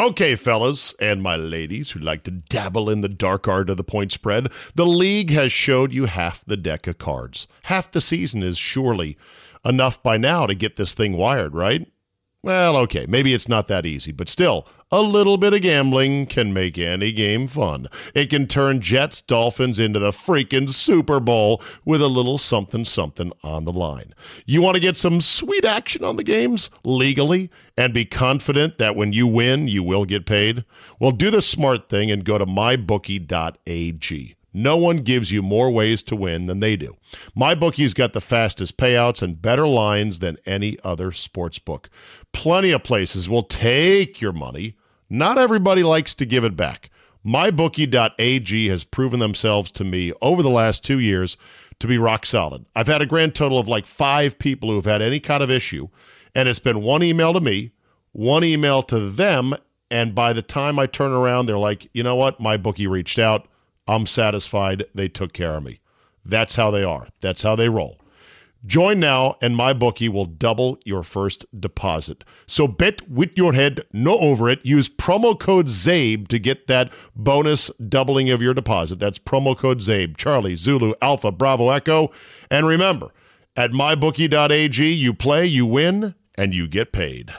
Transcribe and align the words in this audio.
Okay, 0.00 0.34
fellas, 0.34 0.94
and 0.98 1.22
my 1.22 1.36
ladies 1.36 1.90
who 1.90 2.00
like 2.00 2.22
to 2.22 2.30
dabble 2.30 2.88
in 2.88 3.02
the 3.02 3.08
dark 3.08 3.46
art 3.46 3.68
of 3.68 3.76
the 3.76 3.84
point 3.84 4.12
spread, 4.12 4.50
the 4.74 4.86
league 4.86 5.28
has 5.28 5.52
showed 5.52 5.92
you 5.92 6.06
half 6.06 6.42
the 6.42 6.56
deck 6.56 6.86
of 6.86 6.96
cards. 6.96 7.46
Half 7.64 7.92
the 7.92 8.00
season 8.00 8.42
is 8.42 8.56
surely 8.56 9.18
enough 9.62 10.02
by 10.02 10.16
now 10.16 10.46
to 10.46 10.54
get 10.54 10.76
this 10.76 10.94
thing 10.94 11.18
wired, 11.18 11.54
right? 11.54 11.86
Well, 12.42 12.78
okay, 12.78 13.04
maybe 13.06 13.34
it's 13.34 13.50
not 13.50 13.68
that 13.68 13.84
easy, 13.84 14.12
but 14.12 14.30
still, 14.30 14.66
a 14.90 15.02
little 15.02 15.36
bit 15.36 15.52
of 15.52 15.60
gambling 15.60 16.24
can 16.24 16.54
make 16.54 16.78
any 16.78 17.12
game 17.12 17.46
fun. 17.46 17.86
It 18.14 18.30
can 18.30 18.46
turn 18.46 18.80
Jets 18.80 19.20
Dolphins 19.20 19.78
into 19.78 19.98
the 19.98 20.10
freaking 20.10 20.70
Super 20.70 21.20
Bowl 21.20 21.62
with 21.84 22.00
a 22.00 22.08
little 22.08 22.38
something 22.38 22.86
something 22.86 23.30
on 23.44 23.66
the 23.66 23.72
line. 23.72 24.14
You 24.46 24.62
want 24.62 24.76
to 24.76 24.80
get 24.80 24.96
some 24.96 25.20
sweet 25.20 25.66
action 25.66 26.02
on 26.02 26.16
the 26.16 26.24
games 26.24 26.70
legally 26.82 27.50
and 27.76 27.92
be 27.92 28.06
confident 28.06 28.78
that 28.78 28.96
when 28.96 29.12
you 29.12 29.26
win, 29.26 29.68
you 29.68 29.82
will 29.82 30.06
get 30.06 30.24
paid? 30.24 30.64
Well, 30.98 31.10
do 31.10 31.30
the 31.30 31.42
smart 31.42 31.90
thing 31.90 32.10
and 32.10 32.24
go 32.24 32.38
to 32.38 32.46
mybookie.ag. 32.46 34.36
No 34.52 34.76
one 34.76 34.98
gives 34.98 35.30
you 35.30 35.42
more 35.42 35.70
ways 35.70 36.02
to 36.04 36.16
win 36.16 36.46
than 36.46 36.60
they 36.60 36.76
do. 36.76 36.96
MyBookie's 37.36 37.94
got 37.94 38.12
the 38.12 38.20
fastest 38.20 38.76
payouts 38.76 39.22
and 39.22 39.40
better 39.40 39.66
lines 39.66 40.18
than 40.18 40.36
any 40.46 40.76
other 40.82 41.12
sports 41.12 41.58
book. 41.58 41.88
Plenty 42.32 42.72
of 42.72 42.82
places 42.82 43.28
will 43.28 43.44
take 43.44 44.20
your 44.20 44.32
money. 44.32 44.76
Not 45.08 45.38
everybody 45.38 45.82
likes 45.82 46.14
to 46.16 46.26
give 46.26 46.44
it 46.44 46.56
back. 46.56 46.90
MyBookie.ag 47.24 48.68
has 48.68 48.84
proven 48.84 49.20
themselves 49.20 49.70
to 49.72 49.84
me 49.84 50.12
over 50.22 50.42
the 50.42 50.50
last 50.50 50.84
two 50.84 50.98
years 50.98 51.36
to 51.78 51.86
be 51.86 51.98
rock 51.98 52.24
solid. 52.24 52.64
I've 52.74 52.86
had 52.86 53.02
a 53.02 53.06
grand 53.06 53.34
total 53.34 53.58
of 53.58 53.68
like 53.68 53.86
five 53.86 54.38
people 54.38 54.70
who 54.70 54.76
have 54.76 54.84
had 54.84 55.02
any 55.02 55.20
kind 55.20 55.42
of 55.42 55.50
issue, 55.50 55.88
and 56.34 56.48
it's 56.48 56.58
been 56.58 56.82
one 56.82 57.02
email 57.02 57.32
to 57.32 57.40
me, 57.40 57.72
one 58.12 58.44
email 58.44 58.82
to 58.84 59.10
them, 59.10 59.54
and 59.90 60.14
by 60.14 60.32
the 60.32 60.42
time 60.42 60.78
I 60.78 60.86
turn 60.86 61.12
around, 61.12 61.46
they're 61.46 61.58
like, 61.58 61.88
you 61.92 62.02
know 62.02 62.16
what? 62.16 62.40
My 62.40 62.56
bookie 62.56 62.86
reached 62.86 63.18
out. 63.18 63.48
I'm 63.86 64.06
satisfied 64.06 64.84
they 64.94 65.08
took 65.08 65.32
care 65.32 65.56
of 65.56 65.64
me. 65.64 65.80
That's 66.24 66.56
how 66.56 66.70
they 66.70 66.84
are. 66.84 67.08
That's 67.20 67.42
how 67.42 67.56
they 67.56 67.68
roll. 67.68 67.98
Join 68.66 69.00
now, 69.00 69.36
and 69.40 69.56
my 69.56 69.72
bookie 69.72 70.10
will 70.10 70.26
double 70.26 70.78
your 70.84 71.02
first 71.02 71.46
deposit. 71.58 72.24
So 72.46 72.68
bet 72.68 73.08
with 73.08 73.30
your 73.34 73.54
head, 73.54 73.80
no 73.90 74.18
over 74.18 74.50
it. 74.50 74.66
Use 74.66 74.86
promo 74.86 75.38
code 75.38 75.68
CZABE 75.68 76.28
to 76.28 76.38
get 76.38 76.66
that 76.66 76.92
bonus 77.16 77.70
doubling 77.88 78.28
of 78.28 78.42
your 78.42 78.52
deposit. 78.52 78.98
That's 78.98 79.18
promo 79.18 79.56
code 79.56 79.78
CZABE, 79.78 80.18
Charlie, 80.18 80.56
Zulu, 80.56 80.92
Alpha, 81.00 81.32
Bravo, 81.32 81.70
Echo. 81.70 82.10
And 82.50 82.66
remember, 82.66 83.14
at 83.56 83.70
mybookie.ag, 83.70 84.92
you 84.92 85.14
play, 85.14 85.46
you 85.46 85.64
win, 85.64 86.14
and 86.34 86.54
you 86.54 86.68
get 86.68 86.92
paid. 86.92 87.32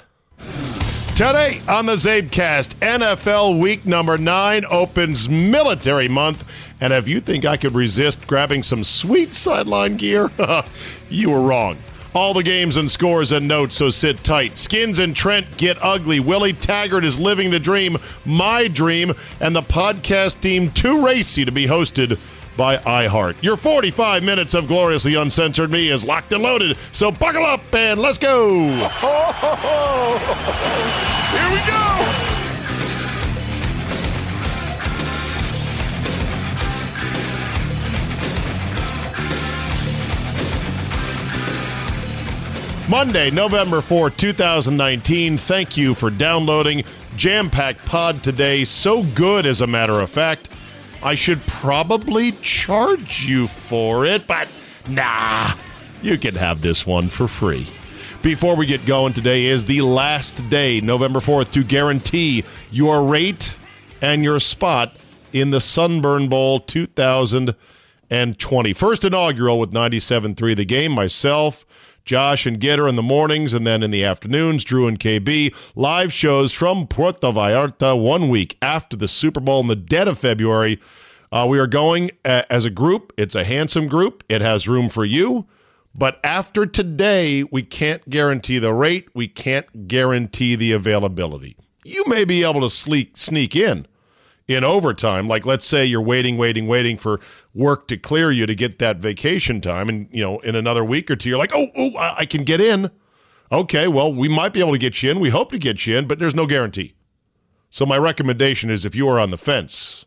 Today 1.16 1.62
on 1.68 1.86
the 1.86 1.94
Czabecast, 1.94 2.76
NFL 2.78 3.60
week 3.60 3.86
number 3.86 4.18
nine 4.18 4.66
opens 4.66 5.30
military 5.30 6.08
month. 6.08 6.44
And 6.80 6.92
if 6.92 7.08
you 7.08 7.20
think 7.20 7.46
I 7.46 7.58
could 7.58 7.76
resist 7.76 8.26
grabbing 8.26 8.64
some 8.64 8.84
sweet 8.84 9.36
sideline 9.36 9.98
gear, 9.98 10.32
you 11.10 11.30
were 11.30 11.42
wrong. 11.42 11.78
All 12.16 12.34
the 12.34 12.42
games 12.44 12.76
and 12.76 12.90
scores 12.90 13.32
and 13.32 13.48
notes, 13.48 13.76
so 13.76 13.90
sit 13.92 14.24
tight. 14.24 14.58
Skins 14.58 14.98
and 15.00 15.16
Trent 15.16 15.58
get 15.58 15.78
ugly. 15.82 16.20
Willie 16.20 16.54
Taggart 16.54 17.06
is 17.06 17.20
living 17.20 17.52
the 17.52 17.60
dream, 17.60 17.98
my 18.26 18.68
dream, 18.68 19.14
and 19.40 19.56
the 19.56 19.62
podcast 19.62 20.42
team 20.42 20.72
too 20.72 21.06
racy 21.06 21.46
to 21.46 21.52
be 21.52 21.68
hosted 21.68 22.18
by 22.62 22.78
iHeart. 22.78 23.42
Your 23.42 23.58
45 23.58 24.24
minutes 24.24 24.54
of 24.54 24.68
gloriously 24.68 25.16
uncensored 25.16 25.72
me 25.72 25.90
is 25.90 26.06
locked 26.06 26.32
and 26.32 26.44
loaded, 26.44 26.78
so 26.92 27.10
buckle 27.10 27.44
up 27.44 27.74
and 27.74 28.00
let's 28.00 28.20
go. 28.20 28.68
Here 31.32 31.50
we 31.50 31.58
go. 31.66 31.82
Monday, 42.88 43.32
November 43.32 43.82
4, 43.82 44.12
2019. 44.12 45.40
Thank 45.40 45.76
you 45.78 45.96
for 45.96 46.12
downloading 46.12 46.84
Jam 47.16 47.50
Pack 47.50 47.84
Pod 47.86 48.24
today. 48.24 48.66
So 48.66 49.02
good, 49.02 49.48
as 49.48 49.62
a 49.62 49.68
matter 49.68 50.00
of 50.00 50.12
fact. 50.12 50.50
I 51.04 51.16
should 51.16 51.42
probably 51.48 52.32
charge 52.44 53.26
you 53.26 53.48
for 53.48 54.06
it, 54.06 54.28
but 54.28 54.48
nah, 54.88 55.54
you 56.02 56.18
can 56.18 56.36
have 56.36 56.62
this 56.62 56.86
one 56.86 57.08
for 57.08 57.28
free. 57.28 57.66
Before 58.22 58.56
we 58.56 58.68
get 58.68 58.86
going, 58.86 59.14
today 59.14 59.46
is 59.46 59.66
the 59.66 59.82
last 59.82 60.48
day, 60.52 60.80
November 60.80 61.20
4th, 61.20 61.52
to 61.54 61.64
guarantee 61.64 62.44
your 62.70 63.04
rate 63.04 63.56
and 64.02 64.24
your 64.24 64.40
spot 64.40 64.96
in 65.34 65.50
the 65.50 65.60
Sunburn 65.60 66.30
Bowl 66.30 66.60
2020. 66.60 68.74
First 68.74 69.06
inaugural 69.06 69.60
with 69.60 69.72
97.3 69.72 70.56
The 70.56 70.66
Game. 70.66 70.92
Myself, 70.92 71.66
Josh 72.06 72.46
and 72.46 72.60
Gitter 72.60 72.90
in 72.90 72.96
the 72.96 73.04
mornings, 73.04 73.54
and 73.54 73.66
then 73.66 73.84
in 73.84 73.92
the 73.92 74.04
afternoons, 74.04 74.64
Drew 74.64 74.88
and 74.88 75.00
KB. 75.00 75.54
Live 75.76 76.12
shows 76.12 76.52
from 76.52 76.88
Puerto 76.88 77.32
Vallarta 77.32 78.02
one 78.02 78.30
week 78.30 78.58
after 78.62 78.98
the 78.98 79.08
Super 79.08 79.40
Bowl 79.40 79.62
in 79.62 79.68
the 79.68 79.76
dead 79.76 80.08
of 80.08 80.18
February. 80.20 80.80
Uh, 81.32 81.46
we 81.50 81.60
are 81.60 81.68
going 81.68 82.12
uh, 82.26 82.44
as 82.50 82.66
a 82.66 82.70
group. 82.70 83.14
It's 83.18 83.36
a 83.36 83.44
handsome 83.44 83.88
group. 83.88 84.24
It 84.30 84.42
has 84.42 84.68
room 84.68 84.90
for 84.90 85.06
you. 85.06 85.48
But 85.94 86.20
after 86.24 86.66
today, 86.66 87.44
we 87.44 87.64
can't 87.64 88.08
guarantee 88.10 88.60
the 88.60 88.74
rate. 88.74 89.10
We 89.14 89.28
can't 89.28 89.88
guarantee 89.88 90.56
the 90.56 90.72
availability. 90.72 91.58
You 91.84 92.04
may 92.08 92.26
be 92.26 92.44
able 92.44 92.62
to 92.62 92.70
sleek, 92.70 93.18
sneak 93.18 93.56
in 93.56 93.88
in 94.52 94.64
overtime. 94.64 95.28
Like, 95.28 95.46
let's 95.46 95.66
say 95.66 95.86
you're 95.86 96.02
waiting, 96.02 96.38
waiting, 96.38 96.68
waiting 96.68 96.98
for 96.98 97.20
work 97.54 97.88
to 97.88 97.98
clear 97.98 98.32
you 98.32 98.46
to 98.46 98.56
get 98.56 98.80
that 98.80 98.98
vacation 98.98 99.62
time. 99.62 99.90
And, 99.90 100.08
you 100.12 100.22
know, 100.22 100.40
in 100.40 100.56
another 100.56 100.84
week 100.84 101.10
or 101.10 101.16
two, 101.16 101.30
you're 101.30 101.38
like, 101.38 101.54
oh, 101.56 101.68
oh, 101.76 101.92
I 101.98 102.26
can 102.26 102.44
get 102.44 102.62
in. 102.62 102.90
Okay, 103.52 103.88
well, 103.88 104.14
we 104.14 104.30
might 104.30 104.54
be 104.54 104.60
able 104.60 104.72
to 104.72 104.78
get 104.78 105.04
you 105.04 105.12
in. 105.12 105.20
We 105.20 105.30
hope 105.30 105.52
to 105.52 105.60
get 105.60 105.86
you 105.86 105.98
in, 105.98 106.08
but 106.08 106.20
there's 106.20 106.36
no 106.36 106.46
guarantee. 106.46 106.94
So, 107.70 107.86
my 107.86 107.98
recommendation 107.98 108.70
is 108.70 108.86
if 108.86 108.96
you 108.96 109.08
are 109.10 109.20
on 109.20 109.32
the 109.32 109.38
fence, 109.38 110.06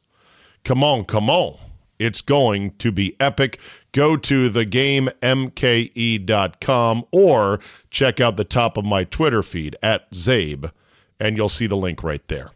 come 0.65 0.85
on, 0.85 1.05
come 1.05 1.31
on. 1.31 1.59
It's 1.99 2.21
going 2.21 2.73
to 2.79 2.91
be 2.91 3.17
epic. 3.21 3.61
Go 3.93 4.17
to 4.17 4.51
thegamemke.com 4.51 7.05
or 7.13 7.61
check 7.91 8.21
out 8.21 8.37
the 8.37 8.45
top 8.45 8.77
of 8.77 8.85
my 8.85 9.05
Twitter 9.05 9.43
feed 9.43 9.77
at 9.83 10.11
Czabe, 10.11 10.73
and 11.21 11.37
you'll 11.37 11.49
see 11.49 11.67
the 11.67 11.77
link 11.77 12.03
right 12.03 12.27
there. 12.29 12.51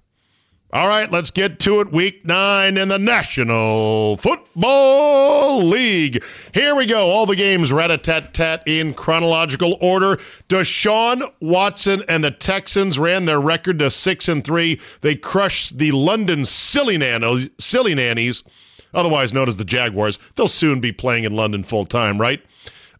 All 0.70 0.86
right, 0.86 1.10
let's 1.10 1.30
get 1.30 1.58
to 1.60 1.80
it. 1.80 1.92
Week 1.92 2.26
nine 2.26 2.76
in 2.76 2.88
the 2.88 2.98
National 2.98 4.18
Football 4.18 5.64
League. 5.64 6.22
Here 6.52 6.74
we 6.74 6.84
go. 6.84 7.06
All 7.06 7.24
the 7.24 7.36
games 7.36 7.72
rat 7.72 7.90
a 7.90 7.96
tat 7.96 8.34
tat 8.34 8.64
in 8.66 8.92
chronological 8.92 9.78
order. 9.80 10.18
Deshaun 10.50 11.22
Watson 11.40 12.02
and 12.06 12.22
the 12.22 12.30
Texans 12.30 12.98
ran 12.98 13.24
their 13.24 13.40
record 13.40 13.78
to 13.78 13.90
six 13.90 14.28
and 14.28 14.44
three. 14.44 14.78
They 15.00 15.16
crushed 15.16 15.78
the 15.78 15.90
London 15.92 16.44
Silly 16.44 16.98
Nannies, 16.98 17.48
Silly 17.58 17.94
Nannies, 17.94 18.44
otherwise 18.92 19.32
known 19.32 19.48
as 19.48 19.56
the 19.56 19.64
Jaguars. 19.64 20.18
They'll 20.34 20.48
soon 20.48 20.80
be 20.80 20.92
playing 20.92 21.24
in 21.24 21.34
London 21.34 21.62
full 21.62 21.86
time, 21.86 22.20
right? 22.20 22.42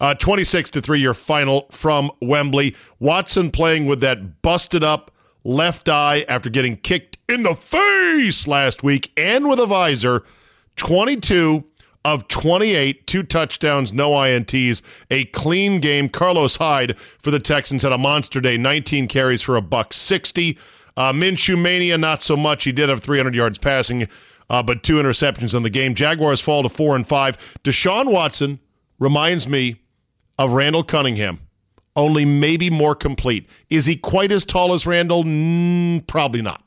Uh, 0.01 0.15
26 0.15 0.71
to 0.71 0.81
three, 0.81 1.01
your 1.01 1.13
final 1.13 1.67
from 1.71 2.11
Wembley. 2.23 2.75
Watson 2.99 3.51
playing 3.51 3.85
with 3.85 4.01
that 4.01 4.41
busted 4.41 4.83
up 4.83 5.11
left 5.45 5.91
eye 5.91 6.25
after 6.29 6.49
getting 6.49 6.79
kicked 6.79 7.18
in 7.29 7.43
the 7.43 7.55
face 7.55 8.49
last 8.49 8.83
week 8.83 9.13
and 9.17 9.49
with 9.49 9.61
a 9.61 9.67
visor. 9.67 10.25
22 10.77 11.63
of 12.05 12.27
28, 12.29 13.07
two 13.07 13.23
touchdowns, 13.23 13.93
no 13.93 14.11
INTs, 14.11 14.83
a 15.11 15.27
clean 15.27 15.81
game. 15.81 16.09
Carlos 16.09 16.57
Hyde 16.57 16.97
for 16.99 17.31
the 17.31 17.39
Texans 17.39 17.83
had 17.83 17.93
a 17.93 17.99
monster 17.99 18.41
day, 18.41 18.57
19 18.57 19.09
carries 19.09 19.43
for 19.43 19.57
a 19.57 19.61
buck 19.61 19.93
60. 19.93 20.57
Uh, 20.97 21.13
Minshew 21.13 21.61
Mania, 21.61 21.99
not 21.99 22.23
so 22.23 22.37
much. 22.37 22.65
He 22.65 22.73
did 22.73 22.89
have 22.89 23.03
300 23.03 23.35
yards 23.35 23.59
passing, 23.59 24.09
uh, 24.49 24.63
but 24.63 24.83
two 24.83 24.95
interceptions 24.95 25.55
in 25.55 25.63
the 25.63 25.71
game. 25.71 25.95
Jaguars 25.95 26.41
fall 26.41 26.63
to 26.63 26.69
four 26.69 26.97
and 26.97 27.07
five. 27.07 27.37
Deshaun 27.63 28.11
Watson 28.11 28.59
reminds 28.99 29.47
me 29.47 29.77
of 30.39 30.53
Randall 30.53 30.83
Cunningham, 30.83 31.41
only 31.95 32.25
maybe 32.25 32.71
more 32.71 32.95
complete. 32.95 33.49
Is 33.69 33.85
he 33.85 33.97
quite 33.97 34.33
as 34.33 34.45
tall 34.45 34.73
as 34.73 34.87
Randall? 34.87 35.25
Mm, 35.25 36.07
probably 36.07 36.43
not. 36.43 36.63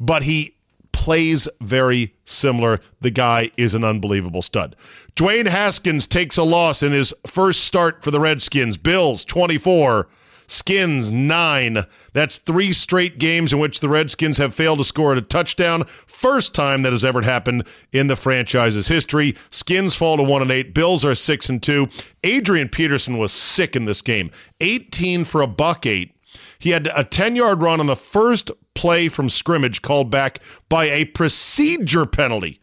But 0.00 0.22
he 0.22 0.54
plays 0.92 1.48
very 1.60 2.14
similar. 2.24 2.80
The 3.00 3.10
guy 3.10 3.50
is 3.56 3.74
an 3.74 3.84
unbelievable 3.84 4.42
stud. 4.42 4.76
Dwayne 5.16 5.46
Haskins 5.46 6.06
takes 6.06 6.36
a 6.36 6.42
loss 6.42 6.82
in 6.82 6.92
his 6.92 7.14
first 7.26 7.64
start 7.64 8.02
for 8.02 8.10
the 8.10 8.20
Redskins. 8.20 8.76
Bills 8.76 9.24
24, 9.24 10.08
Skins 10.48 11.12
9. 11.12 11.84
That's 12.14 12.38
three 12.38 12.72
straight 12.72 13.18
games 13.18 13.52
in 13.52 13.58
which 13.58 13.80
the 13.80 13.88
Redskins 13.88 14.38
have 14.38 14.54
failed 14.54 14.78
to 14.78 14.84
score 14.84 15.14
a 15.14 15.20
touchdown. 15.20 15.84
First 16.06 16.54
time 16.54 16.82
that 16.82 16.92
has 16.92 17.04
ever 17.04 17.22
happened 17.22 17.64
in 17.92 18.08
the 18.08 18.16
franchise's 18.16 18.88
history. 18.88 19.36
Skins 19.50 19.94
fall 19.94 20.16
to 20.16 20.22
1 20.22 20.42
and 20.42 20.50
8. 20.50 20.74
Bills 20.74 21.04
are 21.04 21.14
6 21.14 21.48
and 21.48 21.62
2. 21.62 21.88
Adrian 22.24 22.68
Peterson 22.68 23.18
was 23.18 23.30
sick 23.30 23.76
in 23.76 23.84
this 23.84 24.02
game. 24.02 24.30
18 24.60 25.24
for 25.24 25.42
a 25.42 25.46
buck 25.46 25.86
8. 25.86 26.14
He 26.58 26.70
had 26.70 26.88
a 26.94 27.04
10 27.04 27.36
yard 27.36 27.62
run 27.62 27.78
on 27.78 27.86
the 27.86 27.96
first 27.96 28.50
play 28.78 29.08
from 29.08 29.28
scrimmage 29.28 29.82
called 29.82 30.08
back 30.08 30.38
by 30.68 30.84
a 30.84 31.04
procedure 31.06 32.06
penalty. 32.06 32.60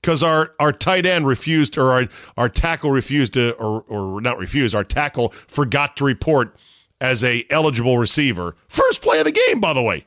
Because 0.00 0.22
our, 0.22 0.54
our 0.60 0.70
tight 0.70 1.04
end 1.04 1.26
refused 1.26 1.76
or 1.76 1.90
our, 1.90 2.06
our 2.36 2.48
tackle 2.48 2.92
refused 2.92 3.32
to 3.32 3.52
or, 3.54 3.80
or 3.88 4.20
not 4.20 4.38
refused 4.38 4.76
our 4.76 4.84
tackle 4.84 5.30
forgot 5.48 5.96
to 5.96 6.04
report 6.04 6.54
as 7.00 7.24
a 7.24 7.44
eligible 7.50 7.98
receiver. 7.98 8.54
First 8.68 9.02
play 9.02 9.18
of 9.18 9.24
the 9.24 9.32
game 9.32 9.60
by 9.60 9.72
the 9.72 9.82
way. 9.82 10.06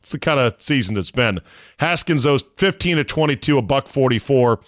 It's 0.00 0.12
the 0.12 0.18
kind 0.18 0.40
of 0.40 0.54
season 0.62 0.96
it's 0.96 1.10
been. 1.10 1.40
Haskins 1.78 2.22
those 2.22 2.42
15 2.56 2.96
to 2.96 3.04
22 3.04 3.58
a 3.58 3.62
buck 3.62 3.88
44 3.88 4.60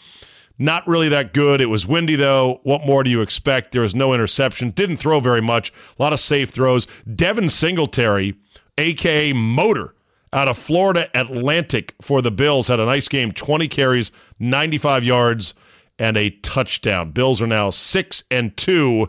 not 0.58 0.86
really 0.86 1.10
that 1.10 1.34
good. 1.34 1.60
It 1.60 1.66
was 1.66 1.86
windy 1.86 2.16
though. 2.16 2.60
What 2.62 2.86
more 2.86 3.02
do 3.02 3.10
you 3.10 3.22
expect? 3.22 3.72
There 3.72 3.82
was 3.82 3.94
no 3.94 4.12
interception. 4.12 4.70
Didn't 4.70 4.96
throw 4.98 5.20
very 5.20 5.42
much. 5.42 5.70
A 5.98 6.02
lot 6.02 6.14
of 6.14 6.20
safe 6.20 6.50
throws. 6.50 6.86
Devin 7.14 7.48
singletary 7.48 8.36
aka 8.78 9.32
motor 9.32 9.94
out 10.36 10.48
of 10.48 10.58
Florida 10.58 11.08
Atlantic 11.14 11.94
for 12.02 12.20
the 12.20 12.30
Bills. 12.30 12.68
Had 12.68 12.78
a 12.78 12.84
nice 12.84 13.08
game 13.08 13.32
20 13.32 13.66
carries, 13.68 14.12
95 14.38 15.02
yards, 15.02 15.54
and 15.98 16.16
a 16.18 16.28
touchdown. 16.28 17.10
Bills 17.10 17.40
are 17.40 17.46
now 17.46 17.70
6 17.70 18.24
and 18.30 18.54
2. 18.54 19.08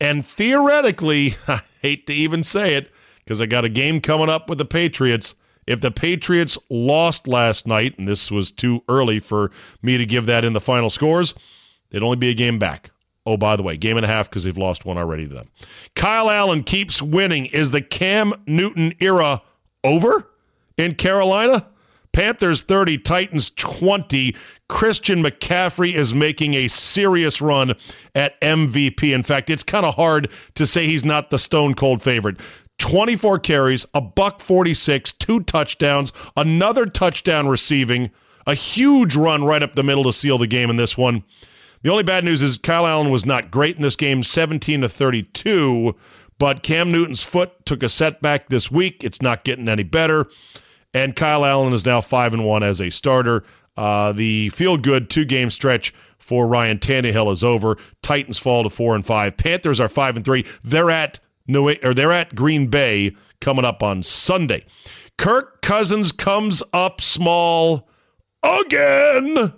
And 0.00 0.26
theoretically, 0.26 1.36
I 1.48 1.60
hate 1.82 2.06
to 2.06 2.14
even 2.14 2.42
say 2.42 2.74
it 2.76 2.90
because 3.18 3.42
I 3.42 3.46
got 3.46 3.66
a 3.66 3.68
game 3.68 4.00
coming 4.00 4.30
up 4.30 4.48
with 4.48 4.56
the 4.56 4.64
Patriots. 4.64 5.34
If 5.66 5.82
the 5.82 5.90
Patriots 5.90 6.56
lost 6.70 7.28
last 7.28 7.66
night, 7.66 7.98
and 7.98 8.08
this 8.08 8.30
was 8.30 8.50
too 8.50 8.82
early 8.88 9.18
for 9.18 9.50
me 9.82 9.98
to 9.98 10.06
give 10.06 10.24
that 10.26 10.46
in 10.46 10.54
the 10.54 10.60
final 10.60 10.88
scores, 10.88 11.34
it'd 11.90 12.02
only 12.02 12.16
be 12.16 12.30
a 12.30 12.34
game 12.34 12.58
back. 12.58 12.90
Oh, 13.26 13.36
by 13.36 13.56
the 13.56 13.62
way, 13.62 13.76
game 13.76 13.98
and 13.98 14.04
a 14.04 14.08
half 14.08 14.30
because 14.30 14.44
they've 14.44 14.56
lost 14.56 14.86
one 14.86 14.96
already 14.98 15.28
to 15.28 15.34
them. 15.34 15.48
Kyle 15.94 16.30
Allen 16.30 16.62
keeps 16.62 17.02
winning. 17.02 17.46
Is 17.46 17.70
the 17.70 17.80
Cam 17.82 18.32
Newton 18.46 18.94
era 19.00 19.42
over? 19.82 20.26
In 20.76 20.94
Carolina. 20.94 21.66
Panthers 22.12 22.62
30, 22.62 22.98
Titans 22.98 23.50
20. 23.50 24.36
Christian 24.68 25.22
McCaffrey 25.22 25.94
is 25.94 26.14
making 26.14 26.54
a 26.54 26.68
serious 26.68 27.40
run 27.40 27.74
at 28.14 28.40
MVP. 28.40 29.12
In 29.12 29.24
fact, 29.24 29.50
it's 29.50 29.64
kind 29.64 29.84
of 29.84 29.96
hard 29.96 30.30
to 30.54 30.64
say 30.64 30.86
he's 30.86 31.04
not 31.04 31.30
the 31.30 31.38
stone 31.38 31.74
cold 31.74 32.02
favorite. 32.02 32.38
24 32.78 33.40
carries, 33.40 33.86
a 33.94 34.00
buck 34.00 34.40
46, 34.40 35.12
two 35.12 35.40
touchdowns, 35.40 36.12
another 36.36 36.86
touchdown 36.86 37.48
receiving, 37.48 38.10
a 38.46 38.54
huge 38.54 39.16
run 39.16 39.44
right 39.44 39.62
up 39.62 39.74
the 39.74 39.82
middle 39.82 40.04
to 40.04 40.12
seal 40.12 40.38
the 40.38 40.46
game 40.46 40.70
in 40.70 40.76
this 40.76 40.96
one. 40.96 41.24
The 41.82 41.90
only 41.90 42.02
bad 42.02 42.24
news 42.24 42.42
is 42.42 42.58
Kyle 42.58 42.86
Allen 42.86 43.10
was 43.10 43.26
not 43.26 43.50
great 43.50 43.76
in 43.76 43.82
this 43.82 43.96
game, 43.96 44.22
17 44.22 44.80
to 44.80 44.88
32, 44.88 45.94
but 46.38 46.62
Cam 46.62 46.90
Newton's 46.90 47.22
foot 47.22 47.66
took 47.66 47.82
a 47.82 47.88
setback 47.88 48.48
this 48.48 48.70
week. 48.70 49.04
It's 49.04 49.20
not 49.20 49.44
getting 49.44 49.68
any 49.68 49.82
better. 49.82 50.26
And 50.94 51.14
Kyle 51.16 51.44
Allen 51.44 51.72
is 51.72 51.84
now 51.84 52.00
5 52.00 52.34
and 52.34 52.44
1 52.44 52.62
as 52.62 52.80
a 52.80 52.88
starter. 52.88 53.44
Uh, 53.76 54.12
the 54.12 54.50
feel 54.50 54.78
good 54.78 55.10
two 55.10 55.24
game 55.24 55.50
stretch 55.50 55.92
for 56.18 56.46
Ryan 56.46 56.78
Tannehill 56.78 57.30
is 57.32 57.42
over. 57.44 57.76
Titans 58.00 58.38
fall 58.38 58.62
to 58.62 58.70
4 58.70 58.94
and 58.94 59.04
5. 59.04 59.36
Panthers 59.36 59.80
are 59.80 59.88
5 59.88 60.16
and 60.16 60.24
3. 60.24 60.46
They're 60.62 60.90
at 60.90 61.18
New 61.46 61.68
or 61.82 61.92
they're 61.92 62.12
at 62.12 62.34
Green 62.34 62.68
Bay 62.68 63.14
coming 63.40 63.64
up 63.64 63.82
on 63.82 64.02
Sunday. 64.02 64.64
Kirk 65.18 65.60
Cousins 65.60 66.12
comes 66.12 66.62
up 66.72 67.00
small 67.00 67.88
again. 68.42 69.52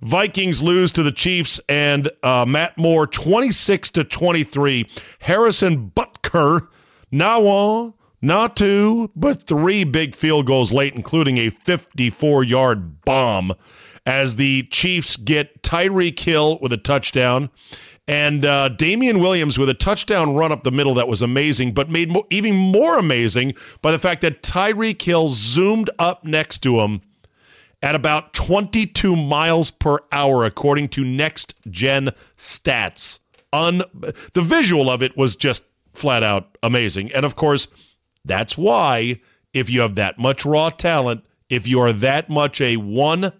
Vikings 0.00 0.62
lose 0.62 0.92
to 0.92 1.02
the 1.02 1.12
Chiefs 1.12 1.60
and 1.68 2.10
uh, 2.22 2.44
Matt 2.46 2.78
Moore 2.78 3.06
26 3.06 3.90
to 3.90 4.04
23. 4.04 4.88
Harrison 5.20 5.90
Butker 5.90 6.68
now 7.10 7.40
on 7.42 7.94
not 8.20 8.56
two, 8.56 9.10
but 9.14 9.42
three 9.42 9.84
big 9.84 10.14
field 10.14 10.46
goals 10.46 10.72
late, 10.72 10.94
including 10.94 11.38
a 11.38 11.50
54 11.50 12.44
yard 12.44 13.02
bomb 13.02 13.52
as 14.06 14.36
the 14.36 14.62
Chiefs 14.64 15.16
get 15.16 15.62
Tyreek 15.62 16.18
Hill 16.18 16.58
with 16.60 16.72
a 16.72 16.78
touchdown 16.78 17.50
and 18.08 18.46
uh, 18.46 18.70
Damien 18.70 19.20
Williams 19.20 19.58
with 19.58 19.68
a 19.68 19.74
touchdown 19.74 20.34
run 20.34 20.50
up 20.50 20.64
the 20.64 20.72
middle 20.72 20.94
that 20.94 21.08
was 21.08 21.20
amazing, 21.20 21.74
but 21.74 21.90
made 21.90 22.10
mo- 22.10 22.26
even 22.30 22.56
more 22.56 22.98
amazing 22.98 23.52
by 23.82 23.92
the 23.92 23.98
fact 23.98 24.22
that 24.22 24.42
Tyreek 24.42 25.00
Hill 25.02 25.28
zoomed 25.28 25.90
up 25.98 26.24
next 26.24 26.62
to 26.62 26.80
him 26.80 27.02
at 27.82 27.94
about 27.94 28.32
22 28.32 29.14
miles 29.14 29.70
per 29.70 29.98
hour, 30.10 30.46
according 30.46 30.88
to 30.88 31.04
Next 31.04 31.54
Gen 31.70 32.08
Stats. 32.38 33.18
Un- 33.52 33.82
the 34.32 34.42
visual 34.42 34.90
of 34.90 35.02
it 35.02 35.14
was 35.16 35.36
just 35.36 35.64
flat 35.92 36.22
out 36.22 36.56
amazing. 36.62 37.12
And 37.12 37.26
of 37.26 37.36
course, 37.36 37.68
that's 38.28 38.56
why, 38.56 39.20
if 39.52 39.68
you 39.68 39.80
have 39.80 39.96
that 39.96 40.18
much 40.18 40.44
raw 40.44 40.70
talent, 40.70 41.24
if 41.48 41.66
you 41.66 41.80
are 41.80 41.92
that 41.92 42.28
much 42.28 42.60
a 42.60 42.76
one 42.76 43.32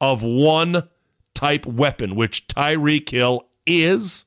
of 0.00 0.22
one 0.22 0.88
type 1.34 1.66
weapon, 1.66 2.14
which 2.14 2.46
Tyreek 2.46 3.08
Hill 3.08 3.48
is, 3.66 4.24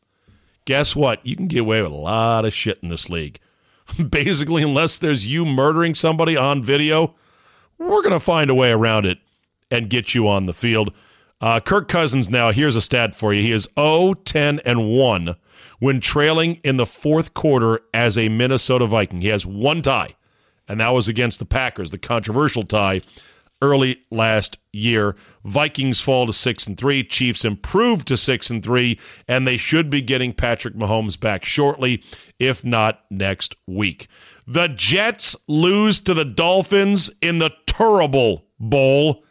guess 0.66 0.96
what? 0.96 1.26
You 1.26 1.36
can 1.36 1.48
get 1.48 1.62
away 1.62 1.82
with 1.82 1.92
a 1.92 1.96
lot 1.96 2.46
of 2.46 2.54
shit 2.54 2.80
in 2.82 2.90
this 2.90 3.10
league. 3.10 3.40
Basically, 4.10 4.64
unless 4.64 4.98
there's 4.98 5.28
you 5.28 5.46
murdering 5.46 5.96
somebody 5.96 6.36
on 6.36 6.64
video, 6.64 7.16
we're 7.78 8.02
going 8.02 8.10
to 8.12 8.20
find 8.20 8.50
a 8.50 8.56
way 8.56 8.72
around 8.72 9.06
it 9.06 9.20
and 9.72 9.90
get 9.90 10.14
you 10.14 10.28
on 10.28 10.46
the 10.46 10.54
field. 10.54 10.92
Uh, 11.40 11.60
Kirk 11.60 11.88
Cousins 11.88 12.30
now, 12.30 12.52
here's 12.52 12.76
a 12.76 12.82
stat 12.82 13.16
for 13.16 13.34
you. 13.34 13.42
He 13.42 13.52
is 13.52 13.68
0 13.78 14.16
10 14.16 14.60
and 14.66 14.90
1 14.90 15.36
when 15.80 16.00
trailing 16.00 16.56
in 16.64 16.78
the 16.78 16.86
fourth 16.86 17.34
quarter 17.34 17.82
as 17.94 18.18
a 18.18 18.30
Minnesota 18.30 18.86
Viking. 18.86 19.22
He 19.22 19.28
has 19.28 19.46
one 19.46 19.82
tie, 19.82 20.16
and 20.68 20.80
that 20.80 20.90
was 20.90 21.08
against 21.08 21.40
the 21.40 21.46
Packers, 21.46 21.92
the 21.92 21.98
controversial 21.98 22.64
tie 22.64 23.02
early 23.62 24.00
last 24.12 24.58
year. 24.72 25.16
Vikings 25.46 26.00
fall 26.00 26.26
to 26.28 26.34
6 26.34 26.68
and 26.68 26.78
3, 26.78 27.04
Chiefs 27.04 27.46
improve 27.46 28.06
to 28.06 28.18
6 28.18 28.50
and 28.50 28.64
3, 28.64 29.00
and 29.28 29.48
they 29.48 29.58
should 29.58 29.90
be 29.90 30.02
getting 30.02 30.34
Patrick 30.34 30.76
Mahomes 30.76 31.20
back 31.20 31.46
shortly, 31.46 32.04
if 32.40 32.64
not 32.64 33.04
next 33.10 33.56
week. 33.66 34.08
The 34.46 34.68
Jets 34.68 35.36
lose 35.48 36.00
to 36.02 36.14
the 36.14 36.26
Dolphins 36.26 37.10
in 37.22 37.40
the 37.40 37.52
Terrible 37.66 38.46
Bowl. 38.60 39.24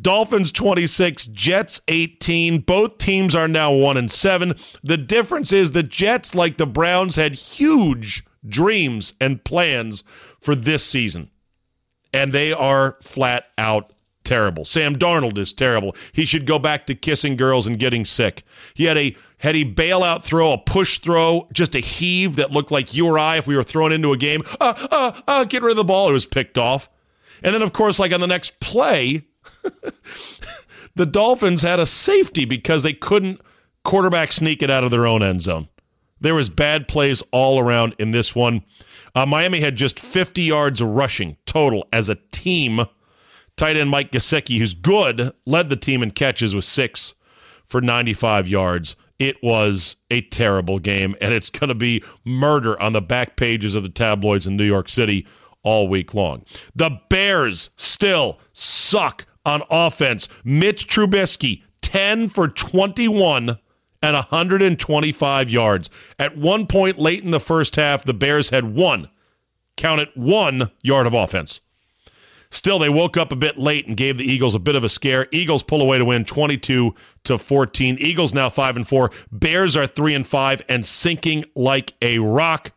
Dolphins 0.00 0.52
26, 0.52 1.26
Jets 1.26 1.80
18. 1.88 2.60
Both 2.60 2.98
teams 2.98 3.34
are 3.34 3.48
now 3.48 3.72
1 3.72 3.96
and 3.96 4.10
7. 4.10 4.54
The 4.82 4.96
difference 4.96 5.52
is 5.52 5.72
the 5.72 5.82
Jets 5.82 6.34
like 6.34 6.56
the 6.56 6.66
Browns 6.66 7.16
had 7.16 7.34
huge 7.34 8.24
dreams 8.46 9.12
and 9.20 9.42
plans 9.44 10.04
for 10.40 10.54
this 10.54 10.84
season. 10.84 11.30
And 12.12 12.32
they 12.32 12.52
are 12.52 12.96
flat 13.02 13.46
out 13.58 13.92
terrible. 14.24 14.64
Sam 14.64 14.96
Darnold 14.96 15.38
is 15.38 15.52
terrible. 15.52 15.94
He 16.12 16.24
should 16.24 16.46
go 16.46 16.58
back 16.58 16.86
to 16.86 16.94
kissing 16.94 17.36
girls 17.36 17.66
and 17.66 17.78
getting 17.78 18.04
sick. 18.04 18.44
He 18.74 18.84
had 18.84 18.96
a 18.96 19.16
had 19.38 19.56
a 19.56 19.64
bailout 19.64 20.22
throw, 20.22 20.52
a 20.52 20.58
push 20.58 20.98
throw, 20.98 21.48
just 21.52 21.74
a 21.74 21.80
heave 21.80 22.36
that 22.36 22.52
looked 22.52 22.70
like 22.70 22.92
you 22.92 23.06
or 23.06 23.18
I 23.18 23.38
if 23.38 23.46
we 23.46 23.56
were 23.56 23.62
thrown 23.62 23.90
into 23.90 24.12
a 24.12 24.16
game. 24.16 24.42
Uh, 24.60 24.74
uh, 24.90 25.20
uh, 25.26 25.44
get 25.44 25.62
rid 25.62 25.70
of 25.70 25.76
the 25.78 25.84
ball. 25.84 26.10
It 26.10 26.12
was 26.12 26.26
picked 26.26 26.58
off. 26.58 26.90
And 27.42 27.54
then, 27.54 27.62
of 27.62 27.72
course, 27.72 27.98
like 27.98 28.12
on 28.12 28.20
the 28.20 28.26
next 28.26 28.60
play, 28.60 29.22
the 30.94 31.06
Dolphins 31.06 31.62
had 31.62 31.78
a 31.78 31.86
safety 31.86 32.44
because 32.44 32.82
they 32.82 32.92
couldn't 32.92 33.40
quarterback 33.84 34.32
sneak 34.32 34.62
it 34.62 34.70
out 34.70 34.84
of 34.84 34.90
their 34.90 35.06
own 35.06 35.22
end 35.22 35.42
zone. 35.42 35.68
There 36.20 36.34
was 36.34 36.50
bad 36.50 36.86
plays 36.86 37.22
all 37.32 37.58
around 37.58 37.94
in 37.98 38.10
this 38.10 38.34
one. 38.34 38.62
Uh, 39.14 39.26
Miami 39.26 39.60
had 39.60 39.76
just 39.76 39.98
50 39.98 40.42
yards 40.42 40.82
rushing 40.82 41.36
total 41.46 41.88
as 41.92 42.08
a 42.08 42.18
team. 42.30 42.82
Tight 43.56 43.76
end 43.76 43.90
Mike 43.90 44.12
Gesicki, 44.12 44.58
who's 44.58 44.74
good, 44.74 45.32
led 45.46 45.70
the 45.70 45.76
team 45.76 46.02
in 46.02 46.10
catches 46.10 46.54
with 46.54 46.64
six 46.64 47.14
for 47.66 47.80
95 47.80 48.48
yards. 48.48 48.96
It 49.18 49.42
was 49.42 49.96
a 50.10 50.22
terrible 50.22 50.78
game, 50.78 51.14
and 51.20 51.34
it's 51.34 51.50
going 51.50 51.68
to 51.68 51.74
be 51.74 52.02
murder 52.24 52.80
on 52.80 52.92
the 52.92 53.02
back 53.02 53.36
pages 53.36 53.74
of 53.74 53.82
the 53.82 53.90
tabloids 53.90 54.46
in 54.46 54.56
New 54.56 54.64
York 54.64 54.88
City 54.88 55.26
all 55.62 55.88
week 55.88 56.14
long. 56.14 56.44
The 56.74 56.98
Bears 57.10 57.70
still 57.76 58.38
suck 58.52 59.26
on 59.44 59.62
offense. 59.70 60.28
Mitch 60.44 60.86
Trubisky, 60.86 61.62
10 61.82 62.28
for 62.28 62.48
21 62.48 63.58
and 64.02 64.14
125 64.14 65.50
yards. 65.50 65.90
At 66.18 66.36
one 66.36 66.66
point 66.66 66.98
late 66.98 67.22
in 67.22 67.30
the 67.30 67.40
first 67.40 67.76
half, 67.76 68.04
the 68.04 68.14
Bears 68.14 68.50
had 68.50 68.74
one, 68.74 69.08
count 69.76 70.00
it, 70.00 70.16
one 70.16 70.70
yard 70.82 71.06
of 71.06 71.14
offense. 71.14 71.60
Still, 72.52 72.80
they 72.80 72.88
woke 72.88 73.16
up 73.16 73.30
a 73.30 73.36
bit 73.36 73.58
late 73.58 73.86
and 73.86 73.96
gave 73.96 74.18
the 74.18 74.24
Eagles 74.24 74.56
a 74.56 74.58
bit 74.58 74.74
of 74.74 74.82
a 74.82 74.88
scare. 74.88 75.28
Eagles 75.30 75.62
pull 75.62 75.80
away 75.80 75.98
to 75.98 76.04
win 76.04 76.24
22 76.24 76.94
to 77.24 77.38
14. 77.38 77.96
Eagles 78.00 78.34
now 78.34 78.50
5 78.50 78.76
and 78.76 78.88
4. 78.88 79.12
Bears 79.30 79.76
are 79.76 79.86
3 79.86 80.16
and 80.16 80.26
5 80.26 80.62
and 80.68 80.84
sinking 80.84 81.44
like 81.54 81.92
a 82.02 82.18
rock. 82.18 82.72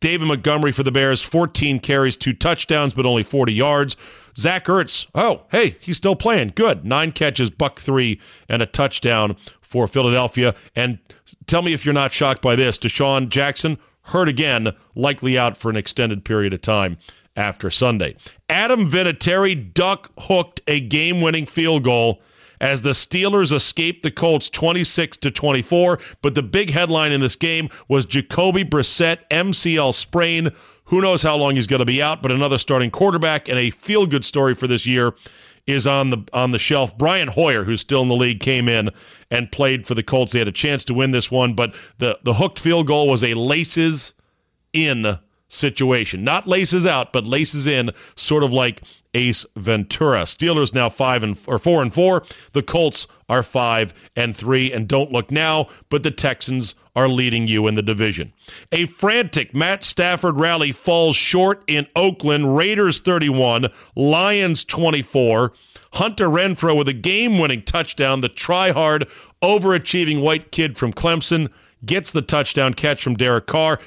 David 0.00 0.28
Montgomery 0.28 0.70
for 0.70 0.84
the 0.84 0.92
Bears, 0.92 1.20
14 1.20 1.80
carries, 1.80 2.16
two 2.16 2.32
touchdowns, 2.32 2.94
but 2.94 3.06
only 3.06 3.24
40 3.24 3.52
yards. 3.52 3.96
Zach 4.36 4.66
Ertz, 4.66 5.06
oh, 5.14 5.42
hey, 5.50 5.76
he's 5.80 5.96
still 5.96 6.16
playing. 6.16 6.52
Good. 6.54 6.84
Nine 6.84 7.12
catches, 7.12 7.50
buck 7.50 7.80
three, 7.80 8.20
and 8.48 8.62
a 8.62 8.66
touchdown 8.66 9.36
for 9.60 9.86
Philadelphia. 9.86 10.54
And 10.74 10.98
tell 11.46 11.62
me 11.62 11.72
if 11.72 11.84
you're 11.84 11.94
not 11.94 12.12
shocked 12.12 12.42
by 12.42 12.56
this. 12.56 12.78
DeSean 12.78 13.28
Jackson, 13.28 13.78
hurt 14.02 14.28
again, 14.28 14.72
likely 14.94 15.38
out 15.38 15.56
for 15.56 15.70
an 15.70 15.76
extended 15.76 16.24
period 16.24 16.54
of 16.54 16.62
time 16.62 16.96
after 17.36 17.70
Sunday. 17.70 18.16
Adam 18.48 18.90
Vinatieri 18.90 19.72
duck 19.74 20.10
hooked 20.18 20.60
a 20.66 20.80
game 20.80 21.20
winning 21.20 21.46
field 21.46 21.84
goal 21.84 22.20
as 22.60 22.82
the 22.82 22.90
Steelers 22.90 23.52
escaped 23.52 24.02
the 24.02 24.10
Colts 24.10 24.50
26 24.50 25.16
to 25.18 25.30
24. 25.30 25.98
But 26.22 26.34
the 26.34 26.42
big 26.42 26.70
headline 26.70 27.12
in 27.12 27.20
this 27.20 27.36
game 27.36 27.68
was 27.86 28.04
Jacoby 28.04 28.64
Brissett 28.64 29.18
MCL 29.30 29.94
sprain. 29.94 30.50
Who 30.88 31.00
knows 31.02 31.22
how 31.22 31.36
long 31.36 31.56
he's 31.56 31.66
going 31.66 31.80
to 31.80 31.86
be 31.86 32.02
out? 32.02 32.22
But 32.22 32.32
another 32.32 32.58
starting 32.58 32.90
quarterback 32.90 33.48
and 33.48 33.58
a 33.58 33.70
feel 33.70 34.06
good 34.06 34.24
story 34.24 34.54
for 34.54 34.66
this 34.66 34.86
year 34.86 35.14
is 35.66 35.86
on 35.86 36.10
the 36.10 36.18
on 36.32 36.50
the 36.50 36.58
shelf. 36.58 36.96
Brian 36.96 37.28
Hoyer, 37.28 37.64
who's 37.64 37.82
still 37.82 38.00
in 38.00 38.08
the 38.08 38.14
league, 38.16 38.40
came 38.40 38.68
in 38.68 38.90
and 39.30 39.52
played 39.52 39.86
for 39.86 39.94
the 39.94 40.02
Colts. 40.02 40.32
They 40.32 40.38
had 40.38 40.48
a 40.48 40.52
chance 40.52 40.84
to 40.86 40.94
win 40.94 41.10
this 41.10 41.30
one, 41.30 41.54
but 41.54 41.74
the 41.98 42.18
the 42.24 42.34
hooked 42.34 42.58
field 42.58 42.86
goal 42.86 43.08
was 43.08 43.22
a 43.22 43.34
laces 43.34 44.14
in 44.72 45.18
situation. 45.48 46.24
Not 46.24 46.46
laces 46.46 46.86
out, 46.86 47.12
but 47.12 47.26
laces 47.26 47.66
in, 47.66 47.90
sort 48.16 48.42
of 48.42 48.52
like 48.52 48.82
Ace 49.14 49.44
Ventura. 49.56 50.22
Steelers 50.22 50.74
now 50.74 50.88
five 50.88 51.22
and 51.22 51.38
or 51.46 51.58
four 51.58 51.82
and 51.82 51.92
four. 51.92 52.24
The 52.52 52.62
Colts 52.62 53.06
are 53.28 53.42
five 53.42 53.94
and 54.16 54.36
three. 54.36 54.72
And 54.72 54.86
don't 54.86 55.12
look 55.12 55.30
now, 55.30 55.68
but 55.88 56.02
the 56.02 56.10
Texans 56.10 56.74
are 56.94 57.08
leading 57.08 57.46
you 57.46 57.66
in 57.66 57.74
the 57.74 57.82
division. 57.82 58.32
A 58.72 58.86
frantic 58.86 59.54
Matt 59.54 59.84
Stafford 59.84 60.36
rally 60.36 60.72
falls 60.72 61.16
short 61.16 61.62
in 61.66 61.86
Oakland. 61.94 62.56
Raiders 62.56 63.00
31, 63.00 63.68
Lions 63.94 64.64
24. 64.64 65.52
Hunter 65.94 66.28
Renfrow 66.28 66.76
with 66.76 66.88
a 66.88 66.92
game-winning 66.92 67.62
touchdown. 67.62 68.20
The 68.20 68.28
try-hard, 68.28 69.08
overachieving 69.42 70.20
white 70.20 70.50
kid 70.52 70.76
from 70.76 70.92
Clemson 70.92 71.50
gets 71.84 72.12
the 72.12 72.22
touchdown 72.22 72.74
catch 72.74 73.02
from 73.02 73.14
Derek 73.14 73.46
Carr 73.46 73.78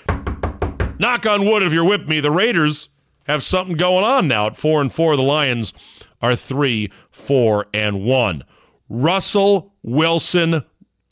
knock 1.02 1.26
on 1.26 1.44
wood 1.44 1.64
if 1.64 1.74
you're 1.74 1.84
with 1.84 2.08
me, 2.08 2.20
the 2.20 2.32
Raiders 2.32 2.90
have 3.26 3.44
something 3.44 3.76
going 3.76 4.06
on 4.06 4.28
now 4.28 4.46
at 4.46 4.56
four 4.56 4.82
and 4.82 4.94
four. 4.94 5.16
The 5.16 5.24
Lions 5.24 5.74
are 6.22 6.36
three, 6.36 6.92
four, 7.10 7.66
and 7.74 8.06
one. 8.06 8.44
Russell 8.88 9.74
Wilson, 9.82 10.64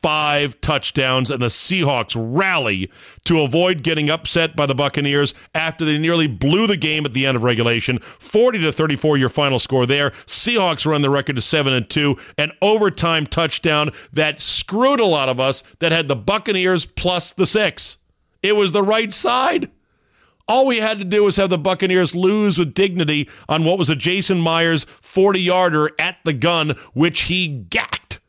five 0.01 0.61
touchdowns, 0.61 1.31
and 1.31 1.41
the 1.41 1.47
Seahawks 1.47 2.15
rally 2.15 2.91
to 3.23 3.41
avoid 3.41 3.81
getting 3.81 4.11
upset 4.11 4.55
by 4.55 4.67
the 4.67 4.75
Buccaneers 4.75 5.33
after 5.55 5.85
they 5.85 5.97
nearly 5.97 6.27
blew 6.27 6.67
the 6.67 6.77
game 6.77 7.03
at 7.03 7.13
the 7.13 7.25
end 7.25 7.35
of 7.35 7.43
regulation. 7.43 7.97
40 8.19 8.59
to 8.59 8.71
34, 8.71 9.17
your 9.17 9.29
final 9.29 9.57
score 9.57 9.87
there. 9.87 10.11
Seahawks 10.27 10.85
run 10.85 11.01
the 11.01 11.09
record 11.09 11.35
to 11.37 11.41
7 11.41 11.73
and 11.73 11.89
2, 11.89 12.15
an 12.37 12.51
overtime 12.61 13.25
touchdown 13.25 13.89
that 14.13 14.39
screwed 14.39 14.99
a 14.99 15.05
lot 15.05 15.29
of 15.29 15.39
us 15.39 15.63
that 15.79 15.91
had 15.91 16.07
the 16.07 16.15
Buccaneers 16.15 16.85
plus 16.85 17.31
the 17.33 17.47
six. 17.47 17.97
It 18.43 18.55
was 18.55 18.71
the 18.71 18.83
right 18.83 19.11
side. 19.11 19.71
All 20.49 20.65
we 20.65 20.77
had 20.77 20.97
to 20.97 21.05
do 21.05 21.23
was 21.23 21.35
have 21.35 21.51
the 21.51 21.59
Buccaneers 21.59 22.15
lose 22.15 22.57
with 22.57 22.73
dignity 22.73 23.29
on 23.47 23.63
what 23.63 23.77
was 23.77 23.91
a 23.91 23.95
Jason 23.95 24.41
Myers 24.41 24.87
40 24.99 25.39
yarder 25.39 25.91
at 25.99 26.17
the 26.25 26.33
gun, 26.33 26.71
which 26.93 27.21
he 27.21 27.47
gacked. 27.47 28.19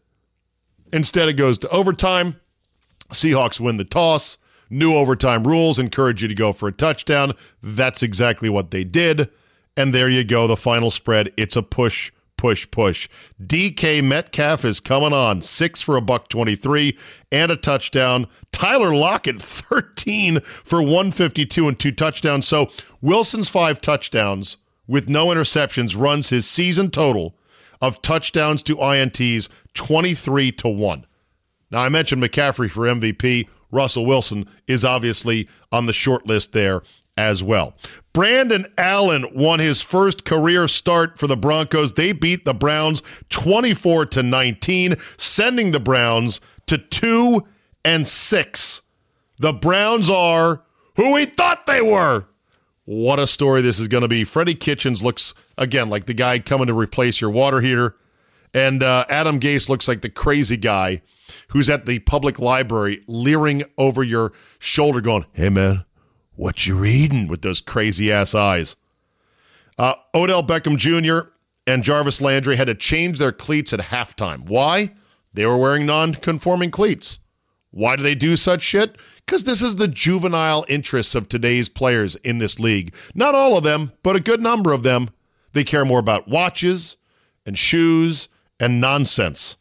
Instead, 0.93 1.31
it 1.31 1.35
goes 1.35 1.57
to 1.59 1.69
overtime. 1.71 2.39
Seahawks 3.11 3.59
win 3.59 3.79
the 3.79 3.85
toss. 3.85 4.37
New 4.69 4.95
overtime 4.95 5.45
rules 5.45 5.79
encourage 5.79 6.21
you 6.21 6.29
to 6.29 6.35
go 6.35 6.53
for 6.53 6.69
a 6.69 6.73
touchdown. 6.73 7.33
That's 7.63 8.03
exactly 8.03 8.51
what 8.51 8.71
they 8.71 8.85
did. 8.85 9.31
And 9.75 9.95
there 9.95 10.11
you 10.11 10.23
go, 10.23 10.47
the 10.47 10.59
final 10.59 10.91
spread. 10.91 11.33
It's 11.39 11.57
a 11.57 11.63
push 11.63 12.13
push, 12.41 12.71
push. 12.71 13.07
DK 13.45 14.03
Metcalf 14.03 14.65
is 14.65 14.81
coming 14.81 15.13
on. 15.13 15.43
Six 15.43 15.83
for 15.83 15.99
a 15.99 16.01
buck 16.01 16.31
23 16.31 16.97
and 17.31 17.53
a 17.53 17.57
touchdown. 17.57 18.27
Tyler 18.51 18.95
Lockett, 18.95 19.43
13 19.43 20.41
for 20.65 20.81
152 20.81 21.69
and 21.69 21.79
two 21.79 21.93
touchdowns. 21.93 22.49
So 22.49 22.71
Wilson's 23.03 23.51
five 23.51 23.83
touchdowns 23.83 24.57
with 24.87 25.07
no 25.07 25.27
interceptions 25.27 26.01
runs 26.01 26.31
his 26.31 26.49
season 26.49 26.91
total 26.91 27.37
of 27.83 28.01
touchdowns 28.01 28.63
to 28.63 28.77
INTs 28.77 29.51
23 29.75 30.51
to 30.53 30.69
1. 30.69 31.07
Now, 31.71 31.81
I 31.81 31.91
mentioned 31.91 32.23
McCaffrey 32.23 32.71
for 32.71 32.87
MVP. 32.87 33.49
Russell 33.71 34.07
Wilson 34.07 34.49
is 34.67 34.83
obviously 34.83 35.47
on 35.71 35.85
the 35.85 35.93
short 35.93 36.27
list 36.27 36.53
there 36.53 36.81
as 37.21 37.43
well. 37.43 37.75
Brandon 38.13 38.67
Allen 38.77 39.27
won 39.33 39.61
his 39.61 39.81
first 39.81 40.25
career 40.25 40.67
start 40.67 41.19
for 41.19 41.27
the 41.27 41.37
Broncos. 41.37 41.93
They 41.93 42.13
beat 42.13 42.45
the 42.45 42.55
Browns 42.55 43.03
24 43.29 44.07
to 44.07 44.23
19, 44.23 44.97
sending 45.17 45.71
the 45.71 45.81
Browns 45.81 46.41
to 46.67 46.79
2 46.79 47.47
and 47.85 48.09
6. 48.09 48.83
The 49.39 49.53
Browns 49.53 50.11
are 50.11 50.63
who 50.97 51.13
we 51.13 51.27
thought 51.27 51.67
they 51.67 51.81
were. 51.81 52.27
What 52.85 53.21
a 53.21 53.27
story 53.27 53.63
this 53.63 53.79
is 53.79 53.87
going 53.87 54.03
to 54.03 54.09
be. 54.09 54.25
Freddie 54.25 54.55
Kitchens 54.55 55.03
looks 55.03 55.35
again 55.57 55.89
like 55.89 56.07
the 56.07 56.15
guy 56.15 56.41
coming 56.41 56.67
to 56.67 56.75
replace 56.75 57.21
your 57.21 57.31
water 57.31 57.61
heater. 57.61 57.97
And 58.53 58.83
uh, 58.83 59.05
Adam 59.09 59.39
Gase 59.39 59.69
looks 59.69 59.87
like 59.87 60.01
the 60.01 60.11
crazy 60.11 60.57
guy 60.57 61.03
who's 61.49 61.71
at 61.71 61.87
the 61.87 62.01
public 62.01 62.41
library 62.41 63.03
leering 63.07 63.63
over 63.79 64.03
your 64.03 64.33
shoulder, 64.59 65.01
going, 65.01 65.27
Hey, 65.33 65.51
man, 65.51 65.85
what 66.37 66.67
you 66.67 66.77
reading 66.77 67.29
with 67.29 67.43
those 67.43 67.61
crazy 67.61 68.11
ass 68.11 68.35
eyes? 68.35 68.77
Uh, 69.79 69.95
Odell 70.15 70.43
Beckham 70.43 70.77
Jr. 70.77 71.31
and 71.67 71.83
Jarvis 71.83 72.21
Landry 72.21 72.57
had 72.57 72.67
to 72.67 72.75
change 72.75 73.19
their 73.19 73.33
cleats 73.33 73.73
at 73.73 73.81
halftime. 73.81 74.47
Why? 74.47 74.93
They 75.33 75.47
were 75.47 75.57
wearing 75.57 75.87
non 75.87 76.15
conforming 76.15 76.71
cleats. 76.71 77.19
Why 77.71 77.97
do 77.97 78.03
they 78.03 78.17
do 78.17 78.37
such 78.37 78.63
shit? 78.63 78.97
Because 79.25 79.45
this 79.45 79.63
is 79.63 79.77
the 79.77 79.87
juvenile 79.87 80.65
interests 80.69 81.15
of 81.15 81.29
today's 81.29 81.69
players 81.69 82.17
in 82.17 82.39
this 82.39 82.59
league. 82.59 82.95
Not 83.15 83.35
all 83.35 83.57
of 83.57 83.63
them, 83.63 83.93
but 84.03 84.17
a 84.17 84.21
good 84.21 84.43
number 84.43 84.73
of 84.73 84.83
them. 84.83 85.11
They 85.53 85.63
care 85.63 85.85
more 85.85 86.01
about 86.01 86.29
watches 86.29 86.97
and 87.47 87.57
shoes 87.57 88.29
and 88.59 88.81
nonsense 88.81 89.57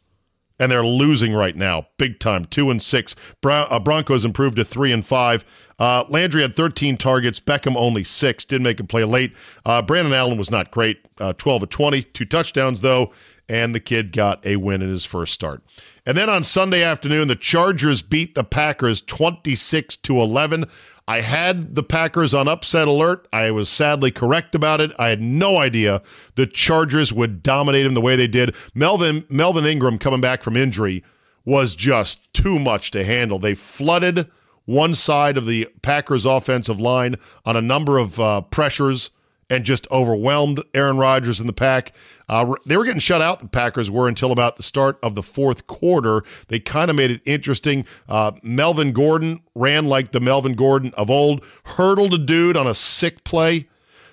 and 0.60 0.70
they're 0.70 0.84
losing 0.84 1.32
right 1.32 1.56
now, 1.56 1.86
big 1.96 2.20
time. 2.20 2.44
Two 2.44 2.70
and 2.70 2.80
six. 2.80 3.16
Bron- 3.40 3.66
uh, 3.70 3.80
Broncos 3.80 4.24
improved 4.24 4.56
to 4.56 4.64
three 4.64 4.92
and 4.92 5.04
five. 5.04 5.44
Uh, 5.78 6.04
Landry 6.10 6.42
had 6.42 6.54
13 6.54 6.98
targets. 6.98 7.40
Beckham 7.40 7.74
only 7.74 8.04
six. 8.04 8.44
Didn't 8.44 8.64
make 8.64 8.78
a 8.78 8.84
play 8.84 9.02
late. 9.02 9.34
Uh, 9.64 9.80
Brandon 9.80 10.12
Allen 10.12 10.36
was 10.36 10.50
not 10.50 10.70
great. 10.70 10.98
Uh, 11.18 11.32
12 11.32 11.64
of 11.64 11.70
20, 11.70 12.02
two 12.02 12.26
touchdowns 12.26 12.82
though, 12.82 13.10
and 13.50 13.74
the 13.74 13.80
kid 13.80 14.12
got 14.12 14.46
a 14.46 14.54
win 14.56 14.80
in 14.80 14.88
his 14.88 15.04
first 15.04 15.34
start. 15.34 15.60
And 16.06 16.16
then 16.16 16.30
on 16.30 16.44
Sunday 16.44 16.84
afternoon, 16.84 17.26
the 17.26 17.34
Chargers 17.34 18.00
beat 18.00 18.36
the 18.36 18.44
Packers 18.44 19.00
26 19.02 19.96
to 19.98 20.20
11. 20.20 20.66
I 21.08 21.20
had 21.20 21.74
the 21.74 21.82
Packers 21.82 22.32
on 22.32 22.46
upset 22.46 22.86
alert. 22.86 23.26
I 23.32 23.50
was 23.50 23.68
sadly 23.68 24.12
correct 24.12 24.54
about 24.54 24.80
it. 24.80 24.92
I 25.00 25.08
had 25.08 25.20
no 25.20 25.58
idea 25.58 26.00
the 26.36 26.46
Chargers 26.46 27.12
would 27.12 27.42
dominate 27.42 27.82
them 27.82 27.94
the 27.94 28.00
way 28.00 28.14
they 28.14 28.28
did. 28.28 28.54
Melvin 28.72 29.26
Melvin 29.28 29.66
Ingram 29.66 29.98
coming 29.98 30.20
back 30.20 30.44
from 30.44 30.56
injury 30.56 31.02
was 31.44 31.74
just 31.74 32.32
too 32.32 32.60
much 32.60 32.92
to 32.92 33.02
handle. 33.02 33.40
They 33.40 33.56
flooded 33.56 34.30
one 34.66 34.94
side 34.94 35.36
of 35.36 35.46
the 35.46 35.66
Packers 35.82 36.24
offensive 36.24 36.78
line 36.78 37.16
on 37.44 37.56
a 37.56 37.62
number 37.62 37.98
of 37.98 38.20
uh, 38.20 38.42
pressures 38.42 39.10
and 39.50 39.64
just 39.64 39.90
overwhelmed 39.90 40.62
Aaron 40.72 40.96
Rodgers 40.96 41.40
and 41.40 41.48
the 41.48 41.52
pack. 41.52 41.92
Uh, 42.30 42.54
they 42.64 42.76
were 42.76 42.84
getting 42.84 43.00
shut 43.00 43.20
out, 43.20 43.40
the 43.40 43.48
Packers 43.48 43.90
were, 43.90 44.06
until 44.06 44.30
about 44.30 44.56
the 44.56 44.62
start 44.62 45.00
of 45.02 45.16
the 45.16 45.22
fourth 45.22 45.66
quarter. 45.66 46.22
They 46.46 46.60
kind 46.60 46.88
of 46.88 46.94
made 46.94 47.10
it 47.10 47.20
interesting. 47.26 47.84
Uh, 48.08 48.30
Melvin 48.44 48.92
Gordon 48.92 49.40
ran 49.56 49.86
like 49.86 50.12
the 50.12 50.20
Melvin 50.20 50.54
Gordon 50.54 50.94
of 50.96 51.10
old, 51.10 51.44
hurdled 51.64 52.14
a 52.14 52.18
dude 52.18 52.56
on 52.56 52.68
a 52.68 52.74
sick 52.74 53.24
play. 53.24 53.68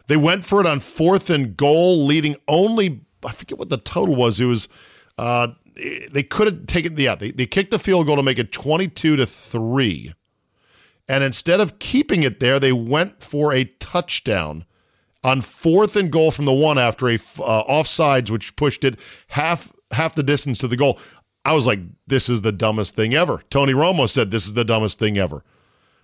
They 0.08 0.18
went 0.18 0.46
for 0.46 0.60
it 0.60 0.66
on 0.66 0.80
fourth 0.80 1.30
and 1.30 1.56
goal, 1.56 2.08
leading 2.08 2.36
only, 2.48 3.02
I 3.24 3.34
forget 3.34 3.60
what 3.60 3.70
the 3.70 3.78
total 3.78 4.16
was. 4.16 4.40
It 4.40 4.46
was, 4.46 4.68
uh, 5.20 5.50
they 5.76 6.24
could 6.24 6.48
have 6.48 6.66
taken, 6.66 6.98
yeah, 6.98 7.14
they, 7.14 7.30
they 7.30 7.46
kicked 7.46 7.72
a 7.72 7.78
field 7.78 8.08
goal 8.08 8.16
to 8.16 8.24
make 8.24 8.40
it 8.40 8.52
22 8.52 9.16
to 9.16 9.28
3. 9.28 10.14
And 11.08 11.24
instead 11.24 11.62
of 11.62 11.78
keeping 11.78 12.24
it 12.24 12.40
there, 12.40 12.60
they 12.60 12.74
went 12.74 13.24
for 13.24 13.54
a 13.54 13.66
touchdown 13.80 14.66
on 15.28 15.42
fourth 15.42 15.98
and 15.98 16.10
goal 16.10 16.32
from 16.32 16.46
the 16.46 16.54
one 16.54 16.78
after 16.78 17.10
a 17.10 17.16
uh, 17.16 17.64
offsides, 17.66 18.32
which 18.32 18.56
pushed 18.56 18.86
it 18.86 18.98
half 19.28 19.70
half 19.92 20.16
the 20.16 20.24
distance 20.24 20.60
to 20.60 20.70
the 20.70 20.78
goal. 20.78 20.98
I 21.44 21.52
was 21.54 21.68
like, 21.68 21.80
this 22.08 22.30
is 22.30 22.42
the 22.42 22.54
dumbest 22.54 22.96
thing 22.96 23.14
ever. 23.14 23.44
Tony 23.50 23.74
Romo 23.74 24.10
said 24.10 24.32
this 24.32 24.46
is 24.46 24.54
the 24.54 24.64
dumbest 24.64 25.00
thing 25.00 25.18
ever. 25.18 25.44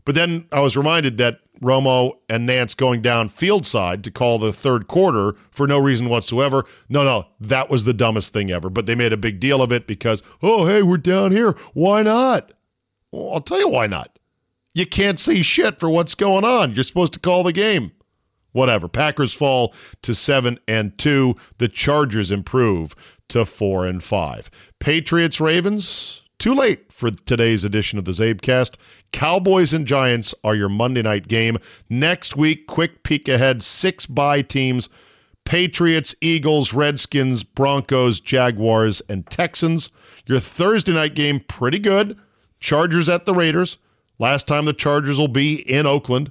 But 0.04 0.16
then 0.16 0.46
I 0.52 0.60
was 0.60 0.76
reminded 0.76 1.18
that 1.18 1.40
Romo 1.62 2.18
and 2.28 2.48
Nantz 2.48 2.76
going 2.76 3.02
down 3.02 3.30
field 3.30 3.66
side 3.66 4.04
to 4.04 4.12
call 4.12 4.40
the 4.40 4.52
third 4.52 4.88
quarter 4.88 5.36
for 5.52 5.68
no 5.68 5.80
reason 5.80 6.10
whatsoever. 6.10 6.66
No, 6.90 7.06
no, 7.06 7.26
that 7.40 7.70
was 7.70 7.86
the 7.86 7.94
dumbest 7.94 8.34
thing 8.34 8.52
ever. 8.52 8.70
But 8.70 8.88
they 8.88 8.96
made 8.96 9.14
a 9.14 9.18
big 9.18 9.40
deal 9.40 9.62
of 9.62 9.72
it 9.72 9.88
because, 9.88 10.22
oh, 10.42 10.66
hey, 10.66 10.84
we're 10.84 10.98
down 10.98 11.32
here. 11.32 11.54
Why 11.74 12.04
not? 12.04 12.52
Well, 13.12 13.34
I'll 13.34 13.42
tell 13.42 13.60
you 13.60 13.70
why 13.70 13.88
not. 13.88 14.20
You 14.74 14.86
can't 14.86 15.20
see 15.20 15.44
shit 15.44 15.80
for 15.80 15.90
what's 15.90 16.16
going 16.16 16.44
on. 16.44 16.74
You're 16.74 16.84
supposed 16.84 17.14
to 17.14 17.20
call 17.20 17.44
the 17.44 17.54
game 17.54 17.94
whatever. 18.54 18.88
Packers 18.88 19.34
fall 19.34 19.74
to 20.02 20.16
7 20.16 20.58
and 20.68 20.98
2. 20.98 21.36
The 21.58 21.68
Chargers 21.68 22.32
improve 22.32 22.96
to 23.30 23.46
4 23.46 23.86
and 23.86 24.04
5. 24.04 24.50
Patriots 24.80 25.42
Ravens 25.42 26.24
too 26.44 26.54
late 26.54 26.92
for 26.92 27.10
today's 27.10 27.64
edition 27.64 27.98
of 27.98 28.04
the 28.04 28.12
Czabecast. 28.12 28.76
Cowboys 29.14 29.72
and 29.72 29.88
Giants 29.88 30.36
are 30.44 30.56
your 30.56 30.68
Monday 30.68 31.02
night 31.02 31.30
game. 31.30 31.58
Next 31.90 32.36
week, 32.36 32.68
quick 32.68 33.04
peek 33.04 33.30
ahead, 33.30 33.64
six 33.64 34.06
bye 34.06 34.42
teams. 34.42 34.90
Patriots, 35.46 36.14
Eagles, 36.20 36.74
Redskins, 36.74 37.44
Broncos, 37.44 38.20
Jaguars, 38.20 39.02
and 39.08 39.26
Texans. 39.28 39.90
Your 40.26 40.40
Thursday 40.40 40.92
night 40.92 41.16
game, 41.16 41.40
pretty 41.40 41.80
good. 41.80 42.18
Chargers 42.60 43.08
at 43.08 43.26
the 43.26 43.34
Raiders. 43.34 43.78
Last 44.20 44.46
time 44.46 44.66
the 44.66 44.74
Chargers 44.74 45.18
will 45.18 45.30
be 45.30 45.56
in 45.56 45.86
Oakland. 45.86 46.30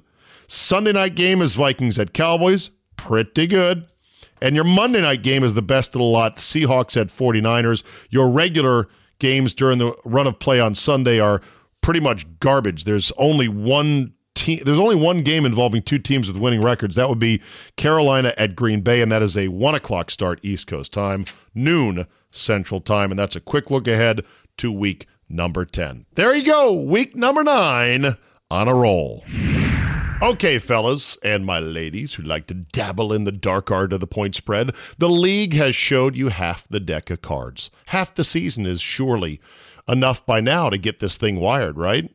Sunday 0.53 0.91
night 0.91 1.15
game 1.15 1.41
is 1.41 1.55
Vikings 1.55 1.97
at 1.97 2.13
Cowboys. 2.13 2.69
Pretty 2.95 3.47
good. 3.47 3.87
And 4.39 4.53
your 4.53 4.63
Monday 4.63 5.01
night 5.01 5.23
game 5.23 5.43
is 5.43 5.55
the 5.55 5.63
best 5.63 5.95
of 5.95 5.99
the 5.99 6.05
lot. 6.05 6.37
Seahawks 6.37 6.95
at 6.95 7.07
49ers. 7.07 7.81
Your 8.11 8.29
regular 8.29 8.87
games 9.17 9.55
during 9.55 9.79
the 9.79 9.95
run 10.05 10.27
of 10.27 10.37
play 10.37 10.59
on 10.59 10.75
Sunday 10.75 11.19
are 11.19 11.41
pretty 11.81 11.99
much 11.99 12.27
garbage. 12.39 12.83
There's 12.83 13.11
only 13.17 13.47
one 13.47 14.13
team 14.35 14.59
there's 14.63 14.77
only 14.77 14.95
one 14.95 15.23
game 15.23 15.43
involving 15.43 15.81
two 15.81 15.97
teams 15.97 16.27
with 16.27 16.37
winning 16.37 16.61
records. 16.61 16.97
That 16.97 17.09
would 17.09 17.17
be 17.17 17.41
Carolina 17.75 18.35
at 18.37 18.55
Green 18.55 18.81
Bay, 18.81 19.01
and 19.01 19.11
that 19.11 19.23
is 19.23 19.35
a 19.35 19.47
one 19.47 19.73
o'clock 19.73 20.11
start 20.11 20.39
East 20.43 20.67
Coast 20.67 20.93
time, 20.93 21.25
noon 21.55 22.05
Central 22.29 22.79
Time. 22.79 23.09
And 23.09 23.17
that's 23.17 23.35
a 23.35 23.41
quick 23.41 23.71
look 23.71 23.87
ahead 23.87 24.23
to 24.57 24.71
week 24.71 25.07
number 25.27 25.65
10. 25.65 26.05
There 26.13 26.35
you 26.35 26.43
go, 26.43 26.73
week 26.73 27.15
number 27.15 27.43
nine 27.43 28.17
on 28.51 28.67
a 28.67 28.75
roll. 28.75 29.23
Okay, 30.23 30.57
fellas 30.57 31.17
and 31.21 31.45
my 31.45 31.59
ladies 31.59 32.13
who 32.13 32.23
like 32.23 32.47
to 32.47 32.53
dabble 32.53 33.11
in 33.11 33.25
the 33.25 33.31
dark 33.33 33.69
art 33.69 33.91
of 33.91 33.99
the 33.99 34.07
point 34.07 34.35
spread, 34.35 34.73
the 34.97 35.09
league 35.09 35.51
has 35.51 35.75
showed 35.75 36.15
you 36.15 36.29
half 36.29 36.65
the 36.65 36.79
deck 36.79 37.09
of 37.09 37.21
cards. 37.21 37.69
Half 37.87 38.15
the 38.15 38.23
season 38.23 38.65
is 38.65 38.79
surely 38.79 39.41
enough 39.85 40.25
by 40.25 40.39
now 40.39 40.69
to 40.69 40.77
get 40.77 40.99
this 40.99 41.17
thing 41.17 41.41
wired, 41.41 41.77
right? 41.77 42.09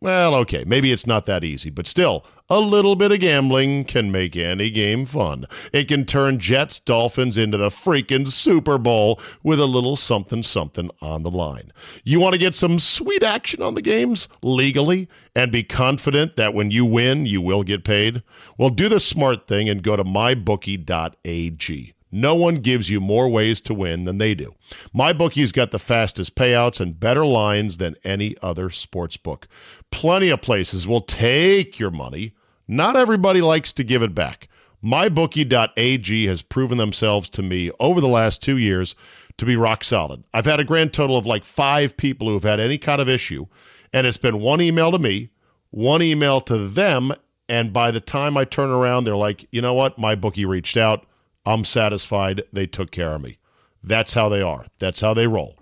Well, 0.00 0.36
okay, 0.36 0.62
maybe 0.64 0.92
it's 0.92 1.08
not 1.08 1.26
that 1.26 1.42
easy, 1.42 1.70
but 1.70 1.88
still, 1.88 2.24
a 2.48 2.60
little 2.60 2.94
bit 2.94 3.10
of 3.10 3.18
gambling 3.18 3.82
can 3.84 4.12
make 4.12 4.36
any 4.36 4.70
game 4.70 5.04
fun. 5.04 5.44
It 5.72 5.88
can 5.88 6.04
turn 6.04 6.38
Jets 6.38 6.78
Dolphins 6.78 7.36
into 7.36 7.58
the 7.58 7.68
freaking 7.68 8.28
Super 8.28 8.78
Bowl 8.78 9.20
with 9.42 9.58
a 9.58 9.66
little 9.66 9.96
something 9.96 10.44
something 10.44 10.88
on 11.02 11.24
the 11.24 11.32
line. 11.32 11.72
You 12.04 12.20
want 12.20 12.34
to 12.34 12.38
get 12.38 12.54
some 12.54 12.78
sweet 12.78 13.24
action 13.24 13.60
on 13.60 13.74
the 13.74 13.82
games 13.82 14.28
legally 14.40 15.08
and 15.34 15.50
be 15.50 15.64
confident 15.64 16.36
that 16.36 16.54
when 16.54 16.70
you 16.70 16.84
win, 16.84 17.26
you 17.26 17.40
will 17.40 17.64
get 17.64 17.82
paid? 17.82 18.22
Well, 18.56 18.70
do 18.70 18.88
the 18.88 19.00
smart 19.00 19.48
thing 19.48 19.68
and 19.68 19.82
go 19.82 19.96
to 19.96 20.04
mybookie.ag. 20.04 21.94
No 22.10 22.34
one 22.34 22.56
gives 22.56 22.88
you 22.88 23.00
more 23.00 23.28
ways 23.28 23.60
to 23.62 23.74
win 23.74 24.04
than 24.04 24.18
they 24.18 24.34
do. 24.34 24.54
MyBookie's 24.94 25.52
got 25.52 25.70
the 25.70 25.78
fastest 25.78 26.34
payouts 26.34 26.80
and 26.80 26.98
better 26.98 27.24
lines 27.24 27.76
than 27.76 27.96
any 28.04 28.34
other 28.42 28.70
sports 28.70 29.16
book. 29.16 29.46
Plenty 29.90 30.30
of 30.30 30.40
places 30.40 30.86
will 30.86 31.02
take 31.02 31.78
your 31.78 31.90
money. 31.90 32.32
Not 32.66 32.96
everybody 32.96 33.40
likes 33.40 33.72
to 33.74 33.84
give 33.84 34.02
it 34.02 34.14
back. 34.14 34.48
MyBookie.ag 34.84 36.26
has 36.26 36.42
proven 36.42 36.78
themselves 36.78 37.28
to 37.30 37.42
me 37.42 37.70
over 37.80 38.00
the 38.00 38.08
last 38.08 38.42
two 38.42 38.56
years 38.56 38.94
to 39.36 39.44
be 39.44 39.56
rock 39.56 39.82
solid. 39.84 40.24
I've 40.32 40.46
had 40.46 40.60
a 40.60 40.64
grand 40.64 40.92
total 40.92 41.16
of 41.16 41.26
like 41.26 41.44
five 41.44 41.96
people 41.96 42.28
who 42.28 42.34
have 42.34 42.44
had 42.44 42.60
any 42.60 42.78
kind 42.78 43.00
of 43.00 43.08
issue, 43.08 43.46
and 43.92 44.06
it's 44.06 44.16
been 44.16 44.40
one 44.40 44.60
email 44.60 44.92
to 44.92 44.98
me, 44.98 45.30
one 45.70 46.02
email 46.02 46.40
to 46.42 46.68
them, 46.68 47.12
and 47.48 47.72
by 47.72 47.90
the 47.90 48.00
time 48.00 48.36
I 48.36 48.44
turn 48.44 48.70
around, 48.70 49.04
they're 49.04 49.16
like, 49.16 49.46
you 49.50 49.62
know 49.62 49.74
what? 49.74 49.98
My 49.98 50.14
bookie 50.14 50.44
reached 50.44 50.76
out 50.76 51.06
I'm 51.48 51.64
satisfied 51.64 52.42
they 52.52 52.66
took 52.66 52.90
care 52.90 53.14
of 53.14 53.22
me. 53.22 53.38
That's 53.82 54.12
how 54.14 54.28
they 54.28 54.42
are. 54.42 54.66
That's 54.78 55.00
how 55.00 55.14
they 55.14 55.26
roll. 55.26 55.56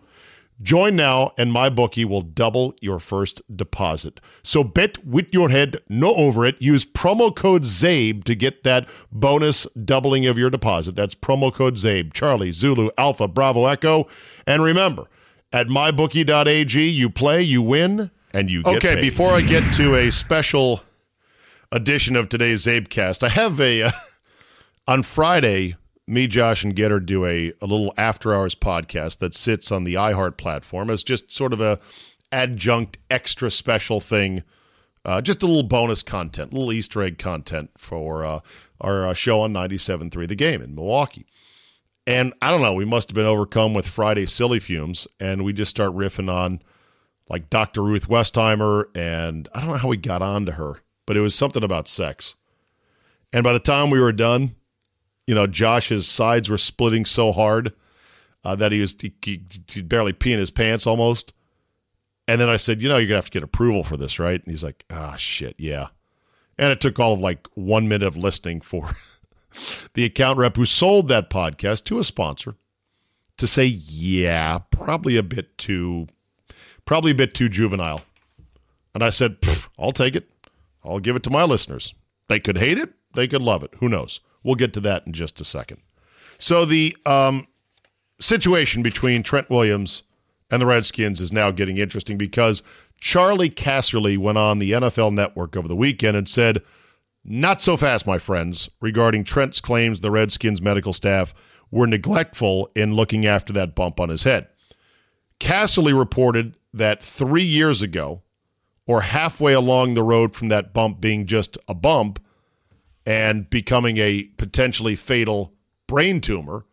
Join 0.63 0.97
now, 0.97 1.33
and 1.37 1.53
my 1.53 1.69
bookie 1.69 2.07
will 2.07 2.23
double 2.23 2.75
your 2.81 2.99
first 2.99 3.43
deposit. 3.55 4.21
So 4.43 4.65
bet 4.65 5.05
with 5.07 5.27
your 5.33 5.51
head, 5.51 5.77
no 5.89 6.15
over 6.15 6.47
it. 6.47 6.61
Use 6.63 6.85
promo 6.87 7.35
code 7.35 7.65
CZABE 7.65 8.25
to 8.25 8.35
get 8.35 8.65
that 8.65 8.89
bonus 9.13 9.67
doubling 9.85 10.25
of 10.27 10.39
your 10.39 10.49
deposit. 10.49 10.97
That's 10.97 11.15
promo 11.15 11.53
code 11.53 11.75
CZABE, 11.77 12.15
Charlie, 12.15 12.53
Zulu, 12.53 12.89
Alpha, 12.97 13.29
Bravo, 13.29 13.67
Echo. 13.67 14.07
And 14.47 14.63
remember, 14.63 15.09
at 15.53 15.67
mybookie.ag, 15.69 16.89
you 16.89 17.11
play, 17.11 17.43
you 17.43 17.61
win, 17.61 18.11
and 18.33 18.51
you 18.51 18.63
get 18.63 18.77
Okay, 18.77 18.95
paid. 18.95 19.03
before 19.03 19.33
I 19.35 19.43
get 19.43 19.75
to 19.75 19.95
a 19.95 20.11
special 20.11 20.81
edition 21.71 22.17
of 22.17 22.31
today's 22.31 22.65
Czabecast, 22.65 23.23
I 23.23 23.29
have 23.29 23.61
a. 23.61 23.83
Uh, 23.85 23.91
on 24.87 25.03
Friday, 25.03 25.77
me, 26.07 26.27
Josh, 26.27 26.63
and 26.65 26.75
Gitter 26.75 27.05
do 27.05 27.25
a, 27.25 27.53
a 27.61 27.67
little 27.67 27.93
after 27.97 28.35
hours 28.35 28.55
podcast 28.55 29.19
that 29.19 29.35
sits 29.35 29.73
on 29.73 29.85
the 29.85 29.95
iHeart 29.95 30.37
platform 30.37 30.91
as 30.91 31.03
just 31.03 31.33
sort 31.33 31.53
of 31.53 31.61
a 31.61 31.79
adjunct 32.33 32.99
extra 33.11 33.51
special 33.51 34.01
thing. 34.01 34.43
Uh, 35.05 35.21
just 35.21 35.43
a 35.43 35.47
little 35.47 35.63
bonus 35.63 36.03
content, 36.03 36.53
little 36.53 36.73
Easter 36.73 37.03
egg 37.03 37.19
content 37.19 37.71
for 37.77 38.25
uh, 38.25 38.41
our 38.81 39.07
uh, 39.09 39.15
show 39.15 39.41
on 39.41 39.53
97.3 39.53 40.27
The 40.27 40.35
Game 40.35 40.61
in 40.61 40.75
Milwaukee. 40.75 41.27
And 42.09 42.35
I 42.43 42.51
don't 42.51 42.63
know, 42.63 42.73
we 42.73 42.85
must 42.85 43.11
have 43.11 43.15
been 43.15 43.27
overcome 43.27 43.75
with 43.75 43.87
Friday 43.87 44.27
silly 44.27 44.61
fumes, 44.61 45.09
and 45.21 45.45
we 45.45 45.53
just 45.53 45.71
start 45.71 45.93
riffing 45.93 46.33
on 46.33 46.61
like 47.29 47.51
Dr. 47.51 47.83
Ruth 47.83 48.09
Westheimer, 48.09 48.85
and 48.97 49.49
I 49.53 49.61
don't 49.61 49.71
know 49.71 49.77
how 49.77 49.89
we 49.89 49.97
got 49.97 50.23
on 50.23 50.47
to 50.47 50.53
her, 50.53 50.81
but 51.07 51.17
it 51.17 51.21
was 51.21 51.35
something 51.35 51.65
about 51.65 51.89
sex. 51.89 52.37
And 53.33 53.43
by 53.43 53.53
the 53.53 53.59
time 53.59 53.91
we 53.91 54.01
were 54.01 54.13
done, 54.13 54.55
you 55.27 55.35
know, 55.35 55.47
Josh's 55.47 56.07
sides 56.07 56.49
were 56.49 56.59
splitting 56.59 57.05
so 57.05 57.33
hard 57.33 57.73
uh, 58.45 58.55
that 58.57 58.73
he 58.73 58.81
was 58.81 58.97
he, 59.01 59.13
he, 59.23 59.43
he 59.69 59.83
barely 59.83 60.13
peeing 60.13 60.39
his 60.39 60.51
pants 60.51 60.87
almost. 60.87 61.33
And 62.29 62.41
then 62.41 62.49
I 62.49 62.57
said, 62.57 62.81
you 62.81 62.89
know, 62.89 62.97
you're 62.97 63.09
gonna 63.09 63.19
have 63.19 63.27
to 63.27 63.31
get 63.31 63.43
approval 63.43 63.85
for 63.85 63.97
this, 63.97 64.19
right? 64.19 64.41
And 64.41 64.51
he's 64.51 64.65
like, 64.65 64.85
ah, 64.91 65.17
shit, 65.17 65.57
yeah. 65.59 65.89
And 66.59 66.73
it 66.73 66.81
took 66.81 66.99
all 66.99 67.13
of 67.13 67.21
like 67.21 67.47
one 67.55 67.89
minute 67.89 68.07
of 68.07 68.17
listening 68.17 68.61
for 68.61 68.91
the 69.95 70.05
account 70.05 70.39
rep 70.39 70.57
who 70.57 70.65
sold 70.65 71.09
that 71.09 71.31
podcast 71.31 71.85
to 71.85 71.99
a 71.99 72.05
sponsor 72.05 72.55
to 73.37 73.47
say, 73.47 73.67
yeah, 73.67 74.59
probably 74.71 75.17
a 75.17 75.23
bit 75.23 75.57
too, 75.59 76.07
probably 76.85 77.11
a 77.11 77.17
bit 77.17 77.35
too 77.35 77.49
juvenile. 77.49 78.03
And 78.95 79.05
I 79.05 79.11
said, 79.11 79.37
I'll 79.79 79.93
take 79.93 80.17
it. 80.17 80.29
I'll 80.85 81.01
give 81.01 81.17
it 81.17 81.23
to 81.25 81.31
my 81.31 81.45
listeners. 81.45 81.95
They 82.29 82.41
could 82.41 82.59
hate 82.59 82.79
it. 82.79 82.95
They 83.15 83.29
could 83.29 83.43
love 83.43 83.63
it. 83.63 83.75
Who 83.79 83.89
knows? 83.89 84.21
We'll 84.47 84.55
get 84.55 84.73
to 84.75 84.81
that 84.83 85.05
in 85.09 85.13
just 85.13 85.41
a 85.41 85.45
second. 85.45 85.83
So 86.39 86.65
the 86.65 86.97
um, 87.05 87.49
situation 88.21 88.81
between 88.81 89.25
Trent 89.25 89.51
Williams 89.51 90.05
and 90.53 90.63
the 90.63 90.67
Redskins 90.67 91.21
is 91.21 91.33
now 91.33 91.51
getting 91.51 91.79
interesting 91.79 92.17
because 92.17 92.63
Charley 93.01 93.51
Casserly 93.51 94.17
went 94.17 94.39
on 94.39 94.61
the 94.61 94.71
NFL 94.71 95.13
Network 95.13 95.57
over 95.57 95.67
the 95.67 95.75
weekend 95.75 96.17
and 96.17 96.29
said, 96.29 96.63
"Not 97.25 97.61
so 97.61 97.77
fast, 97.77 98.07
my 98.07 98.19
friends," 98.19 98.71
regarding 98.81 99.25
Trent's 99.25 99.61
claims 99.61 100.01
the 100.01 100.13
Redskins 100.13 100.63
medical 100.63 100.93
staff 100.93 101.35
were 101.73 101.89
neglectful 101.89 102.71
in 102.77 102.95
looking 102.95 103.27
after 103.27 103.53
that 103.53 103.75
bump 103.75 103.99
on 103.99 104.11
his 104.11 104.23
head. 104.23 104.47
Casserly 105.41 105.93
reported 105.93 106.57
that 106.73 107.03
three 107.03 107.43
years 107.43 107.83
ago, 107.83 108.23
or 108.87 109.01
halfway 109.01 109.55
along 109.55 109.95
the 109.95 110.05
road 110.05 110.37
from 110.37 110.47
that 110.51 110.73
bump 110.73 111.01
being 111.01 111.27
just 111.27 111.59
a 111.67 111.75
bump, 111.75 112.21
and 113.07 113.49
becoming 113.49 113.97
a 113.99 114.25
potentially 114.37 114.97
fatal 114.97 115.55
brain 115.87 116.21
tumor 116.21 116.67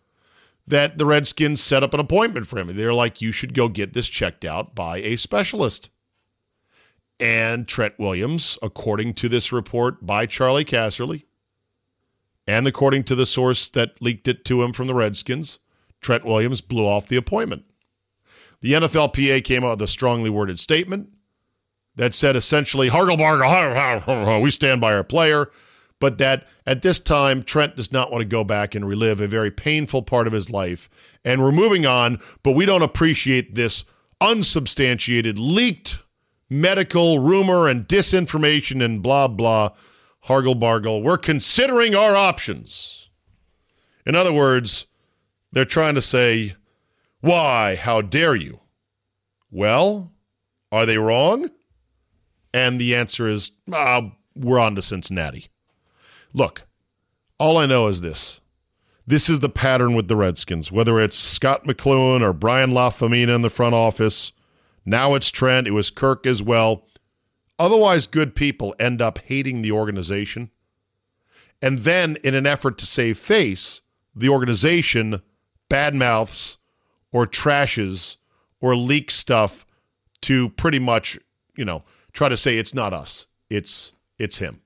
that 0.66 0.98
the 0.98 1.06
Redskins 1.06 1.62
set 1.62 1.84
up 1.84 1.94
an 1.94 2.00
appointment 2.00 2.48
for 2.48 2.58
him. 2.58 2.76
They're 2.76 2.94
like, 2.94 3.22
you 3.22 3.32
should 3.32 3.54
go 3.54 3.70
get 3.70 3.94
this 3.94 4.08
checked 4.08 4.44
out 4.44 4.74
by 4.74 4.98
a 4.98 5.16
specialist. 5.18 5.90
And 7.20 7.68
Trent 7.68 7.94
Williams, 8.00 8.58
according 8.64 9.14
to 9.16 9.30
this 9.30 9.52
report 9.52 10.06
by 10.06 10.26
Charley 10.26 10.66
Casserly, 10.66 11.24
and 12.48 12.68
according 12.68 13.04
to 13.06 13.16
the 13.16 13.26
source 13.26 13.70
that 13.70 14.02
leaked 14.02 14.28
it 14.28 14.44
to 14.46 14.64
him 14.64 14.74
from 14.74 14.88
the 14.88 14.94
Redskins, 14.94 15.60
Trent 16.02 16.26
Williams 16.26 16.60
blew 16.60 16.86
off 16.86 17.08
the 17.08 17.16
appointment. 17.16 17.64
The 18.62 18.74
NFLPA 18.74 19.44
came 19.44 19.64
out 19.64 19.72
with 19.72 19.82
a 19.84 19.88
strongly 19.88 20.30
worded 20.30 20.60
statement 20.60 21.10
that 21.96 22.14
said 22.14 22.36
essentially, 22.36 22.90
Hargelbarger, 22.90 24.42
we 24.42 24.52
stand 24.52 24.82
by 24.82 24.94
our 24.94 25.04
player, 25.04 25.52
but 26.04 26.18
that 26.18 26.50
at 26.66 26.82
this 26.82 27.00
time, 27.00 27.42
Trent 27.44 27.78
does 27.78 27.94
not 27.94 28.12
want 28.12 28.24
to 28.24 28.28
go 28.28 28.44
back 28.44 28.76
and 28.76 28.86
relive 28.86 29.22
a 29.22 29.28
very 29.28 29.50
painful 29.50 30.02
part 30.02 30.28
of 30.28 30.34
his 30.34 30.50
life. 30.50 30.90
And 31.24 31.42
we're 31.42 31.54
moving 31.54 31.86
on, 31.86 32.20
but 32.44 32.58
we 32.58 32.66
don't 32.66 32.82
appreciate 32.82 33.56
this 33.56 33.86
unsubstantiated, 34.20 35.40
leaked 35.40 36.00
medical 36.50 37.20
rumor 37.20 37.70
and 37.70 37.88
disinformation 37.88 38.84
and 38.84 39.02
blah, 39.02 39.30
blah. 39.30 39.70
Hargelbargle, 40.26 41.02
we're 41.02 41.18
considering 41.18 41.96
our 41.96 42.18
options. 42.18 43.08
In 44.06 44.14
other 44.14 44.34
words, 44.34 44.88
they're 45.54 45.64
trying 45.64 45.96
to 45.96 46.02
say, 46.02 46.54
why? 47.22 47.76
How 47.76 48.02
dare 48.02 48.36
you? 48.36 48.60
Well, 49.52 50.12
are 50.70 50.86
they 50.86 50.98
wrong? 50.98 51.50
And 52.54 52.78
the 52.78 52.94
answer 52.94 53.26
is, 53.30 53.52
uh, 53.72 54.02
we're 54.36 54.60
on 54.60 54.76
to 54.76 54.82
Cincinnati. 54.82 55.48
Look, 56.34 56.64
all 57.38 57.58
I 57.58 57.66
know 57.66 57.88
is 57.88 58.02
this. 58.02 58.42
This 59.06 59.30
is 59.30 59.42
the 59.42 59.50
pattern 59.50 59.96
with 59.96 60.08
the 60.08 60.16
Redskins, 60.16 60.72
whether 60.72 61.00
it's 61.00 61.18
Scott 61.18 61.66
McCloughan 61.66 62.22
or 62.22 62.34
Brian 62.34 62.72
LaFemina 62.72 63.36
in 63.36 63.42
the 63.42 63.50
front 63.50 63.76
office. 63.76 64.32
Now 64.86 65.14
it's 65.14 65.30
Trent. 65.30 65.68
It 65.68 65.72
was 65.72 65.92
Kirk 65.92 66.26
as 66.26 66.42
well. 66.42 66.86
Otherwise, 67.60 68.08
good 68.08 68.36
people 68.36 68.74
end 68.80 69.02
up 69.02 69.20
hating 69.20 69.62
the 69.62 69.72
organization. 69.72 70.50
And 71.62 71.80
then, 71.80 72.18
in 72.24 72.34
an 72.34 72.48
effort 72.48 72.78
to 72.80 72.86
save 72.86 73.18
face, 73.18 73.82
the 74.16 74.30
organization 74.30 75.22
badmouths 75.70 76.58
or 77.12 77.28
trashes 77.28 78.18
or 78.60 78.76
leaks 78.76 79.16
stuff 79.16 79.66
to 80.22 80.50
pretty 80.50 80.80
much, 80.80 81.18
you 81.56 81.66
know, 81.66 81.84
try 82.14 82.30
to 82.30 82.38
say 82.38 82.58
it's 82.58 82.74
not 82.74 82.94
us. 82.94 83.28
It's 83.50 83.94
it's 84.18 84.38
him. 84.38 84.62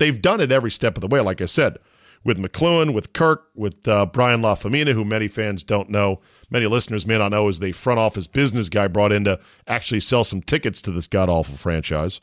They've 0.00 0.20
done 0.20 0.40
it 0.40 0.50
every 0.50 0.70
step 0.70 0.96
of 0.96 1.02
the 1.02 1.08
way, 1.08 1.20
like 1.20 1.42
I 1.42 1.46
said, 1.46 1.76
with 2.24 2.38
McCloughan, 2.38 2.94
with 2.94 3.12
Kirk, 3.12 3.48
with 3.54 3.86
uh, 3.86 4.06
Brian 4.06 4.40
LaFemina, 4.40 4.94
who 4.94 5.04
many 5.04 5.28
fans 5.28 5.62
don't 5.62 5.90
know, 5.90 6.22
many 6.48 6.66
listeners 6.66 7.06
may 7.06 7.18
not 7.18 7.32
know, 7.32 7.48
is 7.48 7.58
the 7.58 7.72
front 7.72 8.00
office 8.00 8.26
business 8.26 8.70
guy 8.70 8.88
brought 8.88 9.12
in 9.12 9.24
to 9.24 9.38
actually 9.66 10.00
sell 10.00 10.24
some 10.24 10.40
tickets 10.40 10.80
to 10.80 10.90
this 10.90 11.06
god 11.06 11.28
awful 11.28 11.58
franchise. 11.58 12.22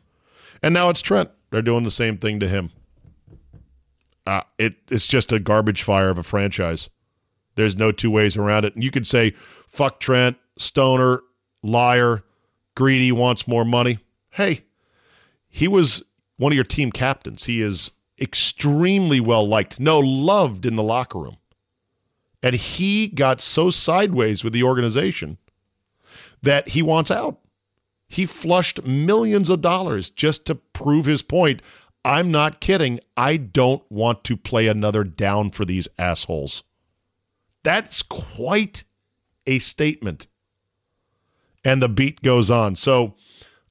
And 0.63 0.73
now 0.73 0.89
it's 0.89 1.03
Trent. 1.03 1.29
They're 1.51 1.61
doing 1.61 1.83
the 1.83 1.91
same 1.91 2.17
thing 2.17 2.39
to 2.39 2.47
him. 2.47 2.71
Uh, 4.25 4.41
it, 4.57 4.77
it's 4.89 5.05
just 5.05 5.31
a 5.31 5.39
garbage 5.39 5.83
fire 5.83 6.09
of 6.09 6.17
a 6.17 6.23
franchise. 6.23 6.89
There's 7.53 7.75
no 7.75 7.91
two 7.91 8.09
ways 8.09 8.37
around 8.37 8.65
it. 8.65 8.73
And 8.73 8.83
you 8.83 8.89
could 8.89 9.05
say, 9.05 9.35
fuck 9.67 9.99
Trent, 9.99 10.37
stoner, 10.57 11.21
liar, 11.61 12.23
greedy, 12.73 13.11
wants 13.11 13.47
more 13.47 13.65
money. 13.65 13.99
Hey, 14.31 14.61
he 15.47 15.67
was 15.67 16.01
one 16.37 16.51
of 16.51 16.55
your 16.55 16.63
team 16.63 16.91
captains. 16.91 17.45
He 17.45 17.61
is 17.61 17.91
extremely 18.19 19.19
well 19.19 19.47
liked, 19.47 19.79
no, 19.79 19.99
loved 19.99 20.65
in 20.65 20.75
the 20.75 20.83
locker 20.83 21.19
room. 21.19 21.37
And 22.41 22.55
he 22.55 23.07
got 23.09 23.41
so 23.41 23.71
sideways 23.71 24.43
with 24.43 24.53
the 24.53 24.63
organization 24.63 25.37
that 26.43 26.69
he 26.69 26.81
wants 26.81 27.11
out. 27.11 27.39
He 28.07 28.25
flushed 28.25 28.83
millions 28.85 29.49
of 29.49 29.61
dollars 29.61 30.09
just 30.09 30.45
to 30.45 30.55
prove 30.55 31.05
his 31.05 31.21
point. 31.21 31.61
I'm 32.05 32.31
not 32.31 32.61
kidding. 32.61 32.99
I 33.17 33.37
don't 33.37 33.83
want 33.91 34.23
to 34.25 34.37
play 34.37 34.67
another 34.67 35.03
down 35.03 35.51
for 35.51 35.65
these 35.65 35.89
assholes. 35.99 36.63
That's 37.63 38.01
quite 38.01 38.83
a 39.45 39.59
statement. 39.59 40.27
And 41.65 41.81
the 41.81 41.89
beat 41.89 42.21
goes 42.21 42.49
on. 42.49 42.77
So 42.77 43.15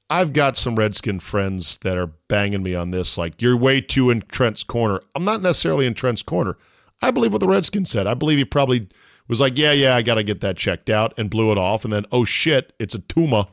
I've 0.09 0.31
got 0.33 0.55
some 0.55 0.75
Redskin 0.75 1.19
friends 1.19 1.77
that 1.79 1.97
are 1.97 2.07
banging 2.29 2.63
me 2.63 2.75
on 2.75 2.91
this, 2.91 3.17
like, 3.17 3.41
you're 3.41 3.57
way 3.57 3.81
too 3.81 4.09
in 4.09 4.23
Trent's 4.29 4.63
corner. 4.63 5.01
I'm 5.15 5.25
not 5.25 5.41
necessarily 5.41 5.85
in 5.85 5.93
Trent's 5.93 6.23
corner. 6.23 6.57
I 7.01 7.11
believe 7.11 7.33
what 7.33 7.41
the 7.41 7.47
Redskins 7.47 7.89
said. 7.89 8.07
I 8.07 8.13
believe 8.13 8.37
he 8.37 8.45
probably 8.45 8.87
was 9.27 9.41
like, 9.41 9.57
yeah, 9.57 9.73
yeah, 9.73 9.95
I 9.95 10.01
got 10.01 10.15
to 10.15 10.23
get 10.23 10.39
that 10.41 10.57
checked 10.57 10.89
out 10.89 11.13
and 11.17 11.29
blew 11.29 11.51
it 11.51 11.57
off. 11.57 11.83
And 11.83 11.91
then, 11.91 12.05
oh 12.11 12.23
shit, 12.23 12.73
it's 12.79 12.95
a 12.95 12.99
tumor. 12.99 13.45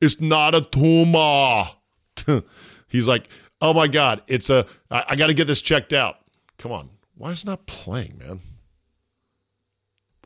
It's 0.00 0.20
not 0.20 0.54
a 0.54 0.60
tumor. 0.60 1.64
He's 2.88 3.08
like, 3.08 3.28
oh 3.60 3.74
my 3.74 3.88
God, 3.88 4.22
it's 4.28 4.50
a, 4.50 4.66
I, 4.90 5.04
I 5.08 5.16
got 5.16 5.26
to 5.26 5.34
get 5.34 5.46
this 5.46 5.60
checked 5.60 5.92
out. 5.92 6.16
Come 6.58 6.72
on. 6.72 6.88
Why 7.16 7.32
is 7.32 7.42
it 7.42 7.46
not 7.46 7.66
playing, 7.66 8.18
man? 8.18 8.40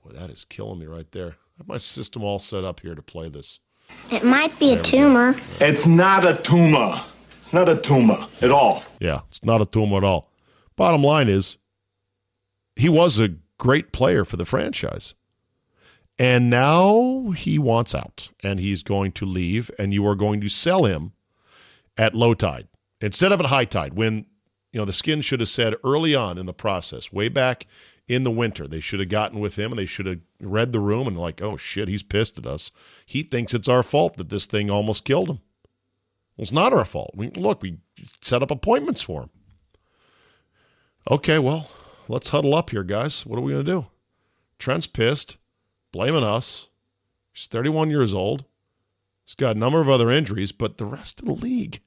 Boy, 0.02 0.10
that 0.12 0.30
is 0.30 0.44
killing 0.44 0.78
me 0.78 0.86
right 0.86 1.10
there. 1.12 1.28
I 1.28 1.58
have 1.58 1.68
my 1.68 1.78
system 1.78 2.22
all 2.22 2.38
set 2.38 2.64
up 2.64 2.80
here 2.80 2.94
to 2.94 3.02
play 3.02 3.30
this. 3.30 3.60
It 4.10 4.24
might 4.24 4.58
be 4.58 4.74
a 4.74 4.82
tumor. 4.82 5.34
It's 5.60 5.86
not 5.86 6.26
a 6.26 6.34
tumor. 6.42 7.00
It's 7.38 7.52
not 7.52 7.68
a 7.68 7.76
tumor 7.76 8.26
at 8.40 8.50
all. 8.50 8.82
Yeah, 9.00 9.20
it's 9.30 9.44
not 9.44 9.60
a 9.60 9.66
tumor 9.66 9.98
at 9.98 10.04
all. 10.04 10.30
Bottom 10.76 11.02
line 11.02 11.28
is, 11.28 11.58
he 12.76 12.88
was 12.88 13.18
a 13.18 13.34
great 13.58 13.92
player 13.92 14.24
for 14.24 14.36
the 14.36 14.44
franchise. 14.44 15.14
And 16.18 16.50
now 16.50 17.32
he 17.36 17.58
wants 17.58 17.94
out 17.94 18.30
and 18.42 18.60
he's 18.60 18.82
going 18.82 19.12
to 19.12 19.26
leave, 19.26 19.70
and 19.78 19.94
you 19.94 20.06
are 20.06 20.14
going 20.14 20.40
to 20.42 20.48
sell 20.48 20.84
him 20.84 21.12
at 21.96 22.14
low 22.14 22.34
tide 22.34 22.68
instead 23.00 23.32
of 23.32 23.40
at 23.40 23.46
high 23.46 23.64
tide 23.64 23.94
when 23.94 24.26
you 24.72 24.80
know 24.80 24.84
the 24.84 24.92
skin 24.92 25.20
should 25.20 25.40
have 25.40 25.48
said 25.48 25.74
early 25.84 26.14
on 26.14 26.38
in 26.38 26.46
the 26.46 26.54
process 26.54 27.12
way 27.12 27.28
back 27.28 27.66
in 28.08 28.24
the 28.24 28.30
winter. 28.30 28.66
They 28.66 28.80
should 28.80 29.00
have 29.00 29.08
gotten 29.08 29.40
with 29.40 29.56
him 29.56 29.72
and 29.72 29.78
they 29.78 29.86
should 29.86 30.06
have 30.06 30.20
read 30.40 30.72
the 30.72 30.80
room 30.80 31.06
and 31.06 31.18
like, 31.18 31.40
oh 31.40 31.56
shit, 31.56 31.88
he's 31.88 32.02
pissed 32.02 32.38
at 32.38 32.46
us. 32.46 32.70
He 33.06 33.22
thinks 33.22 33.54
it's 33.54 33.68
our 33.68 33.82
fault 33.82 34.16
that 34.16 34.28
this 34.28 34.46
thing 34.46 34.70
almost 34.70 35.04
killed 35.04 35.28
him. 35.30 35.40
Well, 36.36 36.42
it's 36.42 36.52
not 36.52 36.72
our 36.72 36.84
fault. 36.84 37.12
We 37.14 37.30
look, 37.30 37.62
we 37.62 37.78
set 38.20 38.42
up 38.42 38.50
appointments 38.50 39.02
for 39.02 39.22
him. 39.22 39.30
Okay, 41.10 41.38
well, 41.38 41.68
let's 42.08 42.30
huddle 42.30 42.54
up 42.54 42.70
here, 42.70 42.84
guys. 42.84 43.26
What 43.26 43.38
are 43.38 43.42
we 43.42 43.52
gonna 43.52 43.64
do? 43.64 43.86
Trent's 44.58 44.86
pissed, 44.86 45.36
blaming 45.92 46.24
us. 46.24 46.68
He's 47.32 47.46
31 47.46 47.90
years 47.90 48.14
old. 48.14 48.44
He's 49.24 49.34
got 49.34 49.56
a 49.56 49.58
number 49.58 49.80
of 49.80 49.88
other 49.88 50.10
injuries, 50.10 50.52
but 50.52 50.78
the 50.78 50.86
rest 50.86 51.20
of 51.20 51.26
the 51.26 51.32
league, 51.32 51.80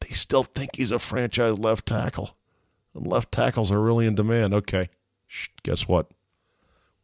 they 0.00 0.14
still 0.14 0.44
think 0.44 0.70
he's 0.74 0.90
a 0.90 0.98
franchise 0.98 1.58
left 1.58 1.86
tackle. 1.86 2.36
And 2.94 3.06
left 3.06 3.32
tackles 3.32 3.70
are 3.70 3.80
really 3.80 4.06
in 4.06 4.14
demand. 4.14 4.54
Okay 4.54 4.90
guess 5.62 5.88
what? 5.88 6.10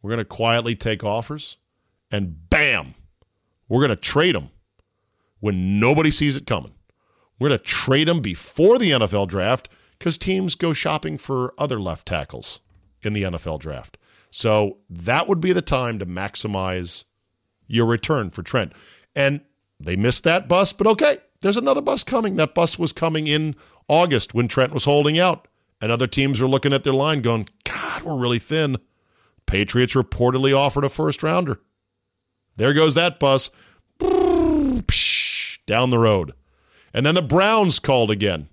We're 0.03 0.11
going 0.11 0.19
to 0.19 0.25
quietly 0.25 0.77
take 0.77 1.05
offers 1.05 1.57
and 2.11 2.49
bam, 2.51 2.95
we're 3.69 3.81
going 3.81 3.91
to 3.91 3.97
trade 3.97 4.35
them 4.35 4.51
when 5.41 5.81
nobody 5.81 6.11
sees 6.11 6.37
it 6.37 6.47
coming. 6.47 6.73
We're 7.39 7.49
going 7.49 7.59
to 7.59 7.65
trade 7.65 8.09
them 8.09 8.21
before 8.21 8.79
the 8.79 8.93
NFL 8.93 9.29
draft 9.29 9.69
because 9.99 10.17
teams 10.17 10.55
go 10.55 10.73
shopping 10.73 11.19
for 11.19 11.55
other 11.59 11.81
left 11.81 12.07
tackles 12.07 12.61
in 13.03 13.13
the 13.13 13.25
NFL 13.25 13.61
draft. 13.61 13.99
So 14.31 14.79
that 14.91 15.29
would 15.29 15.41
be 15.41 15.53
the 15.53 15.63
time 15.63 15.99
to 15.99 16.07
maximize 16.07 17.05
your 17.67 17.87
return 17.87 18.31
for 18.31 18.43
Trent. 18.43 18.73
And 19.15 19.41
they 19.81 19.97
missed 19.97 20.25
that 20.25 20.49
bus, 20.49 20.73
but 20.73 20.87
okay, 20.87 21.19
there's 21.41 21.57
another 21.57 21.83
bus 21.83 22.05
coming. 22.05 22.37
That 22.37 22.55
bus 22.55 22.79
was 22.79 22.93
coming 22.93 23.27
in 23.27 23.57
August 23.89 24.35
when 24.35 24.49
Trent 24.49 24.73
was 24.73 24.85
holding 24.85 25.19
out. 25.19 25.49
And 25.81 25.93
other 25.93 26.07
teams 26.07 26.41
are 26.41 26.49
looking 26.49 26.73
at 26.73 26.85
their 26.85 26.93
line 26.93 27.21
going, 27.21 27.49
God, 27.65 28.03
we're 28.03 28.17
really 28.17 28.39
thin. 28.39 28.79
Patriots 29.47 29.95
reportedly 29.95 30.57
offered 30.57 30.85
a 30.85 30.89
first 30.89 31.23
rounder. 31.23 31.61
There 32.57 32.73
goes 32.73 32.95
that 32.95 33.21
bus. 33.21 33.51
Down 35.67 35.91
the 35.91 35.99
road. 35.99 36.33
And 36.95 37.05
then 37.05 37.15
the 37.15 37.23
Browns 37.23 37.79
called 37.79 38.11
again. 38.11 38.49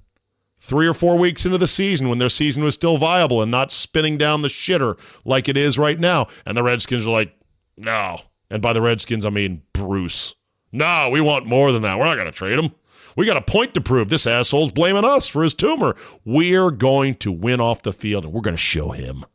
Three 0.60 0.88
or 0.88 0.94
four 0.94 1.18
weeks 1.18 1.46
into 1.46 1.58
the 1.58 1.68
season 1.68 2.08
when 2.10 2.20
their 2.20 2.30
season 2.30 2.64
was 2.64 2.74
still 2.74 2.98
viable 2.98 3.42
and 3.42 3.52
not 3.52 3.72
spinning 3.72 4.18
down 4.18 4.42
the 4.42 4.48
shitter 4.48 4.98
like 5.26 5.50
it 5.50 5.58
is 5.58 5.78
right 5.78 6.00
now. 6.00 6.28
And 6.46 6.56
the 6.56 6.64
Redskins 6.64 7.06
are 7.06 7.12
like, 7.12 7.34
no. 7.78 8.20
And 8.50 8.62
by 8.62 8.72
the 8.74 8.82
Redskins, 8.82 9.26
I 9.26 9.30
mean 9.30 9.62
Bruce. 9.74 10.36
No, 10.72 11.10
we 11.10 11.22
want 11.22 11.46
more 11.46 11.72
than 11.72 11.82
that. 11.82 11.98
We're 12.00 12.06
not 12.06 12.16
going 12.16 12.28
to 12.28 12.32
trade 12.32 12.60
him. 12.60 12.74
We 13.15 13.26
got 13.26 13.38
a 13.38 13.41
point 13.41 13.73
to 13.73 13.82
prove. 13.82 14.10
This 14.10 14.28
asshole's 14.28 14.71
blaming 14.71 15.06
us 15.06 15.28
for 15.28 15.43
his 15.43 15.54
tumor. 15.54 15.95
We're 16.26 16.71
going 16.71 17.15
to 17.15 17.32
win 17.32 17.62
off 17.62 17.84
the 17.84 17.93
field 17.93 18.26
and 18.26 18.34
we're 18.34 18.41
going 18.41 18.56
to 18.56 18.62
show 18.62 18.91
him. 18.91 19.26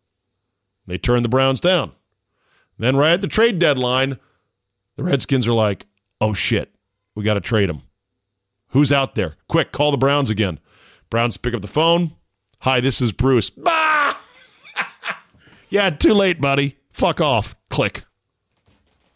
They 0.86 0.98
turned 0.98 1.24
the 1.24 1.28
Browns 1.28 1.60
down. 1.60 1.92
Then, 2.78 2.96
right 2.96 3.12
at 3.12 3.20
the 3.20 3.28
trade 3.28 3.58
deadline, 3.58 4.18
the 4.96 5.04
Redskins 5.04 5.46
are 5.46 5.52
like, 5.52 5.86
oh 6.20 6.34
shit, 6.34 6.72
we 7.14 7.24
got 7.24 7.34
to 7.34 7.40
trade 7.40 7.68
him. 7.68 7.82
Who's 8.68 8.92
out 8.92 9.14
there? 9.14 9.36
Quick, 9.48 9.72
call 9.72 9.90
the 9.90 9.96
Browns 9.96 10.30
again. 10.30 10.60
Browns 11.10 11.36
pick 11.36 11.54
up 11.54 11.62
the 11.62 11.68
phone. 11.68 12.12
Hi, 12.60 12.80
this 12.80 13.00
is 13.00 13.12
Bruce. 13.12 13.50
Bah! 13.50 14.16
yeah, 15.70 15.90
too 15.90 16.14
late, 16.14 16.40
buddy. 16.40 16.76
Fuck 16.92 17.20
off. 17.20 17.54
Click. 17.70 18.04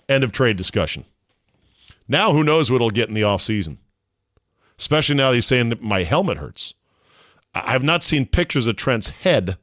End 0.09 0.25
of 0.25 0.33
trade 0.33 0.57
discussion. 0.57 1.05
Now, 2.09 2.33
who 2.33 2.45
knows 2.45 2.71
what 2.71 2.81
he'll 2.81 2.91
get 2.91 3.09
in 3.09 3.15
the 3.15 3.23
offseason? 3.23 3.79
Especially 4.83 5.15
now 5.15 5.31
he's 5.31 5.47
saying 5.47 5.69
that 5.69 5.81
my 5.81 6.03
helmet 6.03 6.39
hurts. 6.39 6.75
I 7.55 7.71
have 7.71 7.85
not 7.85 8.03
seen 8.03 8.27
pictures 8.27 8.67
of 8.67 8.75
Trent's 8.75 9.11
head, 9.11 9.57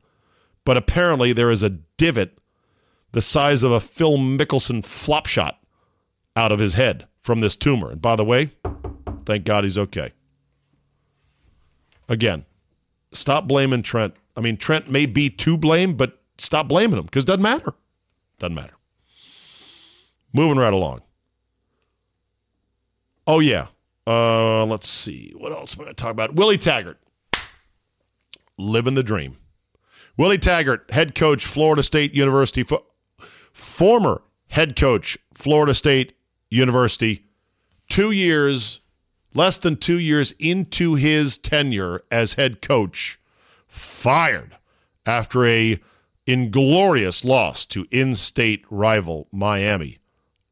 but 0.64 0.78
apparently 0.78 1.34
there 1.34 1.52
is 1.52 1.62
a 1.62 1.72
divot 1.98 2.38
the 3.12 3.20
size 3.20 3.62
of 3.62 3.74
a 3.74 3.82
Phil 3.82 4.18
Mickelson 4.18 4.82
flop 4.82 5.26
shot 5.26 5.60
out 6.38 6.54
of 6.54 6.60
his 6.60 6.76
head 6.76 7.06
from 7.20 7.42
this 7.42 7.58
tumor. 7.58 7.92
And 7.92 8.02
by 8.02 8.16
the 8.16 8.24
way, 8.24 8.52
thank 9.26 9.44
God 9.44 9.66
he's 9.66 9.78
okay. 9.78 10.14
Again, 12.08 12.46
stop 13.12 13.46
blaming 13.46 13.84
Trent. 13.84 14.14
I 14.38 14.40
mean, 14.40 14.56
Trent 14.56 14.90
may 14.90 15.06
be 15.06 15.30
to 15.32 15.58
blame, 15.58 15.98
but 15.98 16.18
stop 16.38 16.70
blaming 16.70 16.98
him 16.98 17.06
because 17.08 17.26
it 17.26 17.28
doesn't 17.28 17.42
matter. 17.42 17.74
Doesn't 18.38 18.56
matter. 18.56 18.76
Moving 20.32 20.60
right 20.60 20.74
along. 20.74 21.02
Oh, 23.28 23.42
yeah. 23.42 23.68
Uh, 24.08 24.66
let's 24.66 24.90
see. 24.90 25.34
What 25.38 25.52
else 25.52 25.76
am 25.76 25.82
I 25.82 25.84
going 25.86 25.96
to 25.96 26.02
talk 26.02 26.12
about? 26.12 26.36
Willie 26.36 26.58
Taggart. 26.58 27.00
Living 28.58 28.96
the 28.96 29.04
dream. 29.04 29.38
Willie 30.18 30.38
Taggart, 30.38 30.92
head 30.92 31.16
coach, 31.16 31.46
Florida 31.46 31.82
State 31.82 32.14
University, 32.14 32.64
fo- 32.64 32.86
former 33.54 34.22
head 34.48 34.76
coach, 34.76 35.18
Florida 35.34 35.74
State 35.74 36.14
University, 36.50 37.24
two 37.88 38.12
years, 38.12 38.82
less 39.34 39.58
than 39.58 39.78
two 39.78 40.00
years 40.00 40.34
into 40.40 40.96
his 40.96 41.38
tenure 41.38 42.02
as 42.12 42.34
head 42.34 42.62
coach, 42.62 43.18
fired 43.68 44.58
after 45.06 45.46
a 45.46 45.80
inglorious 46.28 47.24
loss 47.24 47.66
to 47.68 47.88
in-state 47.90 48.66
rival 48.70 49.28
Miami 49.32 50.00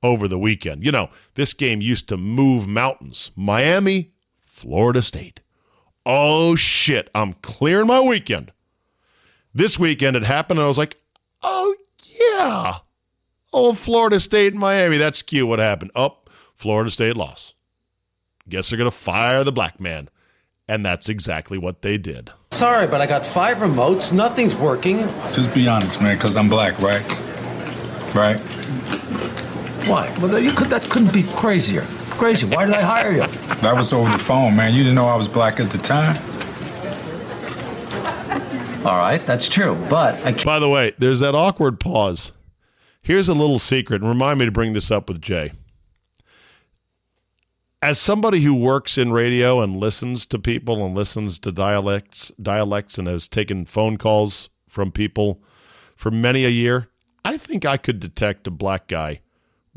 over 0.04 0.28
the 0.28 0.40
weekend. 0.40 0.86
You 0.86 0.92
know, 0.92 1.10
this 1.36 1.54
game 1.54 1.82
used 1.82 2.08
to 2.10 2.18
move 2.18 2.68
mountains. 2.68 3.32
Miami, 3.36 4.12
Florida 4.46 5.02
State. 5.02 5.42
Oh 6.06 6.56
shit, 6.56 7.10
I'm 7.14 7.34
clearing 7.34 7.88
my 7.88 8.00
weekend. 8.00 8.52
This 9.54 9.78
weekend 9.80 10.16
it 10.16 10.24
happened 10.24 10.60
and 10.60 10.66
I 10.66 10.68
was 10.68 10.78
like, 10.78 10.98
"Oh 11.42 11.76
yeah. 11.98 12.78
Old 13.54 13.78
Florida 13.78 14.20
State 14.20 14.54
and 14.54 14.60
Miami. 14.60 14.98
That's 14.98 15.22
cute 15.22 15.48
what 15.48 15.60
happened. 15.60 15.92
Up, 15.96 16.30
oh, 16.30 16.34
Florida 16.56 16.92
State 16.92 17.16
lost. 17.16 17.56
Guess 18.50 18.70
they're 18.70 18.78
going 18.78 18.90
to 18.90 18.96
fire 18.96 19.44
the 19.44 19.52
black 19.52 19.80
man. 19.80 20.10
And 20.70 20.86
that's 20.86 21.08
exactly 21.08 21.58
what 21.58 21.82
they 21.82 21.98
did. 21.98 22.32
Sorry, 22.52 22.88
but 22.88 23.00
I 23.00 23.08
got 23.08 23.26
five 23.26 23.58
remotes. 23.58 24.12
Nothing's 24.12 24.56
working. 24.56 25.00
Just 25.34 25.54
be 25.54 25.68
honest, 25.68 26.02
man, 26.02 26.18
because 26.18 26.36
I'm 26.36 26.50
black, 26.50 26.78
right? 26.80 27.04
Right? 28.14 28.40
Why? 29.88 30.14
Well, 30.20 30.38
you 30.38 30.52
could, 30.52 30.68
that 30.68 30.90
couldn't 30.90 31.14
be 31.14 31.24
crazier. 31.24 31.86
Crazy. 32.18 32.46
Why 32.46 32.66
did 32.66 32.76
I 32.76 32.82
hire 32.82 33.12
you? 33.12 33.28
That 33.62 33.74
was 33.74 33.94
over 33.94 34.12
the 34.12 34.20
phone, 34.20 34.54
man. 34.54 34.74
You 34.74 34.80
didn't 34.84 34.96
know 34.96 35.08
I 35.08 35.16
was 35.16 35.30
black 35.30 35.62
at 35.62 35.72
the 35.72 35.78
time. 35.78 36.18
All 38.86 38.98
right, 38.98 39.26
that's 39.26 39.48
true. 39.48 39.76
But 39.90 40.16
I 40.26 40.34
can't. 40.34 40.44
By 40.44 40.60
the 40.60 40.68
way, 40.68 40.92
there's 40.98 41.22
that 41.22 41.36
awkward 41.36 41.80
pause. 41.80 42.34
Here's 43.02 43.30
a 43.30 43.34
little 43.34 43.60
secret, 43.60 44.02
and 44.02 44.10
remind 44.10 44.40
me 44.40 44.46
to 44.46 44.52
bring 44.52 44.74
this 44.74 44.92
up 44.92 45.08
with 45.08 45.22
Jay. 45.22 45.54
As 47.82 47.98
somebody 47.98 48.42
who 48.42 48.56
works 48.56 48.98
in 48.98 49.14
radio 49.14 49.62
and 49.62 49.78
listens 49.78 50.26
to 50.26 50.38
people 50.38 50.86
and 50.86 50.96
listens 50.96 51.40
to 51.40 51.52
dialects, 51.54 52.30
dialects, 52.42 52.98
and 52.98 53.08
has 53.08 53.30
taken 53.30 53.64
phone 53.64 53.98
calls 53.98 54.50
from 54.68 54.92
people 54.92 55.42
for 55.96 56.12
many 56.12 56.44
a 56.44 56.50
year, 56.50 56.90
I 57.24 57.38
think 57.38 57.64
I 57.64 57.78
could 57.78 58.02
detect 58.02 58.48
a 58.48 58.52
black 58.52 58.88
guy 58.88 59.22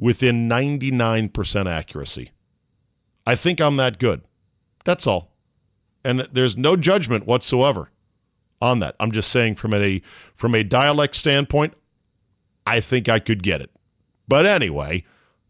within 0.00 0.48
99% 0.48 1.70
accuracy. 1.70 2.30
I 3.26 3.36
think 3.36 3.60
I'm 3.60 3.76
that 3.76 3.98
good. 3.98 4.22
That's 4.84 5.06
all. 5.06 5.30
And 6.02 6.20
there's 6.32 6.56
no 6.56 6.74
judgment 6.74 7.26
whatsoever 7.26 7.90
on 8.62 8.78
that. 8.78 8.96
I'm 8.98 9.12
just 9.12 9.30
saying 9.30 9.56
from 9.56 9.74
a 9.74 10.00
from 10.34 10.54
a 10.54 10.64
dialect 10.64 11.14
standpoint, 11.14 11.74
I 12.66 12.80
think 12.80 13.08
I 13.08 13.18
could 13.18 13.42
get 13.42 13.60
it. 13.60 13.70
But 14.26 14.46
anyway, 14.46 15.04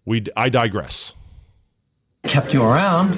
we 0.04 0.24
I 0.36 0.48
digress. 0.48 1.14
Kept 2.24 2.52
you 2.52 2.64
around. 2.64 3.16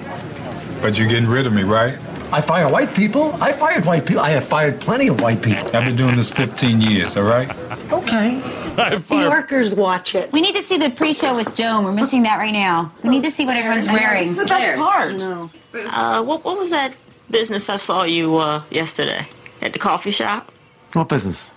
But 0.82 0.98
you're 0.98 1.08
getting 1.08 1.28
rid 1.28 1.46
of 1.46 1.54
me, 1.54 1.62
right? 1.62 1.98
I 2.32 2.40
fire 2.40 2.66
white 2.66 2.94
people. 2.94 3.34
I 3.42 3.52
fired 3.52 3.84
white 3.84 4.06
people. 4.06 4.22
I 4.22 4.30
have 4.30 4.44
fired 4.44 4.80
plenty 4.80 5.08
of 5.08 5.20
white 5.20 5.42
people. 5.42 5.64
I've 5.76 5.84
been 5.84 5.96
doing 5.96 6.16
this 6.16 6.30
15 6.30 6.80
years, 6.80 7.14
all 7.18 7.24
right? 7.24 7.50
Okay. 7.92 8.40
I 8.78 8.90
New 8.90 8.98
fired- 9.00 9.30
Yorkers 9.30 9.74
watch 9.74 10.14
it. 10.14 10.32
We 10.32 10.40
need 10.40 10.54
to 10.56 10.62
see 10.62 10.78
the 10.78 10.88
pre-show 10.90 11.36
with 11.36 11.54
Joan. 11.54 11.84
We're 11.84 11.92
missing 11.92 12.22
that 12.22 12.38
right 12.38 12.50
now. 12.52 12.90
We 13.04 13.10
need 13.10 13.22
to 13.24 13.30
see 13.30 13.44
what 13.44 13.58
everyone's 13.58 13.86
wearing. 13.86 14.22
This 14.28 14.30
is 14.30 14.36
the 14.38 14.46
best 14.46 14.78
part. 14.78 15.16
No. 15.16 15.50
Uh, 15.74 16.22
what, 16.22 16.42
what 16.42 16.58
was 16.58 16.70
that 16.70 16.96
business 17.30 17.68
I 17.68 17.76
saw 17.76 18.04
you 18.04 18.38
uh, 18.38 18.62
yesterday 18.70 19.26
at 19.60 19.74
the 19.74 19.78
coffee 19.78 20.10
shop? 20.10 20.50
What 20.94 21.10
business? 21.10 21.54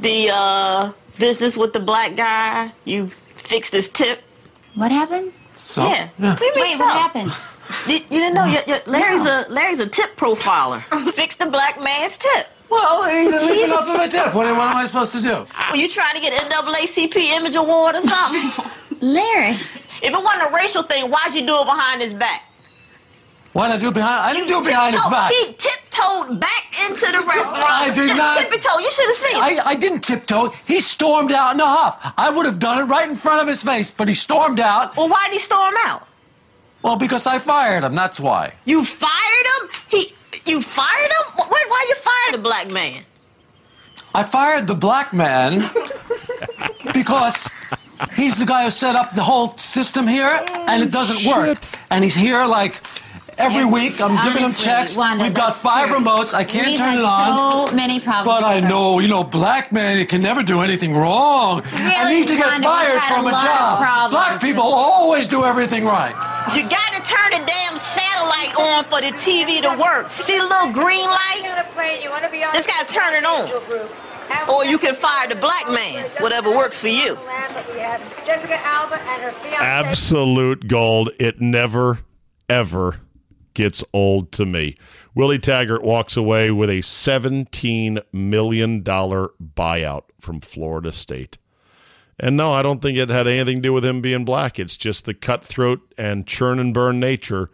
The 0.00 0.30
uh, 0.32 0.92
business 1.20 1.56
with 1.56 1.72
the 1.72 1.80
black 1.80 2.16
guy. 2.16 2.72
You 2.84 3.08
fixed 3.36 3.72
his 3.72 3.88
tip. 3.88 4.22
What 4.74 4.90
happened? 4.90 5.32
So, 5.54 5.86
yeah. 5.86 6.08
What 6.18 6.38
do 6.40 6.44
you 6.46 6.54
mean 6.56 6.62
Wait, 6.64 6.78
so? 6.78 6.84
what 6.84 6.92
happened? 6.96 7.32
You, 7.86 7.94
you 7.94 8.00
didn't 8.08 8.34
know? 8.34 8.44
you 8.46 8.58
you 8.66 8.76
Larry's 8.86 9.22
a 9.22 9.46
Larry's 9.48 9.80
a 9.80 9.86
tip 9.88 10.16
profiler. 10.16 10.80
Fix 11.12 11.36
the 11.36 11.46
black 11.46 11.82
man's 11.82 12.16
tip. 12.18 12.46
Well, 12.68 13.04
he 13.08 13.30
didn't 13.30 13.46
leave 13.48 13.64
enough 13.66 13.88
of 13.88 14.00
a 14.00 14.08
tip. 14.08 14.26
What, 14.34 14.46
what 14.56 14.68
am 14.70 14.76
I 14.76 14.84
supposed 14.86 15.12
to 15.12 15.20
do? 15.22 15.46
Were 15.70 15.76
you 15.76 15.88
trying 15.88 16.14
to 16.16 16.20
get 16.20 16.32
an 16.32 16.50
NAACP 16.50 17.16
image 17.16 17.54
award 17.54 17.94
or 17.94 18.02
something? 18.02 18.64
Larry. 19.00 19.50
if 19.50 20.02
it 20.02 20.12
wasn't 20.22 20.50
a 20.50 20.54
racial 20.54 20.82
thing, 20.82 21.08
why'd 21.10 21.34
you 21.34 21.46
do 21.46 21.60
it 21.60 21.64
behind 21.66 22.02
his 22.02 22.12
back? 22.14 22.42
Why 23.52 23.68
did 23.68 23.76
I 23.76 23.78
do 23.78 23.88
it 23.88 23.94
behind? 23.94 24.20
I 24.26 24.32
didn't 24.34 24.48
do 24.48 24.58
it 24.58 24.66
behind 24.66 24.94
his 24.94 25.06
back. 25.06 25.32
He 25.32 25.54
tiptoed 25.54 26.40
back 26.40 26.90
into 26.90 27.06
the 27.06 27.20
restaurant. 27.26 27.64
I 27.70 27.86
did 27.86 28.08
Just 28.08 28.18
not- 28.18 28.38
Tiptoe. 28.38 28.78
You 28.80 28.90
should 28.90 29.06
have 29.06 29.14
seen. 29.14 29.36
it. 29.36 29.42
I, 29.64 29.70
I 29.70 29.74
didn't 29.76 30.00
tiptoe. 30.00 30.48
He 30.66 30.80
stormed 30.80 31.32
out 31.32 31.54
in 31.54 31.60
a 31.60 31.66
huff. 31.66 32.12
I 32.18 32.28
would 32.30 32.44
have 32.44 32.58
done 32.58 32.78
it 32.82 32.84
right 32.84 33.08
in 33.08 33.16
front 33.16 33.40
of 33.40 33.48
his 33.48 33.62
face, 33.62 33.92
but 33.94 34.08
he 34.08 34.14
stormed 34.14 34.60
out. 34.60 34.94
well, 34.96 35.08
why'd 35.08 35.32
he 35.32 35.38
storm 35.38 35.74
out? 35.86 36.05
Well, 36.86 36.94
because 36.94 37.26
I 37.26 37.40
fired 37.40 37.82
him. 37.82 37.96
That's 37.96 38.20
why. 38.20 38.52
You 38.64 38.84
fired 38.84 39.46
him? 39.60 39.68
He, 39.88 40.12
you 40.48 40.62
fired 40.62 41.10
him? 41.10 41.24
Why, 41.34 41.64
why 41.66 41.86
you 41.88 41.94
fired 41.96 42.34
the 42.34 42.42
black 42.42 42.70
man? 42.70 43.02
I 44.14 44.22
fired 44.22 44.68
the 44.68 44.76
black 44.76 45.12
man 45.12 45.64
because 46.94 47.50
he's 48.14 48.38
the 48.38 48.46
guy 48.46 48.62
who 48.62 48.70
set 48.70 48.94
up 48.94 49.10
the 49.16 49.24
whole 49.24 49.56
system 49.56 50.06
here, 50.06 50.40
and 50.68 50.80
it 50.80 50.92
doesn't 50.92 51.26
work. 51.26 51.58
And 51.90 52.04
he's 52.04 52.14
here 52.14 52.44
like 52.46 52.80
every 53.36 53.64
week. 53.64 54.00
I'm 54.00 54.14
giving 54.24 54.44
him 54.48 54.54
checks. 54.54 54.94
Wanda, 54.96 55.24
We've 55.24 55.34
got 55.34 55.54
five 55.56 55.88
true. 55.88 55.98
remotes. 55.98 56.34
I 56.34 56.44
can't 56.44 56.68
We've 56.68 56.78
turn 56.78 56.90
had 56.90 56.98
it 57.00 57.04
on. 57.04 57.68
So 57.68 57.74
many 57.74 57.98
problems. 57.98 58.26
But 58.26 58.44
I 58.44 58.60
know, 58.60 59.00
you 59.00 59.08
know, 59.08 59.24
black 59.24 59.72
man, 59.72 59.98
you 59.98 60.06
can 60.06 60.22
never 60.22 60.44
do 60.44 60.60
anything 60.60 60.94
wrong. 60.94 61.62
and 61.64 61.84
Really, 61.84 62.14
he's 62.18 62.26
to 62.26 62.36
get 62.36 62.46
Wanda, 62.46 62.68
we've 62.68 62.76
fired 62.76 62.98
had 63.00 63.12
a 63.12 63.14
from 63.16 63.26
a, 63.26 63.30
job. 63.32 64.10
Black 64.12 64.40
people 64.40 64.62
always 64.62 65.26
do 65.26 65.44
everything 65.44 65.84
right. 65.84 66.14
You 66.54 66.62
got 66.68 66.94
to 66.94 67.02
turn 67.02 67.30
the 67.40 67.44
damn 67.46 67.76
satellite 67.78 68.56
on 68.56 68.84
for 68.84 69.00
the 69.00 69.12
TV 69.16 69.60
to 69.62 69.76
work. 69.80 70.10
See 70.10 70.38
the 70.38 70.44
little 70.44 70.72
green 70.72 71.06
light? 71.06 71.42
Just 72.52 72.68
got 72.68 72.88
to 72.88 72.94
turn 72.94 73.14
it 73.14 73.24
on. 73.24 73.50
Or 74.52 74.64
you 74.64 74.78
can 74.78 74.94
fire 74.94 75.28
the 75.28 75.34
black 75.34 75.68
man, 75.68 76.08
whatever 76.20 76.50
works 76.50 76.80
for 76.80 76.88
you. 76.88 77.16
Absolute 79.58 80.68
gold. 80.68 81.10
It 81.18 81.40
never, 81.40 82.00
ever 82.48 83.00
gets 83.54 83.82
old 83.92 84.32
to 84.32 84.46
me. 84.46 84.76
Willie 85.14 85.38
Taggart 85.38 85.82
walks 85.82 86.16
away 86.16 86.50
with 86.50 86.70
a 86.70 86.78
$17 86.78 88.02
million 88.12 88.82
buyout 88.84 90.02
from 90.20 90.40
Florida 90.40 90.92
State. 90.92 91.38
And 92.18 92.36
no, 92.36 92.52
I 92.52 92.62
don't 92.62 92.80
think 92.80 92.96
it 92.96 93.10
had 93.10 93.26
anything 93.26 93.58
to 93.58 93.68
do 93.68 93.72
with 93.72 93.84
him 93.84 94.00
being 94.00 94.24
black. 94.24 94.58
It's 94.58 94.76
just 94.76 95.04
the 95.04 95.14
cutthroat 95.14 95.80
and 95.98 96.26
churn 96.26 96.58
and 96.58 96.72
burn 96.72 96.98
nature 96.98 97.50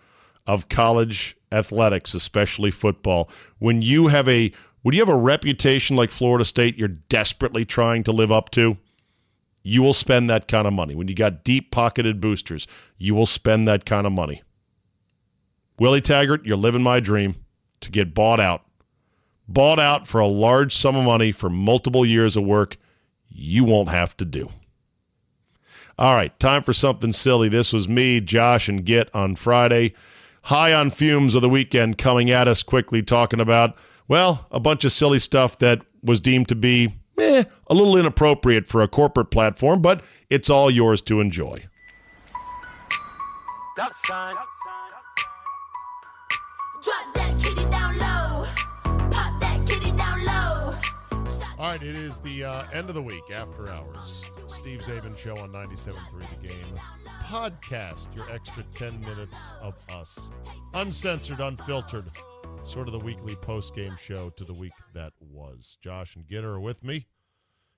of 0.46 0.68
college 0.68 1.36
athletics, 1.50 2.14
especially 2.14 2.70
football. 2.70 3.28
When 3.58 3.82
you 3.82 4.08
have 4.08 4.28
a 4.28 4.52
when 4.82 4.94
you 4.94 5.00
have 5.00 5.08
a 5.08 5.16
reputation 5.16 5.96
like 5.96 6.10
Florida 6.10 6.44
State, 6.44 6.76
you're 6.76 6.88
desperately 6.88 7.64
trying 7.64 8.02
to 8.04 8.12
live 8.12 8.32
up 8.32 8.50
to 8.50 8.76
you 9.62 9.82
will 9.82 9.92
spend 9.92 10.28
that 10.28 10.48
kind 10.48 10.66
of 10.66 10.72
money. 10.72 10.94
When 10.94 11.08
you 11.08 11.14
got 11.14 11.44
deep 11.44 11.70
pocketed 11.70 12.20
boosters, 12.20 12.66
you 12.98 13.14
will 13.14 13.26
spend 13.26 13.68
that 13.68 13.84
kind 13.84 14.06
of 14.06 14.12
money. 14.12 14.42
Willie 15.78 16.00
Taggart, 16.00 16.44
you're 16.44 16.56
living 16.56 16.82
my 16.82 17.00
dream 17.00 17.36
to 17.80 17.90
get 17.90 18.14
bought 18.14 18.40
out. 18.40 18.64
Bought 19.48 19.78
out 19.78 20.06
for 20.06 20.20
a 20.20 20.26
large 20.26 20.74
sum 20.74 20.96
of 20.96 21.04
money 21.04 21.32
for 21.32 21.50
multiple 21.50 22.06
years 22.06 22.36
of 22.36 22.44
work 22.44 22.76
you 23.34 23.64
won't 23.64 23.88
have 23.88 24.16
to 24.18 24.24
do. 24.24 24.50
All 25.98 26.14
right, 26.14 26.38
time 26.40 26.62
for 26.62 26.72
something 26.72 27.12
silly. 27.12 27.48
This 27.48 27.72
was 27.72 27.88
me, 27.88 28.20
Josh, 28.20 28.68
and 28.68 28.84
Git 28.84 29.14
on 29.14 29.36
Friday. 29.36 29.94
High 30.44 30.72
on 30.72 30.90
fumes 30.90 31.34
of 31.34 31.42
the 31.42 31.48
weekend 31.48 31.98
coming 31.98 32.30
at 32.30 32.48
us 32.48 32.62
quickly, 32.62 33.02
talking 33.02 33.40
about 33.40 33.76
Well, 34.08 34.46
a 34.50 34.58
bunch 34.58 34.84
of 34.84 34.92
silly 34.92 35.18
stuff 35.18 35.58
that 35.58 35.82
was 36.02 36.20
deemed 36.20 36.48
to 36.48 36.54
be 36.54 36.92
eh, 37.18 37.44
a 37.68 37.74
little 37.74 37.96
inappropriate 37.96 38.66
for 38.66 38.82
a 38.82 38.88
corporate 38.88 39.30
platform, 39.30 39.80
but 39.80 40.02
it's 40.28 40.50
all 40.50 40.70
yours 40.70 41.00
to 41.02 41.20
enjoy. 41.20 41.64
Drop 43.76 43.92
that 47.14 47.38
kitty 47.40 47.64
down 47.70 48.01
All 51.62 51.68
right, 51.68 51.80
it 51.80 51.94
is 51.94 52.18
the 52.18 52.42
uh, 52.42 52.64
end 52.72 52.88
of 52.88 52.96
the 52.96 53.02
week, 53.02 53.30
after 53.32 53.68
hours. 53.68 54.24
Steve 54.48 54.80
Czaban 54.80 55.16
Show 55.16 55.36
on 55.36 55.52
97.3 55.52 55.94
The 56.42 56.48
Game. 56.48 56.80
Podcast 57.26 58.12
your 58.16 58.28
extra 58.32 58.64
10 58.74 59.00
minutes 59.02 59.52
of 59.60 59.76
us. 59.94 60.18
Uncensored, 60.74 61.38
unfiltered. 61.38 62.10
Sort 62.64 62.88
of 62.88 62.92
the 62.92 62.98
weekly 62.98 63.36
post 63.36 63.76
game 63.76 63.96
show 64.00 64.30
to 64.30 64.42
the 64.42 64.52
week 64.52 64.72
that 64.92 65.12
was. 65.20 65.78
Josh 65.80 66.16
and 66.16 66.26
Gitter 66.26 66.46
are 66.46 66.58
with 66.58 66.82
me. 66.82 67.06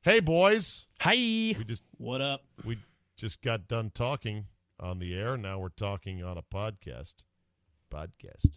Hey, 0.00 0.20
boys. 0.20 0.86
Hi. 1.00 1.12
We 1.12 1.64
just 1.68 1.84
What 1.98 2.22
up? 2.22 2.40
we 2.64 2.78
just 3.18 3.42
got 3.42 3.68
done 3.68 3.92
talking 3.94 4.46
on 4.80 4.98
the 4.98 5.14
air. 5.14 5.36
Now 5.36 5.58
we're 5.58 5.68
talking 5.68 6.24
on 6.24 6.38
a 6.38 6.42
podcast. 6.42 7.16
Podcast. 7.92 8.48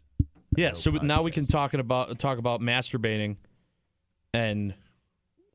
Yeah, 0.56 0.70
No 0.70 0.74
so 0.76 0.92
now 0.92 1.22
we 1.22 1.32
can 1.32 1.46
talk 1.46 1.74
about 1.74 2.18
talk 2.18 2.38
about 2.38 2.62
masturbating 2.62 3.36
and 4.34 4.74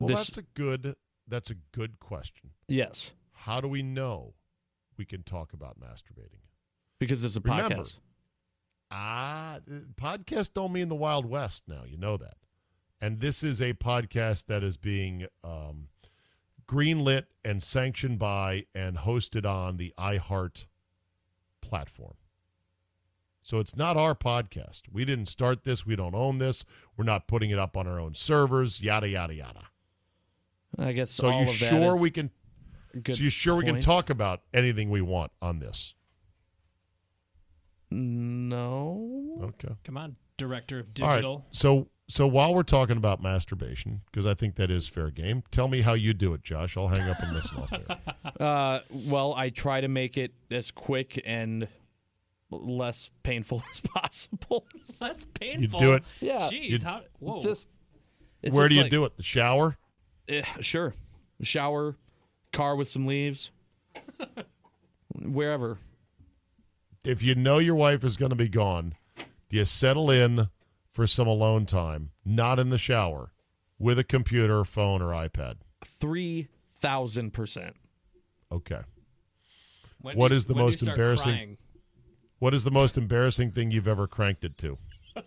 Well, 0.02 0.08
this 0.08 0.26
that's 0.28 0.38
a 0.38 0.42
good. 0.54 0.94
That's 1.28 1.50
a 1.50 1.54
good 1.72 1.98
question. 2.00 2.50
yes, 2.68 3.12
How 3.32 3.60
do 3.60 3.68
we 3.68 3.82
know 3.82 4.34
we 4.98 5.04
can 5.04 5.22
talk 5.22 5.52
about 5.52 5.78
masturbating? 5.80 6.40
because 6.98 7.24
it's 7.24 7.36
a 7.36 7.40
Remember, 7.40 7.76
podcast. 7.76 7.98
Ah, 8.90 9.56
uh, 9.56 9.60
podcasts 9.94 10.52
don't 10.52 10.72
mean 10.72 10.88
the 10.88 10.94
Wild 10.94 11.26
West 11.26 11.64
now. 11.66 11.82
You 11.86 11.96
know 11.96 12.16
that. 12.16 12.34
And 13.00 13.18
this 13.20 13.42
is 13.42 13.60
a 13.60 13.72
podcast 13.72 14.46
that 14.46 14.62
is 14.62 14.76
being 14.76 15.26
um, 15.42 15.88
greenlit 16.68 17.24
and 17.44 17.62
sanctioned 17.62 18.18
by 18.18 18.66
and 18.74 18.98
hosted 18.98 19.44
on 19.44 19.76
the 19.76 19.92
iHeart 19.98 20.66
platform. 21.60 22.14
So 23.42 23.58
it's 23.58 23.74
not 23.74 23.96
our 23.96 24.14
podcast. 24.14 24.82
We 24.92 25.04
didn't 25.04 25.26
start 25.26 25.64
this. 25.64 25.84
We 25.84 25.96
don't 25.96 26.14
own 26.14 26.38
this. 26.38 26.64
We're 26.96 27.04
not 27.04 27.26
putting 27.26 27.50
it 27.50 27.58
up 27.58 27.76
on 27.76 27.88
our 27.88 27.98
own 27.98 28.14
servers. 28.14 28.80
Yada 28.80 29.08
yada 29.08 29.34
yada. 29.34 29.64
I 30.78 30.92
guess 30.92 31.10
So 31.10 31.28
all 31.28 31.42
you 31.42 31.48
of 31.48 31.54
sure 31.54 31.96
is 31.96 32.00
we 32.02 32.10
can? 32.10 32.30
good 33.02 33.16
So 33.16 33.22
you 33.22 33.30
sure 33.30 33.56
we 33.56 33.64
can 33.64 33.80
talk 33.80 34.10
about 34.10 34.42
anything 34.54 34.90
we 34.90 35.00
want 35.02 35.32
on 35.40 35.58
this? 35.58 35.94
No. 37.90 39.38
Okay. 39.42 39.74
Come 39.84 39.96
on, 39.96 40.16
director 40.36 40.78
of 40.80 40.86
All 41.00 41.08
right. 41.08 41.14
digital. 41.16 41.46
So 41.52 41.88
so 42.08 42.26
while 42.26 42.54
we're 42.54 42.62
talking 42.62 42.96
about 42.96 43.22
masturbation, 43.22 44.02
because 44.10 44.26
I 44.26 44.34
think 44.34 44.56
that 44.56 44.70
is 44.70 44.86
fair 44.88 45.10
game, 45.10 45.42
tell 45.50 45.68
me 45.68 45.80
how 45.80 45.94
you 45.94 46.12
do 46.12 46.34
it, 46.34 46.42
Josh. 46.42 46.76
I'll 46.76 46.88
hang 46.88 47.08
up 47.08 47.20
and 47.22 47.32
listen 47.34 47.56
off 47.58 47.72
air. 47.72 47.98
Uh, 48.40 48.80
well, 48.90 49.34
I 49.36 49.50
try 49.50 49.80
to 49.80 49.88
make 49.88 50.16
it 50.16 50.32
as 50.50 50.70
quick 50.72 51.20
and 51.24 51.68
less 52.50 53.10
painful 53.22 53.62
as 53.72 53.80
possible. 53.80 54.66
That's 54.98 55.24
painful. 55.34 55.80
You 55.80 55.86
do 55.86 55.92
it- 55.94 56.04
Yeah. 56.20 56.48
Jeez, 56.50 56.70
You'd- 56.70 56.84
how? 56.84 57.02
Whoa. 57.20 57.40
Just 57.40 57.68
it's 58.42 58.54
Where 58.54 58.64
just 58.64 58.70
do 58.70 58.74
you 58.76 58.82
like- 58.82 58.90
do 58.90 59.04
it? 59.04 59.16
The 59.16 59.22
shower? 59.22 59.76
Eh, 60.28 60.42
sure. 60.60 60.92
Shower, 61.42 61.96
car 62.52 62.76
with 62.76 62.88
some 62.88 63.06
leaves, 63.06 63.50
wherever. 65.14 65.78
If 67.04 67.22
you 67.22 67.34
know 67.34 67.58
your 67.58 67.74
wife 67.74 68.04
is 68.04 68.16
going 68.16 68.30
to 68.30 68.36
be 68.36 68.48
gone, 68.48 68.94
do 69.16 69.56
you 69.56 69.64
settle 69.64 70.10
in 70.10 70.48
for 70.90 71.06
some 71.06 71.26
alone 71.26 71.66
time, 71.66 72.10
not 72.24 72.58
in 72.60 72.70
the 72.70 72.78
shower, 72.78 73.32
with 73.78 73.98
a 73.98 74.04
computer, 74.04 74.64
phone, 74.64 75.02
or 75.02 75.10
iPad? 75.12 75.56
Three 75.84 76.48
thousand 76.76 77.32
percent. 77.32 77.74
Okay. 78.52 78.80
When 80.00 80.16
what 80.16 80.28
do 80.28 80.34
you- 80.34 80.38
is 80.38 80.46
the 80.46 80.54
when 80.54 80.58
do 80.60 80.62
you 80.62 80.66
most 80.66 80.82
embarrassing? 80.86 81.32
crying? 81.32 81.58
What 82.38 82.54
is 82.54 82.64
the 82.64 82.70
most 82.70 82.96
embarrassing 82.98 83.50
thing 83.52 83.70
you've 83.70 83.88
ever 83.88 84.06
cranked 84.06 84.44
it 84.44 84.56
to? 84.58 84.78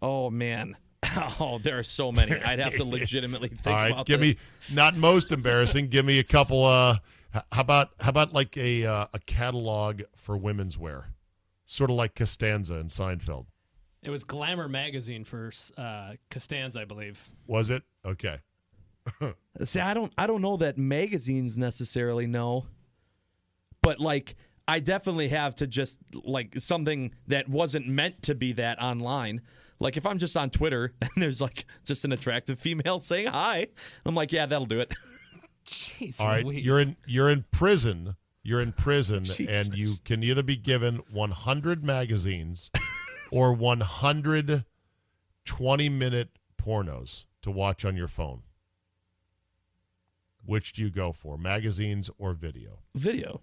Oh 0.00 0.30
man. 0.30 0.76
Oh, 1.40 1.58
there 1.62 1.78
are 1.78 1.84
so 1.84 2.10
many. 2.10 2.32
I'd 2.32 2.58
have 2.58 2.76
to 2.76 2.84
legitimately 2.98 3.48
think 3.48 3.66
All 3.68 3.82
right, 3.82 3.92
about 3.92 4.06
give 4.06 4.20
this. 4.20 4.36
me 4.36 4.74
not 4.74 4.96
most 4.96 5.32
embarrassing. 5.32 5.88
give 5.88 6.04
me 6.04 6.18
a 6.18 6.24
couple. 6.24 6.64
Uh, 6.64 6.98
how 7.52 7.60
about 7.60 7.90
how 8.00 8.10
about 8.10 8.32
like 8.32 8.56
a 8.56 8.84
uh, 8.86 9.06
a 9.12 9.18
catalog 9.20 10.02
for 10.16 10.36
women's 10.36 10.76
wear, 10.78 11.12
sort 11.66 11.90
of 11.90 11.96
like 11.96 12.14
Costanza 12.14 12.74
and 12.74 12.90
Seinfeld. 12.90 13.46
It 14.02 14.10
was 14.10 14.24
Glamour 14.24 14.68
magazine 14.68 15.24
for 15.24 15.50
uh, 15.76 16.12
Costanza, 16.30 16.80
I 16.80 16.84
believe. 16.84 17.20
Was 17.46 17.70
it 17.70 17.82
okay? 18.04 18.38
See, 19.64 19.80
I 19.80 19.94
don't 19.94 20.12
I 20.16 20.26
don't 20.26 20.42
know 20.42 20.56
that 20.58 20.78
magazines 20.78 21.58
necessarily 21.58 22.26
know. 22.26 22.66
But 23.82 24.00
like 24.00 24.36
I 24.66 24.80
definitely 24.80 25.28
have 25.28 25.54
to 25.56 25.66
just 25.66 26.00
like 26.12 26.58
something 26.58 27.14
that 27.26 27.48
wasn't 27.48 27.86
meant 27.88 28.22
to 28.22 28.34
be 28.34 28.52
that 28.54 28.80
online. 28.82 29.42
Like 29.80 29.96
if 29.96 30.06
I'm 30.06 30.18
just 30.18 30.36
on 30.36 30.50
Twitter 30.50 30.94
and 31.00 31.10
there's 31.16 31.40
like 31.40 31.66
just 31.84 32.04
an 32.04 32.12
attractive 32.12 32.58
female 32.58 33.00
saying 33.00 33.28
hi, 33.28 33.66
I'm 34.04 34.14
like, 34.14 34.32
yeah, 34.32 34.46
that'll 34.46 34.66
do 34.66 34.80
it. 34.80 34.92
Jeez, 35.66 36.20
All 36.20 36.28
right, 36.28 36.44
Louise. 36.44 36.64
you're 36.64 36.80
in 36.80 36.96
you're 37.06 37.30
in 37.30 37.44
prison. 37.50 38.16
You're 38.42 38.60
in 38.60 38.72
prison, 38.72 39.24
and 39.48 39.74
you 39.74 39.92
can 40.06 40.22
either 40.22 40.42
be 40.42 40.56
given 40.56 41.02
100 41.10 41.84
magazines 41.84 42.70
or 43.30 43.52
100 43.52 44.64
20 45.44 45.88
minute 45.88 46.28
pornos 46.62 47.24
to 47.42 47.50
watch 47.50 47.84
on 47.84 47.96
your 47.96 48.08
phone. 48.08 48.42
Which 50.44 50.72
do 50.72 50.82
you 50.82 50.90
go 50.90 51.12
for, 51.12 51.36
magazines 51.36 52.10
or 52.16 52.32
video? 52.32 52.78
Video. 52.94 53.42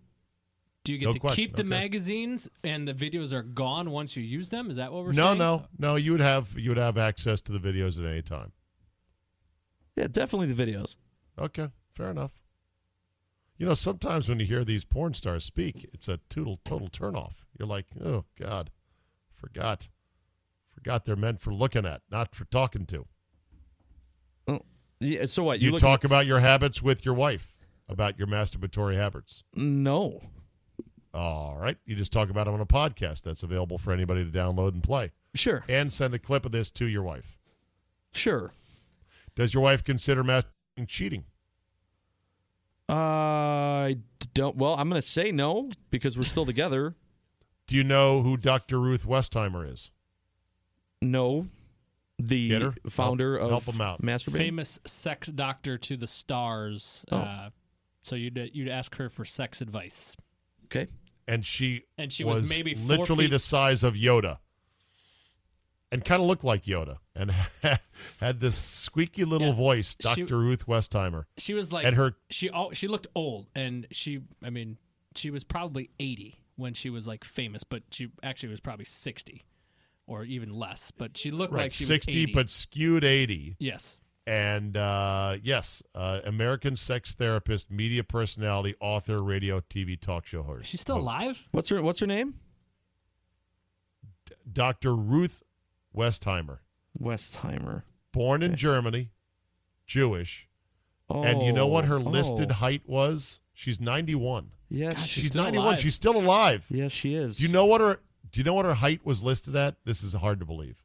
Do 0.86 0.94
you 0.94 1.00
get 1.00 1.08
No 1.08 1.14
to 1.14 1.20
question, 1.20 1.44
keep 1.44 1.56
the 1.56 1.64
okay. 1.64 1.70
magazines 1.70 2.48
and 2.64 2.88
the 2.88 2.94
videos 2.94 3.34
are 3.34 3.42
gone 3.42 3.90
once 3.90 4.16
you 4.16 4.24
use 4.24 4.50
them? 4.50 4.70
Is 4.70 4.78
that 4.78 4.94
what 4.94 5.04
we're 5.04 5.14
No, 5.14 5.26
saying? 5.30 5.40
no, 5.40 5.58
no. 5.58 5.90
no. 5.90 5.96
You 5.96 6.12
would 6.14 6.22
have 6.22 6.58
you 6.58 6.70
would 6.70 6.78
have 6.78 6.98
access 6.98 7.42
to 7.42 7.52
the 7.52 7.60
videos 7.60 8.00
at 8.00 8.06
any 8.10 8.22
time. 8.22 8.52
Yeah, 9.96 10.08
definitely 10.08 10.54
the 10.54 10.66
videos. 10.66 10.96
Okay, 11.40 11.70
fair 11.94 12.12
enough. 12.12 12.32
You 13.58 13.66
know, 13.66 13.74
sometimes 13.74 14.30
when 14.30 14.40
you 14.40 14.46
hear 14.46 14.64
these 14.64 14.86
porn 14.86 15.16
stars 15.16 15.44
speak, 15.44 15.90
it's 15.92 16.08
a 16.08 16.20
total 16.30 16.60
total 16.64 16.88
turnoff. 16.88 17.46
You're 17.58 17.68
like, 17.68 17.88
oh 18.04 18.26
God, 18.40 18.70
forgot, 19.34 19.90
forgot 20.72 21.06
they're 21.06 21.16
meant 21.16 21.42
for 21.42 21.52
looking 21.52 21.86
at, 21.86 22.02
not 22.12 22.36
for 22.36 22.46
talking 22.46 22.86
to. 22.88 23.08
Oh, 24.48 24.60
yeah, 25.00 25.26
so 25.26 25.44
what? 25.44 25.62
You, 25.62 25.72
look 25.72 25.82
talk 25.82 26.04
about 26.04 26.28
your 26.28 26.42
habits 26.42 26.84
with 26.84 27.06
your 27.06 27.16
wife, 27.16 27.56
about 27.90 28.20
your 28.20 28.28
masturbatory 28.28 28.96
habits. 28.96 29.44
No. 29.56 30.20
All 31.16 31.56
right, 31.58 31.78
you 31.86 31.96
just 31.96 32.12
talk 32.12 32.30
about 32.30 32.46
them 32.46 32.54
on 32.56 32.62
a 32.62 32.66
podcast 32.66 33.22
that's 33.24 33.42
available 33.44 33.78
for 33.78 33.94
anybody 33.94 34.24
to 34.26 34.32
download 34.32 34.74
and 34.74 34.84
play. 34.84 35.12
Sure. 35.34 35.64
And 35.70 35.92
send 35.92 36.14
a 36.14 36.20
clip 36.20 36.46
of 36.46 36.52
this 36.52 36.70
to 36.72 36.86
your 36.86 37.04
wife. 37.04 37.38
Sure. 38.14 38.52
Does 39.36 39.54
your 39.54 39.64
wife 39.64 39.84
consider 39.84 40.24
masturbating 40.24 40.88
cheating? 40.88 41.24
I 42.88 43.98
don't. 44.34 44.56
Well, 44.56 44.76
I'm 44.78 44.90
going 44.90 45.02
to 45.02 45.08
say 45.08 45.32
no 45.32 45.72
because 45.90 46.18
we're 46.18 46.24
still 46.24 46.46
together. 46.46 46.96
Do 47.68 47.76
you 47.76 47.84
know 47.84 48.22
who 48.22 48.38
Dr. 48.38 48.80
Ruth 48.80 49.08
Westheimer 49.08 49.72
is? 49.72 49.92
No. 51.02 51.48
The 52.20 52.50
Get 52.50 52.62
her? 52.62 52.74
founder 52.90 53.38
Help- 53.40 53.68
of 53.68 53.76
help 53.76 53.76
'em 53.76 53.82
out. 53.82 54.02
Masturbating. 54.02 54.38
Famous 54.38 54.80
sex 54.86 55.28
doctor 55.30 55.78
to 55.80 55.98
the 55.98 56.08
stars. 56.08 57.04
Oh. 57.12 57.18
Uh, 57.18 57.50
so 58.04 58.16
you'd 58.16 58.52
you'd 58.54 58.70
ask 58.70 58.96
her 58.96 59.10
for 59.10 59.26
sex 59.26 59.62
advice. 59.62 60.16
Okay. 60.66 60.88
And 61.28 61.46
she 61.46 61.84
And 61.98 62.12
she 62.12 62.24
was 62.24 62.50
maybe 62.50 62.74
four 62.76 62.86
literally 62.86 63.26
feet- 63.26 63.32
the 63.32 63.40
size 63.40 63.84
of 63.84 63.94
Yoda, 63.96 64.40
and 65.92 66.04
kind 66.04 66.22
of 66.22 66.28
looked 66.28 66.44
like 66.44 66.64
Yoda, 66.66 66.98
and 67.16 67.32
had 68.20 68.40
this 68.40 68.56
squeaky 68.58 69.24
little 69.26 69.50
Yeah. 69.50 69.54
voice, 69.54 69.96
Dr. 69.96 70.38
Ruth 70.38 70.66
Westheimer. 70.68 71.26
She 71.38 71.54
was 71.54 71.72
like 71.72 71.86
and 71.86 71.96
her 71.96 72.16
she 72.30 72.50
she 72.74 72.88
looked 72.88 73.08
old 73.16 73.48
and 73.56 73.88
she 73.92 74.22
I 74.44 74.50
mean 74.50 74.78
she 75.16 75.30
was 75.32 75.44
probably 75.44 75.90
80 76.00 76.36
when 76.58 76.74
she 76.74 76.90
was 76.90 77.08
like 77.08 77.24
famous 77.24 77.64
but 77.64 77.84
she 77.92 78.10
actually 78.24 78.50
was 78.50 78.60
probably 78.60 78.84
60 78.86 79.44
or 80.08 80.24
even 80.26 80.54
less 80.54 80.92
but 80.92 81.16
she 81.18 81.32
looked 81.32 81.54
right 81.54 81.64
like 81.64 81.72
she 81.72 81.84
sixty, 81.86 82.12
was 82.12 82.24
80. 82.24 82.34
but 82.34 82.50
skewed 82.50 83.04
eighty. 83.06 83.56
yes 83.60 83.98
And 84.28 84.76
uh, 84.76 85.38
yes, 85.44 85.84
uh, 85.94 86.22
American 86.26 86.76
sex 86.76 87.14
therapist, 87.14 87.70
media 87.70 88.04
personality, 88.04 88.74
author, 88.80 89.22
radio, 89.22 89.60
TV, 89.62 90.00
talk 90.00 90.26
show 90.26 90.42
host. 90.42 90.66
she's 90.68 90.82
still 90.82 90.96
host. 90.96 91.04
alive 91.04 91.44
What's 91.52 91.70
her 91.70 91.82
What's 91.84 92.00
her 92.00 92.08
name? 92.08 92.34
Dr. 94.52 94.96
Ruth 94.96 95.44
Westheimer, 95.96 96.60
Westheimer. 97.00 97.84
born 98.12 98.42
in 98.44 98.56
Germany, 98.56 99.12
Jewish, 99.86 100.48
Oh, 101.10 101.24
and 101.24 101.44
you 101.44 101.54
know 101.54 101.68
what 101.68 101.86
her 101.86 101.96
Oh, 101.98 102.00
listed 102.00 102.50
oh. 102.52 102.56
height 102.56 102.82
was? 102.88 103.40
She's 103.54 103.80
ninety-one. 103.80 104.52
Yeah, 104.70 104.94
God, 104.94 104.98
she's, 105.04 105.10
she's 105.10 105.24
She's 105.26 105.36
91. 105.36 105.66
alive. 105.68 105.80
She's 105.80 105.94
still 105.96 106.18
alive. 106.18 106.66
yeah, 106.70 106.88
she 106.88 107.14
is. 107.14 107.38
Do 107.38 107.44
you 107.44 107.50
know 107.50 107.66
what 107.66 107.80
her 107.82 108.00
Do 108.32 108.40
you 108.40 108.44
know 108.44 108.56
what 108.56 108.66
her 108.66 108.74
height 108.74 109.06
was 109.06 109.22
listed 109.22 109.56
at? 109.56 109.76
This 109.86 110.02
is 110.04 110.14
hard 110.14 110.40
to 110.40 110.46
believe. 110.46 110.84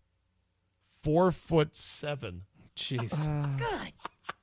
four 1.02 1.32
foot 1.32 1.74
seven. 1.74 2.42
Jeez. 2.76 3.10
Good. 3.58 3.92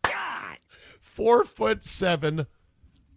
God. 0.03 0.57
Four 0.99 1.45
foot 1.45 1.83
seven, 1.83 2.45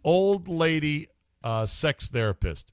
old 0.05 0.49
lady, 0.49 1.09
uh, 1.45 1.67
sex 1.67 2.09
therapist. 2.09 2.73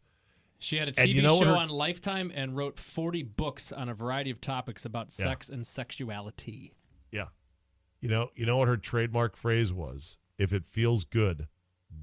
She 0.60 0.78
had 0.78 0.88
a 0.90 0.92
TV 0.92 1.14
you 1.14 1.22
know 1.22 1.40
show 1.40 1.46
her- 1.46 1.56
on 1.58 1.70
Lifetime 1.70 2.32
and 2.34 2.56
wrote 2.56 2.80
40 2.80 3.22
books 3.24 3.72
on 3.72 3.90
a 3.90 3.94
variety 3.94 4.32
of 4.32 4.42
topics 4.42 4.86
about 4.86 5.08
Yeah. 5.18 5.26
sex 5.26 5.50
and 5.50 5.66
sexuality. 5.66 6.74
Yeah. 7.12 7.28
You 8.02 8.10
know, 8.10 8.32
you 8.36 8.46
know 8.46 8.58
what 8.58 8.68
her 8.68 8.78
trademark 8.78 9.36
phrase 9.38 9.72
was? 9.72 10.18
If 10.38 10.54
it 10.54 10.66
feels 10.66 11.04
good, 11.04 11.48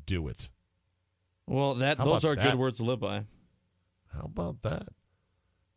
do 0.07 0.29
it. 0.29 0.51
Well, 1.47 1.75
that 1.77 1.99
How 1.99 2.05
those 2.05 2.25
about 2.25 2.31
are 2.31 2.37
that? 2.37 2.51
good 2.53 2.59
words 2.59 2.79
to 2.79 2.85
live 2.85 3.01
by. 3.01 3.25
How 4.13 4.23
about 4.27 4.63
that? 4.63 4.89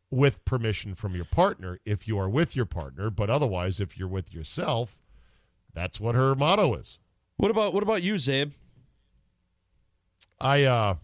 With 0.09 0.45
permission 0.45 0.95
from 0.95 1.15
your 1.15 1.25
partner, 1.25 1.79
if 1.83 2.07
you 2.07 2.17
are 2.17 2.29
with 2.29 2.55
your 2.55 2.65
partner, 2.65 3.09
but 3.09 3.29
otherwise, 3.29 3.81
if 3.81 3.97
you're 3.97 4.07
with 4.07 4.33
yourself, 4.33 4.97
that's 5.73 5.99
what 5.99 6.15
her 6.15 6.33
motto 6.33 6.73
is. 6.75 6.99
What 7.35 7.51
about 7.51 7.73
what 7.73 7.83
about 7.83 8.01
you, 8.03 8.15
Czabe? 8.15 8.57
I 10.39 10.63
uh 10.63 10.95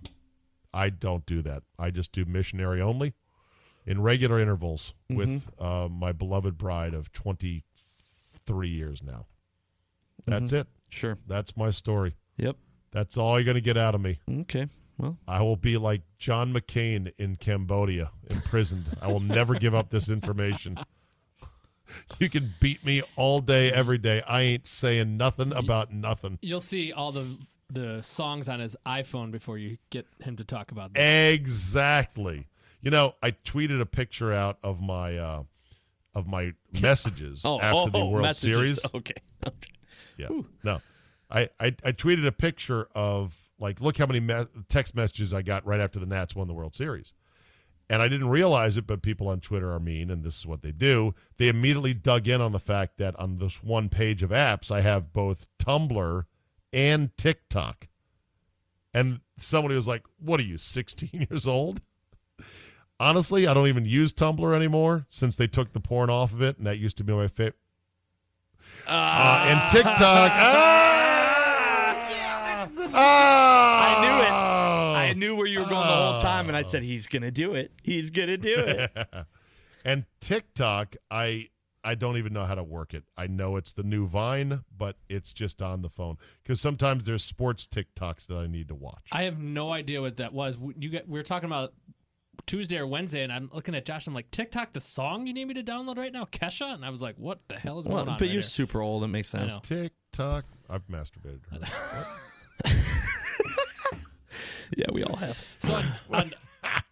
I 0.73 0.89
don't 0.89 1.25
do 1.25 1.41
that. 1.41 1.63
I 1.77 1.91
just 1.91 2.11
do 2.11 2.25
missionary 2.25 2.81
only 2.81 3.13
in 3.85 4.01
regular 4.01 4.39
intervals 4.39 4.93
with 5.09 5.49
uh, 5.59 5.87
my 5.91 6.11
beloved 6.11 6.57
bride 6.57 6.93
of 6.93 7.11
23 7.11 8.69
years 8.69 9.03
now. 9.03 9.27
That's 10.25 10.53
it. 10.53 10.67
Sure. 10.89 11.17
That's 11.27 11.55
my 11.57 11.71
story. 11.71 12.15
Yep. 12.37 12.55
That's 12.91 13.17
all 13.17 13.37
you're 13.37 13.45
going 13.45 13.55
to 13.55 13.61
get 13.61 13.77
out 13.77 13.93
of 13.93 14.01
me. 14.01 14.19
Okay. 14.29 14.67
Well, 14.97 15.17
I 15.27 15.41
will 15.41 15.55
be 15.55 15.77
like 15.77 16.01
John 16.17 16.53
McCain 16.53 17.11
in 17.17 17.35
Cambodia, 17.35 18.11
imprisoned. 18.29 18.85
I 19.01 19.07
will 19.07 19.19
never 19.19 19.55
give 19.55 19.73
up 19.73 19.89
this 19.89 20.09
information. 20.09 20.77
You 22.19 22.29
can 22.29 22.53
beat 22.59 22.83
me 22.85 23.03
all 23.15 23.39
day, 23.39 23.71
every 23.71 23.97
day. 23.97 24.21
I 24.27 24.41
ain't 24.41 24.67
saying 24.67 25.17
nothing 25.17 25.53
about 25.53 25.93
nothing. 25.93 26.39
You'll 26.41 26.59
see 26.59 26.91
all 26.91 27.11
the 27.11 27.37
the 27.69 28.01
songs 28.01 28.49
on 28.49 28.59
his 28.59 28.75
iPhone 28.85 29.31
before 29.31 29.57
you 29.57 29.77
get 29.89 30.05
him 30.19 30.35
to 30.37 30.43
talk 30.43 30.71
about 30.71 30.93
that. 30.93 31.31
Exactly. 31.33 32.47
You 32.81 32.91
know, 32.91 33.15
I 33.23 33.31
tweeted 33.31 33.81
a 33.81 33.85
picture 33.85 34.31
out 34.31 34.57
of 34.63 34.81
my 34.81 35.17
uh, 35.17 35.43
of 36.13 36.27
my 36.27 36.53
messages 36.81 37.41
oh, 37.45 37.59
after 37.59 37.77
oh, 37.77 37.89
the 37.89 38.05
World 38.05 38.21
messages. 38.21 38.55
Series. 38.55 38.85
Okay. 38.93 39.15
Okay. 39.45 39.71
Yeah. 40.17 40.27
No. 40.63 40.81
I, 41.29 41.49
I 41.59 41.75
I 41.83 41.91
tweeted 41.91 42.25
a 42.27 42.31
picture 42.31 42.87
of 42.93 43.42
like 43.59 43.81
look 43.81 43.97
how 43.97 44.05
many 44.05 44.19
me- 44.19 44.45
text 44.69 44.95
messages 44.95 45.33
I 45.33 45.41
got 45.41 45.65
right 45.65 45.79
after 45.79 45.99
the 45.99 46.05
Nats 46.05 46.35
won 46.35 46.47
the 46.47 46.53
World 46.53 46.75
Series. 46.75 47.13
And 47.89 48.01
I 48.01 48.07
didn't 48.07 48.29
realize 48.29 48.77
it, 48.77 48.87
but 48.87 49.01
people 49.01 49.27
on 49.27 49.41
Twitter 49.41 49.71
are 49.71 49.79
mean, 49.79 50.09
and 50.09 50.23
this 50.23 50.37
is 50.37 50.45
what 50.45 50.61
they 50.61 50.71
do. 50.71 51.13
They 51.37 51.49
immediately 51.49 51.93
dug 51.93 52.27
in 52.27 52.39
on 52.41 52.53
the 52.53 52.59
fact 52.59 52.97
that 52.97 53.15
on 53.19 53.37
this 53.37 53.61
one 53.61 53.89
page 53.89 54.23
of 54.23 54.29
apps, 54.29 54.71
I 54.71 54.81
have 54.81 55.11
both 55.11 55.47
Tumblr 55.59 56.25
and 56.71 57.15
TikTok. 57.17 57.87
And 58.93 59.19
somebody 59.37 59.75
was 59.75 59.87
like, 59.87 60.03
What 60.19 60.39
are 60.39 60.43
you, 60.43 60.57
16 60.57 61.27
years 61.29 61.45
old? 61.45 61.81
Honestly, 62.99 63.47
I 63.47 63.53
don't 63.53 63.67
even 63.67 63.85
use 63.85 64.13
Tumblr 64.13 64.55
anymore 64.55 65.05
since 65.09 65.35
they 65.35 65.47
took 65.47 65.73
the 65.73 65.79
porn 65.79 66.09
off 66.09 66.31
of 66.31 66.41
it, 66.41 66.57
and 66.57 66.65
that 66.67 66.77
used 66.77 66.97
to 66.97 67.03
be 67.03 67.11
my 67.11 67.27
favorite. 67.27 67.55
Uh, 68.87 69.45
and 69.49 69.71
TikTok. 69.71 70.79
Ah! 72.93 73.97
I 73.97 74.01
knew 74.01 74.23
it. 74.23 74.31
Oh. 74.31 74.93
I 74.93 75.13
knew 75.13 75.35
where 75.35 75.47
you 75.47 75.59
were 75.59 75.69
going 75.69 75.87
the 75.87 75.93
whole 75.93 76.19
time, 76.19 76.47
and 76.47 76.57
I 76.57 76.61
said 76.61 76.83
he's 76.83 77.07
gonna 77.07 77.31
do 77.31 77.53
it. 77.53 77.71
He's 77.83 78.09
gonna 78.09 78.37
do 78.37 78.55
it. 78.57 78.91
and 79.85 80.05
TikTok, 80.21 80.95
I 81.11 81.49
I 81.83 81.95
don't 81.95 82.17
even 82.17 82.33
know 82.33 82.45
how 82.45 82.55
to 82.55 82.63
work 82.63 82.93
it. 82.93 83.03
I 83.17 83.27
know 83.27 83.57
it's 83.57 83.73
the 83.73 83.83
new 83.83 84.07
Vine, 84.07 84.63
but 84.77 84.95
it's 85.09 85.33
just 85.33 85.61
on 85.61 85.81
the 85.81 85.89
phone 85.89 86.17
because 86.41 86.61
sometimes 86.61 87.05
there's 87.05 87.23
sports 87.23 87.67
TikToks 87.67 88.27
that 88.27 88.37
I 88.37 88.47
need 88.47 88.69
to 88.69 88.75
watch. 88.75 89.09
I 89.11 89.23
have 89.23 89.39
no 89.39 89.71
idea 89.71 90.01
what 90.01 90.17
that 90.17 90.33
was. 90.33 90.57
You 90.77 90.89
get, 90.89 91.07
we 91.07 91.19
were 91.19 91.23
talking 91.23 91.47
about 91.47 91.73
Tuesday 92.45 92.77
or 92.77 92.87
Wednesday, 92.87 93.23
and 93.23 93.31
I'm 93.31 93.49
looking 93.53 93.75
at 93.75 93.85
Josh. 93.85 94.07
I'm 94.07 94.13
like, 94.13 94.31
TikTok, 94.31 94.71
the 94.71 94.81
song 94.81 95.27
you 95.27 95.33
need 95.33 95.45
me 95.45 95.53
to 95.55 95.63
download 95.63 95.97
right 95.97 96.11
now, 96.11 96.25
Kesha, 96.25 96.73
and 96.73 96.85
I 96.85 96.89
was 96.89 97.01
like, 97.01 97.15
what 97.17 97.39
the 97.49 97.55
hell 97.55 97.79
is 97.79 97.85
well, 97.85 97.97
going 97.97 98.09
on? 98.09 98.15
but 98.15 98.21
right 98.21 98.27
you're 98.27 98.35
here? 98.35 98.41
super 98.41 98.81
old. 98.81 99.03
It 99.03 99.07
makes 99.07 99.29
sense. 99.29 99.53
TikTok. 99.63 100.45
I've 100.69 100.87
masturbated. 100.87 101.41
Her. 102.65 102.71
Yeah, 104.75 104.87
we 104.91 105.03
all 105.03 105.15
have. 105.17 105.39
So 105.59 105.75
on, 105.75 105.83
on, 106.11 106.33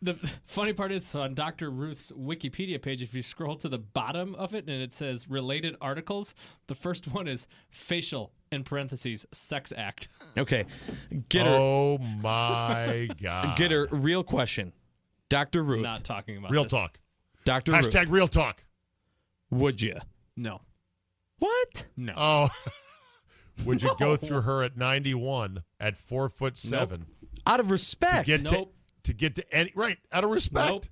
the 0.03 0.13
funny 0.45 0.71
part 0.71 0.91
is, 0.91 1.03
so 1.03 1.21
on 1.21 1.33
Dr. 1.33 1.71
Ruth's 1.71 2.11
Wikipedia 2.11 2.79
page, 2.79 3.01
if 3.01 3.11
you 3.15 3.23
scroll 3.23 3.55
to 3.55 3.69
the 3.69 3.79
bottom 3.79 4.35
of 4.35 4.53
it 4.53 4.67
and 4.67 4.81
it 4.83 4.93
says 4.93 5.27
related 5.27 5.75
articles, 5.81 6.35
the 6.67 6.75
first 6.75 7.07
one 7.07 7.27
is 7.27 7.47
facial 7.71 8.33
in 8.51 8.63
parentheses 8.63 9.25
sex 9.31 9.73
act. 9.75 10.09
Okay, 10.37 10.65
Gitter. 11.29 11.47
Oh 11.47 11.97
my 11.97 13.09
god! 13.19 13.57
Get 13.57 13.71
her. 13.71 13.87
Real 13.89 14.23
question, 14.23 14.73
Doctor 15.29 15.63
Ruth. 15.63 15.81
Not 15.81 16.03
talking 16.03 16.37
about 16.37 16.51
Real 16.51 16.63
this. 16.63 16.71
talk. 16.73 16.99
Doctor 17.45 17.71
Hashtag 17.71 18.01
Ruth. 18.01 18.09
real 18.11 18.27
talk. 18.27 18.63
Would 19.49 19.81
you? 19.81 19.95
No, 20.37 20.61
What? 21.39 21.87
no. 21.97 22.13
Oh, 22.15 22.49
would 23.65 23.81
you 23.83 23.95
go 23.99 24.15
through 24.15 24.41
her 24.41 24.63
at 24.63 24.77
91 24.77 25.63
at 25.79 25.97
four 25.97 26.29
foot 26.29 26.57
seven 26.57 27.05
Out 27.45 27.59
of 27.59 27.67
to 27.67 27.71
respect. 27.71 28.25
get 28.27 28.41
Nope. 28.43 28.73
to 29.03 29.11
to 29.11 29.13
get 29.13 29.35
to 29.35 29.55
any 29.55 29.71
right 29.75 29.97
out 30.11 30.23
of 30.23 30.29
respect? 30.29 30.69
Nope. 30.69 30.85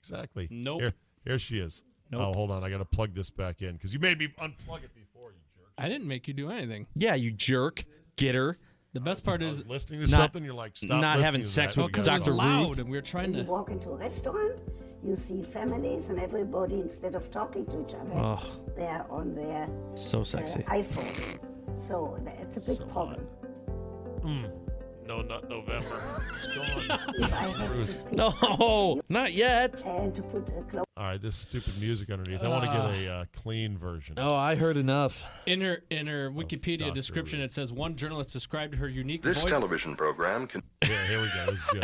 Exactly. 0.00 0.48
Nope. 0.50 0.80
Here, 0.80 0.92
here 1.24 1.38
she 1.38 1.58
is. 1.58 1.84
Nope. 2.10 2.22
Oh, 2.24 2.32
hold 2.32 2.50
on. 2.50 2.64
I 2.64 2.70
got 2.70 2.78
to 2.78 2.84
plug 2.86 3.14
this 3.14 3.28
back 3.30 3.60
in 3.62 3.72
because 3.74 3.92
you 3.92 4.00
made 4.00 4.18
me 4.18 4.28
unplug 4.40 4.82
it 4.82 4.94
before. 4.94 5.30
You 5.32 5.38
jerk. 5.56 5.68
I 5.78 5.88
didn't 5.88 6.08
make 6.08 6.26
you 6.26 6.34
do 6.34 6.50
anything. 6.50 6.86
yeah, 6.94 7.14
you 7.14 7.30
jerk. 7.32 7.84
Get 8.16 8.34
her. 8.34 8.58
The 8.92 9.00
best 9.00 9.24
part 9.24 9.40
is 9.42 9.64
listening 9.66 10.00
to 10.00 10.10
Not- 10.10 10.18
something. 10.20 10.42
You're 10.44 10.54
like, 10.54 10.76
stop 10.76 11.00
not 11.00 11.20
having 11.20 11.42
to 11.42 11.46
sex 11.46 11.74
that. 11.74 11.82
with 11.82 11.88
We 11.88 11.92
because 11.92 12.06
gotta 12.06 12.22
it 12.24 12.30
was 12.30 12.38
Dr. 12.38 12.48
go. 12.48 12.58
Ruth. 12.58 12.68
loud 12.68 12.78
and 12.80 12.90
we 12.90 12.98
are 12.98 13.02
trying 13.02 13.34
You 13.34 13.44
to. 13.44 13.48
walk 13.50 13.70
into 13.70 13.90
a 13.90 13.96
restaurant, 13.96 14.58
you 15.04 15.14
see 15.14 15.42
families 15.42 16.08
and 16.08 16.18
everybody, 16.18 16.80
instead 16.80 17.14
of 17.14 17.30
talking 17.30 17.66
to 17.66 17.82
each 17.86 17.94
other, 17.94 18.10
Oh, 18.16 18.60
they're 18.76 19.06
on 19.08 19.34
their 19.36 19.68
so 19.94 20.22
uh, 20.22 20.24
sexy. 20.24 20.60
iPhone. 20.64 21.38
So 21.74 22.18
it's 22.26 22.56
a 22.56 22.60
big 22.60 22.76
So 22.78 22.84
problem. 22.86 23.26
No, 25.06 25.22
not 25.22 25.48
November. 25.48 26.22
It's 26.34 26.46
gone. 26.46 26.66
If 27.16 27.32
I 27.34 27.36
have 27.48 27.56
to 27.58 28.02
pick 28.04 28.12
No, 28.12 29.00
not 29.08 29.32
yet. 29.32 29.84
and 29.84 30.14
to 30.14 30.22
put 30.22 30.48
a 30.50 30.62
close 30.62 30.84
All 30.96 31.04
right, 31.04 31.20
this 31.20 31.34
stupid 31.34 31.80
music 31.80 32.10
underneath. 32.10 32.42
I 32.44 32.48
want 32.48 32.64
to 32.64 32.70
get 32.70 33.06
a 33.06 33.12
uh, 33.12 33.24
clean 33.34 33.76
version. 33.76 34.14
Oh, 34.18 34.36
I 34.36 34.54
heard 34.54 34.76
enough. 34.76 35.24
In 35.46 35.60
her 35.62 35.82
in 35.90 36.06
her 36.06 36.30
Wikipedia 36.30 36.94
description, 36.94 37.40
Ruth. 37.40 37.50
it 37.50 37.52
says 37.52 37.72
one 37.72 37.96
journalist 37.96 38.32
described 38.32 38.74
her 38.76 38.88
unique 38.88 39.22
This 39.22 39.40
voice. 39.40 39.50
television 39.50 39.96
program 39.96 40.46
can. 40.46 40.62
Yeah, 40.88 41.06
here 41.08 41.20
we 41.20 41.28
go. 41.34 41.46
This 41.46 41.58
is 41.58 41.64
good. 41.72 41.82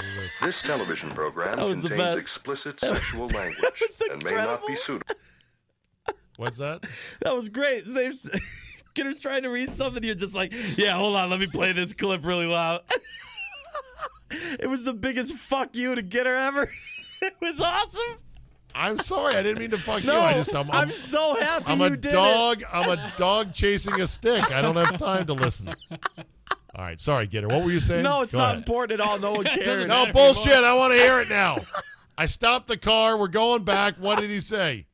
This. 0.00 0.38
This 0.40 0.62
television 0.62 1.10
program 1.10 1.56
That 1.58 1.66
the 1.66 1.74
contains 1.88 1.98
best. 1.98 2.18
explicit 2.18 2.80
sexual 2.80 3.26
language 3.28 3.82
and 4.10 4.24
may 4.24 4.32
not 4.34 4.66
be 4.66 4.74
suitable. 4.76 5.14
What's 6.36 6.58
that? 6.58 6.84
That 7.22 7.34
was 7.36 7.48
great. 7.48 7.84
Czabe's- 7.84 8.30
Gitter's 8.94 9.20
trying 9.20 9.42
to 9.42 9.48
read 9.50 9.72
something. 9.74 10.02
You're 10.02 10.14
just 10.14 10.34
like, 10.34 10.52
yeah, 10.76 10.92
hold 10.92 11.16
on. 11.16 11.30
Let 11.30 11.40
me 11.40 11.46
play 11.46 11.72
this 11.72 11.92
clip 11.92 12.24
really 12.24 12.46
loud. 12.46 12.80
it 14.30 14.68
was 14.68 14.84
the 14.84 14.92
biggest 14.92 15.34
fuck 15.34 15.74
you 15.76 15.94
to 15.94 16.02
Gitter 16.02 16.46
ever. 16.46 16.70
it 17.22 17.34
was 17.40 17.60
awesome. 17.60 18.18
I'm 18.74 18.98
sorry. 18.98 19.34
I 19.34 19.42
didn't 19.42 19.58
mean 19.58 19.70
to 19.70 19.78
fuck 19.78 20.04
No, 20.04 20.14
you. 20.14 20.20
I 20.20 20.32
just 20.34 20.54
I'm, 20.54 20.70
I'm, 20.70 20.82
I'm, 20.82 20.88
so 20.90 21.34
happy 21.36 21.64
I'm 21.72 21.78
you 21.80 21.86
a 21.86 21.96
did 21.96 22.12
dog. 22.12 22.62
I'm 22.72 22.90
a 22.90 23.12
dog 23.16 23.54
chasing 23.54 24.00
a 24.00 24.06
stick. 24.06 24.52
I 24.52 24.60
don't 24.62 24.76
have 24.76 24.98
time 24.98 25.26
to 25.26 25.32
listen. 25.32 25.68
All 26.74 26.84
right, 26.84 27.00
sorry, 27.00 27.26
Gitter. 27.26 27.50
What 27.50 27.64
were 27.64 27.72
you 27.72 27.80
saying? 27.80 28.04
No, 28.04 28.22
it's 28.22 28.32
Go 28.32 28.38
not 28.38 28.44
ahead. 28.48 28.58
important 28.58 29.00
at 29.00 29.06
all. 29.06 29.18
No 29.18 29.32
one 29.32 29.44
cares. 29.46 29.88
No 29.88 30.12
bullshit. 30.12 30.52
anymore. 30.52 30.70
I 30.70 30.74
want 30.74 30.92
to 30.92 30.98
hear 30.98 31.20
it 31.20 31.28
now. 31.28 31.56
I 32.16 32.26
stopped 32.26 32.68
the 32.68 32.76
car. 32.76 33.16
We're 33.18 33.26
going 33.28 33.64
back. 33.64 33.94
What 33.94 34.20
did 34.20 34.30
he 34.30 34.38
say? 34.40 34.86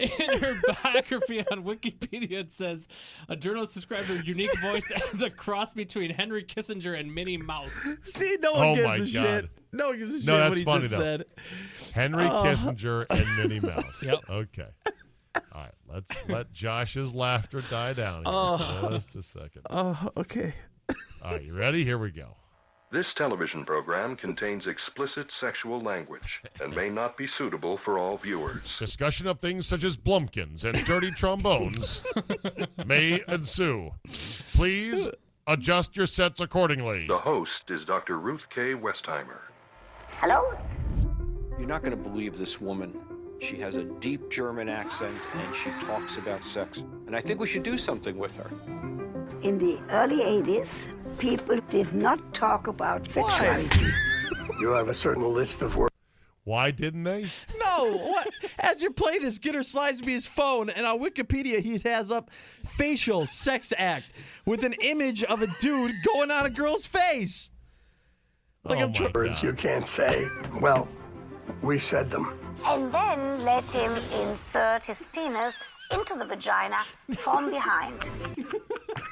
In 0.00 0.40
her 0.40 0.54
biography 0.82 1.40
on 1.50 1.62
Wikipedia, 1.64 2.32
it 2.32 2.52
says 2.52 2.88
a 3.28 3.36
journalist 3.36 3.74
described 3.74 4.06
her 4.06 4.16
unique 4.24 4.56
voice 4.60 4.90
as 5.12 5.22
a 5.22 5.30
cross 5.30 5.74
between 5.74 6.10
Henry 6.10 6.42
Kissinger 6.44 6.98
and 6.98 7.14
Minnie 7.14 7.36
Mouse. 7.36 7.88
See, 8.02 8.36
no 8.40 8.52
one 8.52 8.68
Oh 8.68 8.74
gives 8.74 8.86
my 8.86 8.94
a 8.94 8.98
God. 8.98 9.06
shit. 9.10 9.50
No 9.72 9.88
one 9.88 9.98
gives 9.98 10.10
a 10.12 10.18
shit 10.18 10.26
No, 10.26 10.36
that's 10.38 10.48
what 10.50 10.58
he 10.58 10.64
funny, 10.64 10.80
just 10.82 10.94
though. 10.94 11.00
said. 11.00 11.24
Henry 11.92 12.24
Oh. 12.26 12.42
Kissinger 12.44 13.06
and 13.10 13.36
Minnie 13.50 13.60
Mouse. 13.60 14.02
Yep. 14.06 14.18
Okay. 14.30 14.66
All 15.36 15.42
right. 15.54 15.70
Let's 15.86 16.28
let 16.28 16.52
Josh's 16.52 17.14
laughter 17.14 17.60
die 17.70 17.92
down. 17.92 18.16
Here. 18.24 18.24
Oh. 18.26 18.88
Just 18.90 19.14
a 19.14 19.22
second. 19.22 19.62
Oh, 19.70 20.08
okay. 20.16 20.54
All 21.22 21.32
right, 21.32 21.42
you 21.44 21.56
ready? 21.56 21.84
Here 21.84 21.98
we 21.98 22.10
go. 22.10 22.36
This 22.92 23.14
television 23.14 23.64
program 23.64 24.16
contains 24.16 24.66
explicit 24.66 25.30
sexual 25.30 25.80
language 25.80 26.42
and 26.60 26.74
may 26.74 26.90
not 26.90 27.16
be 27.16 27.24
suitable 27.24 27.76
for 27.76 27.98
all 27.98 28.16
viewers. 28.16 28.80
Discussion 28.80 29.28
of 29.28 29.38
things 29.38 29.68
such 29.68 29.84
as 29.84 29.96
blumpkins 29.96 30.64
and 30.64 30.76
dirty 30.86 31.10
trombones 31.16 32.02
may 32.84 33.20
ensue. 33.28 33.92
Please 34.54 35.06
adjust 35.46 35.96
your 35.96 36.08
sets 36.08 36.40
accordingly. 36.40 37.06
The 37.06 37.16
host 37.16 37.70
is 37.70 37.84
Dr. 37.84 38.18
Ruth 38.18 38.48
K. 38.50 38.74
Westheimer. 38.74 39.38
Hello? 40.18 40.58
You're 41.60 41.68
not 41.68 41.84
going 41.84 41.96
to 41.96 42.10
believe 42.10 42.36
this 42.36 42.60
woman. 42.60 42.98
She 43.38 43.60
has 43.60 43.76
a 43.76 43.84
deep 43.84 44.30
German 44.30 44.68
accent 44.68 45.16
and 45.34 45.54
she 45.54 45.70
talks 45.86 46.16
about 46.16 46.42
sex. 46.42 46.84
And 47.06 47.14
I 47.14 47.20
think 47.20 47.38
we 47.38 47.46
should 47.46 47.62
do 47.62 47.78
something 47.78 48.18
with 48.18 48.34
her. 48.36 48.50
In 49.42 49.58
the 49.58 49.80
early 49.90 50.18
80s, 50.18 50.88
people 51.20 51.60
did 51.70 51.92
not 51.94 52.34
talk 52.34 52.66
about 52.66 53.06
sexuality. 53.06 53.86
You 54.58 54.70
have 54.70 54.88
a 54.88 54.94
certain 54.94 55.22
list 55.22 55.62
of 55.62 55.76
words. 55.76 55.94
Why 56.44 56.70
didn't 56.70 57.04
they? 57.04 57.26
No, 57.58 57.92
what? 57.92 58.28
As 58.58 58.82
you 58.82 58.90
play 58.90 59.18
this, 59.18 59.38
Gitter 59.38 59.64
slides 59.64 60.04
me 60.04 60.14
his 60.14 60.26
phone, 60.26 60.70
and 60.70 60.86
on 60.86 60.98
Wikipedia 60.98 61.60
he 61.60 61.78
has 61.78 62.10
up 62.10 62.30
facial 62.64 63.26
sex 63.26 63.72
act 63.76 64.14
with 64.46 64.64
an 64.64 64.72
image 64.80 65.22
of 65.22 65.42
a 65.42 65.46
dude 65.60 65.92
going 66.06 66.30
on 66.30 66.46
a 66.46 66.50
girl's 66.50 66.86
face. 66.86 67.50
Like 68.64 68.78
oh 68.78 68.84
I'm 68.84 68.92
tr- 68.92 69.08
words 69.14 69.42
you 69.42 69.52
can't 69.52 69.86
say. 69.86 70.26
Well, 70.60 70.88
we 71.62 71.78
said 71.78 72.10
them. 72.10 72.38
And 72.64 72.92
then 72.92 73.44
let 73.44 73.64
him 73.64 73.92
insert 74.22 74.84
his 74.86 75.06
penis 75.12 75.54
into 75.92 76.14
the 76.14 76.24
vagina 76.24 76.78
from 77.18 77.50
behind. 77.50 78.10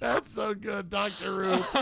That's 0.00 0.32
so 0.32 0.54
good, 0.54 0.90
Dr. 0.90 1.34
Ruth. 1.34 1.76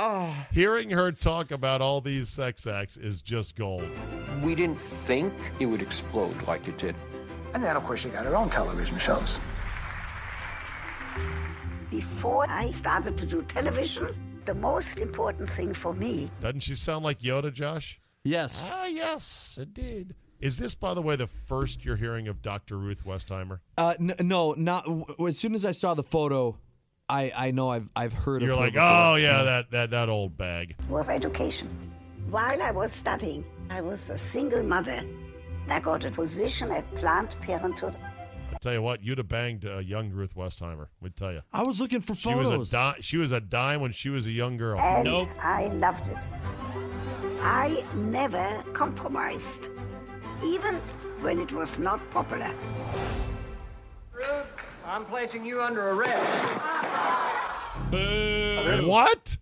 Oh. 0.00 0.46
Hearing 0.52 0.90
her 0.90 1.10
talk 1.10 1.50
about 1.50 1.80
all 1.80 2.00
these 2.00 2.28
sex 2.28 2.68
acts 2.68 2.96
is 2.96 3.20
just 3.20 3.56
gold. 3.56 3.88
We 4.42 4.54
didn't 4.54 4.80
think 4.80 5.32
it 5.58 5.66
would 5.66 5.82
explode 5.82 6.40
like 6.46 6.68
it 6.68 6.78
did. 6.78 6.94
And 7.52 7.64
then, 7.64 7.76
of 7.76 7.82
course, 7.82 8.00
she 8.00 8.08
got 8.08 8.24
her 8.24 8.36
own 8.36 8.48
television 8.48 8.96
shows. 8.98 9.40
Before 11.90 12.46
I 12.48 12.70
started 12.70 13.18
to 13.18 13.26
do 13.26 13.42
television, 13.42 14.14
the 14.44 14.54
most 14.54 14.98
important 14.98 15.50
thing 15.50 15.74
for 15.74 15.92
me 15.92 16.30
Doesn't 16.40 16.60
she 16.60 16.76
sound 16.76 17.04
like 17.04 17.18
Yoda, 17.18 17.52
Josh? 17.52 18.00
Yes. 18.22 18.62
Ah, 18.64 18.86
yes, 18.86 19.58
it 19.60 19.74
did. 19.74 20.14
Is 20.40 20.56
this, 20.58 20.74
by 20.74 20.94
the 20.94 21.02
way, 21.02 21.16
the 21.16 21.26
first 21.26 21.84
you're 21.84 21.96
hearing 21.96 22.28
of 22.28 22.42
Dr. 22.42 22.76
Ruth 22.78 23.04
Westheimer? 23.04 23.58
Uh, 23.76 23.94
n- 23.98 24.14
no, 24.22 24.54
not 24.56 24.84
w- 24.84 25.04
as 25.26 25.36
soon 25.38 25.54
as 25.54 25.64
I 25.64 25.72
saw 25.72 25.94
the 25.94 26.02
photo, 26.04 26.56
I 27.08 27.32
I 27.36 27.50
know 27.50 27.70
I've 27.70 27.88
I've 27.96 28.12
heard 28.12 28.42
You're 28.42 28.52
of 28.52 28.58
her 28.58 28.64
like, 28.66 28.74
before. 28.74 28.86
oh 28.88 29.14
yeah, 29.16 29.42
that 29.42 29.70
that 29.72 29.90
that 29.90 30.08
old 30.08 30.36
bag. 30.36 30.76
was 30.88 31.10
education. 31.10 31.68
While 32.30 32.62
I 32.62 32.70
was 32.70 32.92
studying, 32.92 33.44
I 33.70 33.80
was 33.80 34.10
a 34.10 34.18
single 34.18 34.62
mother. 34.62 35.02
I 35.68 35.80
got 35.80 36.04
a 36.04 36.10
position 36.10 36.70
at 36.70 36.84
Planned 36.94 37.34
Parenthood. 37.40 37.94
I'll 38.52 38.58
tell 38.60 38.72
you 38.74 38.82
what, 38.82 39.02
you'd 39.02 39.18
have 39.18 39.28
banged 39.28 39.64
uh, 39.66 39.78
young 39.78 40.10
Ruth 40.10 40.34
Westheimer. 40.34 40.86
We'd 41.00 41.16
tell 41.16 41.32
you. 41.32 41.40
I 41.52 41.62
was 41.62 41.80
looking 41.80 42.00
for 42.00 42.14
She 42.14 42.30
photos. 42.32 42.56
was 42.58 42.68
a 42.72 42.76
di- 42.76 42.96
she 43.00 43.16
was 43.16 43.32
a 43.32 43.40
dime 43.40 43.80
when 43.80 43.92
she 43.92 44.08
was 44.08 44.26
a 44.26 44.30
young 44.30 44.56
girl. 44.56 44.78
And 44.80 45.08
I 45.40 45.66
loved 45.68 46.08
it. 46.08 46.16
I 47.40 47.84
never 47.94 48.62
compromised, 48.72 49.70
even 50.44 50.76
when 51.20 51.40
it 51.40 51.52
was 51.52 51.78
not 51.78 52.00
popular. 52.10 52.52
Ruth, 54.12 54.46
I'm 54.86 55.04
placing 55.04 55.44
you 55.44 55.62
under 55.62 55.90
arrest. 55.90 56.48
What? 58.86 59.36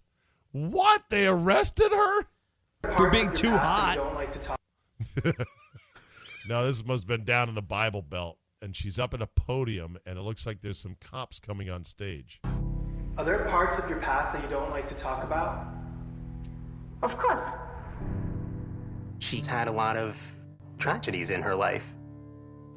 What? 0.52 1.04
They 1.10 1.26
arrested 1.26 1.92
her? 1.92 2.22
For 2.96 3.10
being 3.10 3.32
too 3.32 3.50
hot. 3.50 3.98
no, 6.48 6.66
this 6.66 6.84
must 6.84 7.02
have 7.02 7.08
been 7.08 7.24
down 7.24 7.48
in 7.48 7.54
the 7.54 7.62
Bible 7.62 8.02
Belt, 8.02 8.38
and 8.62 8.74
she's 8.74 8.98
up 8.98 9.14
at 9.14 9.22
a 9.22 9.26
podium, 9.26 9.98
and 10.06 10.18
it 10.18 10.22
looks 10.22 10.46
like 10.46 10.60
there's 10.62 10.78
some 10.78 10.96
cops 11.00 11.40
coming 11.40 11.68
on 11.70 11.84
stage. 11.84 12.40
Are 13.18 13.24
there 13.24 13.44
parts 13.46 13.78
of 13.78 13.88
your 13.88 13.98
past 13.98 14.32
that 14.32 14.42
you 14.42 14.48
don't 14.48 14.70
like 14.70 14.86
to 14.88 14.94
talk 14.94 15.24
about? 15.24 15.66
Of 17.02 17.16
course. 17.16 17.46
She's 19.18 19.46
had 19.46 19.68
a 19.68 19.72
lot 19.72 19.96
of 19.96 20.20
tragedies 20.78 21.30
in 21.30 21.42
her 21.42 21.54
life. 21.54 21.94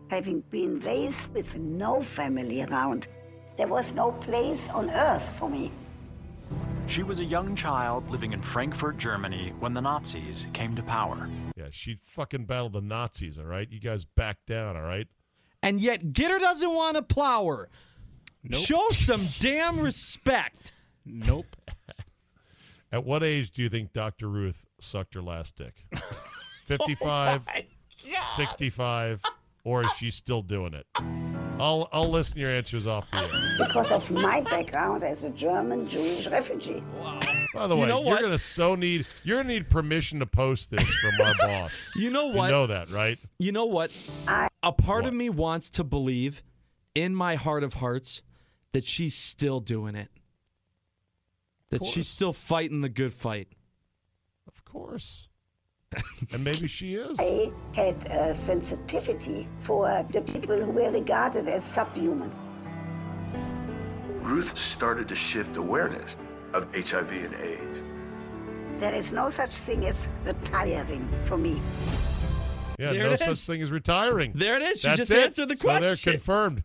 Having 0.10 0.42
been 0.50 0.80
raised 0.80 1.32
with 1.34 1.56
no 1.58 2.02
family 2.02 2.64
around, 2.64 3.08
there 3.58 3.68
was 3.68 3.94
no 3.94 4.12
place 4.14 4.70
on 4.70 4.90
earth 4.90 5.32
for 5.38 5.50
me. 5.50 5.72
She 6.88 7.04
was 7.04 7.20
a 7.20 7.26
young 7.26 7.56
child 7.56 8.10
living 8.10 8.34
in 8.34 8.42
Frankfurt, 8.42 8.98
Germany 8.98 9.54
when 9.60 9.74
the 9.74 9.82
Nazis 9.82 10.48
came 10.54 10.76
to 10.76 10.82
power. 10.82 11.30
Yeah, 11.56 11.68
she 11.70 12.00
fucking 12.02 12.46
battled 12.46 12.74
the 12.74 12.82
Nazis, 12.82 13.38
all 13.38 13.46
right? 13.46 13.70
You 13.70 13.80
guys 13.80 14.06
back 14.06 14.38
down, 14.48 14.76
all 14.76 14.82
right? 14.82 15.08
and 15.62 15.80
yet 15.82 16.02
Gitter 16.14 16.40
doesn't 16.40 16.74
want 16.74 16.96
to 16.96 17.02
plow 17.04 17.46
her. 17.46 17.70
Show 18.52 18.90
some 18.92 19.28
damn 19.40 19.80
respect. 19.80 20.72
Nope. 21.06 21.56
At 22.92 23.04
what 23.06 23.24
age 23.24 23.52
do 23.52 23.62
you 23.62 23.70
think 23.70 23.92
Dr. 23.94 24.28
Ruth 24.30 24.66
sucked 24.80 25.14
her 25.14 25.22
last 25.22 25.56
dick? 25.58 25.84
55, 26.66 27.46
65, 28.36 29.22
or 29.64 29.82
is 29.84 29.92
she 29.98 30.10
still 30.10 30.42
doing 30.42 30.74
it? 30.74 30.86
I'll 31.62 31.90
I'll 31.92 32.10
listen 32.10 32.36
to 32.36 32.40
your 32.42 32.50
answers 32.52 32.88
off 32.88 33.10
the 33.12 33.18
air. 33.18 33.68
Because 33.68 33.92
of 33.92 34.10
my 34.12 34.40
background 34.42 35.04
as 35.04 35.26
a 35.26 35.30
German 35.32 35.88
Jewish 35.88 36.26
refugee. 36.28 36.82
Wow. 36.98 37.20
By 37.54 37.68
the 37.68 37.76
You 37.76 37.82
way, 37.82 37.88
know 37.90 38.04
you're 38.04 38.22
gonna 38.22 38.38
so 38.40 38.76
need 38.76 39.06
you're 39.26 39.38
gonna 39.38 39.50
need 39.50 39.70
permission 39.70 40.20
to 40.20 40.26
post 40.26 40.72
this 40.72 40.84
from 40.84 41.26
our 41.28 41.34
boss. 41.40 41.92
You 41.98 42.12
know 42.12 42.28
what? 42.28 42.46
You 42.46 42.52
know 42.52 42.68
that, 42.68 42.90
right? 42.92 43.18
You 43.40 43.52
know 43.52 43.66
what? 43.66 43.92
I- 44.28 44.48
a 44.64 44.72
part 44.74 45.06
of 45.06 45.14
me 45.14 45.30
wants 45.30 45.70
to 45.72 45.84
believe, 45.86 46.44
in 46.94 47.16
my 47.16 47.36
heart 47.36 47.64
of 47.64 47.74
hearts, 47.74 48.22
that 48.74 48.84
she's 48.84 49.16
still 49.16 49.62
doing 49.62 49.96
it. 49.96 50.10
That 51.70 51.84
she's 51.86 52.10
still 52.10 52.34
fighting 52.34 52.82
the 52.82 52.90
good 52.90 53.14
fight. 53.14 53.48
Of 54.48 54.66
course. 54.66 55.29
And 56.34 56.44
maybe 56.44 56.68
she 56.68 56.96
is. 56.96 57.18
I 57.20 57.52
had 57.74 58.06
a 58.10 58.34
sensitivity 58.36 59.48
for 59.62 60.06
the 60.12 60.22
people 60.22 60.58
who 60.60 60.72
were 60.72 60.92
regarded 60.92 61.48
as 61.48 61.64
subhuman. 61.64 62.32
Ruth 64.22 64.58
started 64.58 65.08
to 65.08 65.16
shift 65.16 65.58
awareness 65.58 66.18
of 66.54 66.68
HIV 66.76 67.12
and 67.12 67.36
AIDS. 67.36 67.84
There 68.78 68.94
is 68.94 69.12
no 69.12 69.30
such 69.30 69.52
thing 69.56 69.86
as 69.86 70.10
retiring 70.24 71.08
for 71.24 71.38
me. 71.38 71.62
Yeah, 72.78 72.94
There 72.94 73.10
no 73.10 73.16
such 73.16 73.40
thing 73.40 73.62
as 73.62 73.72
retiring. 73.72 74.32
There 74.36 74.56
it 74.56 74.62
is. 74.62 74.82
She 74.82 74.88
That's 74.88 75.00
just 75.00 75.12
it. 75.12 75.24
answered 75.26 75.50
the 75.50 75.56
question. 75.58 75.96
So 75.96 76.10
they're 76.12 76.14
confirmed. 76.14 76.64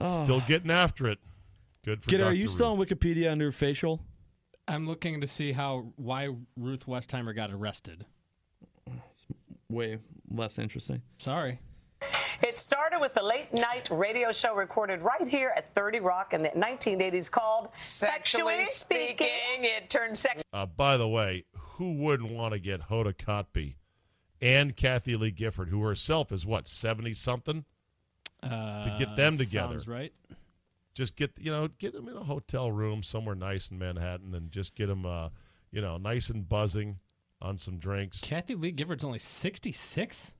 Oh. 0.00 0.24
Still 0.24 0.42
getting 0.46 0.70
after 0.70 1.06
it. 1.08 1.18
Good 1.84 2.02
for 2.02 2.10
Gitter, 2.10 2.26
are 2.26 2.32
you 2.32 2.44
Ruth. 2.44 2.52
still 2.52 2.72
on 2.72 2.78
Wikipedia 2.78 3.30
under 3.30 3.50
facial? 3.52 4.02
I'm 4.68 4.86
looking 4.86 5.20
to 5.20 5.26
see 5.26 5.52
how 5.52 5.92
why 5.96 6.28
Ruth 6.56 6.86
Westheimer 6.86 7.34
got 7.34 7.50
arrested. 7.50 8.04
Way 9.68 9.98
less 10.30 10.58
interesting. 10.58 11.02
Sorry. 11.18 11.58
It 12.42 12.58
started 12.58 12.98
with 13.00 13.14
the 13.14 13.22
late 13.22 13.52
night 13.54 13.88
radio 13.90 14.32
show 14.32 14.54
recorded 14.54 15.00
right 15.02 15.26
here 15.28 15.52
at 15.56 15.72
30 15.74 16.00
Rock 16.00 16.34
in 16.34 16.42
the 16.42 16.48
1980s 16.50 17.30
called 17.30 17.68
Sexually 17.76 18.66
Speaking. 18.66 19.28
it 19.60 19.88
turned 19.88 20.18
sex. 20.18 20.42
Uh, 20.52 20.66
by 20.66 20.96
the 20.96 21.06
way, 21.08 21.44
who 21.56 21.94
wouldn't 21.94 22.32
want 22.32 22.52
to 22.52 22.58
get 22.58 22.88
Hoda 22.88 23.14
Kotb 23.14 23.74
and 24.40 24.76
Kathie 24.76 25.16
Lee 25.16 25.30
Gifford, 25.30 25.68
who 25.68 25.82
herself 25.82 26.32
is 26.32 26.44
what 26.44 26.66
seventy 26.66 27.14
something, 27.14 27.64
to 28.42 28.96
get 28.98 29.14
them 29.16 29.34
Uh, 29.34 29.38
together? 29.38 29.74
Sounds 29.74 29.88
right. 29.88 30.12
Just 30.94 31.16
get 31.16 31.32
you 31.38 31.50
know 31.50 31.68
get 31.78 31.92
them 31.92 32.08
in 32.08 32.16
a 32.16 32.24
hotel 32.24 32.70
room 32.70 33.02
somewhere 33.02 33.34
nice 33.34 33.70
in 33.70 33.78
Manhattan, 33.78 34.34
and 34.34 34.50
just 34.50 34.74
get 34.74 34.86
them 34.86 35.06
uh, 35.06 35.30
you 35.70 35.80
know 35.80 35.96
nice 35.96 36.28
and 36.28 36.48
buzzing 36.48 36.98
on 37.40 37.58
some 37.58 37.78
drinks. 37.78 38.20
Kathie 38.20 38.54
Lee 38.54 38.70
Gifford's 38.70 39.04
only 39.04 39.18
66. 39.18 40.34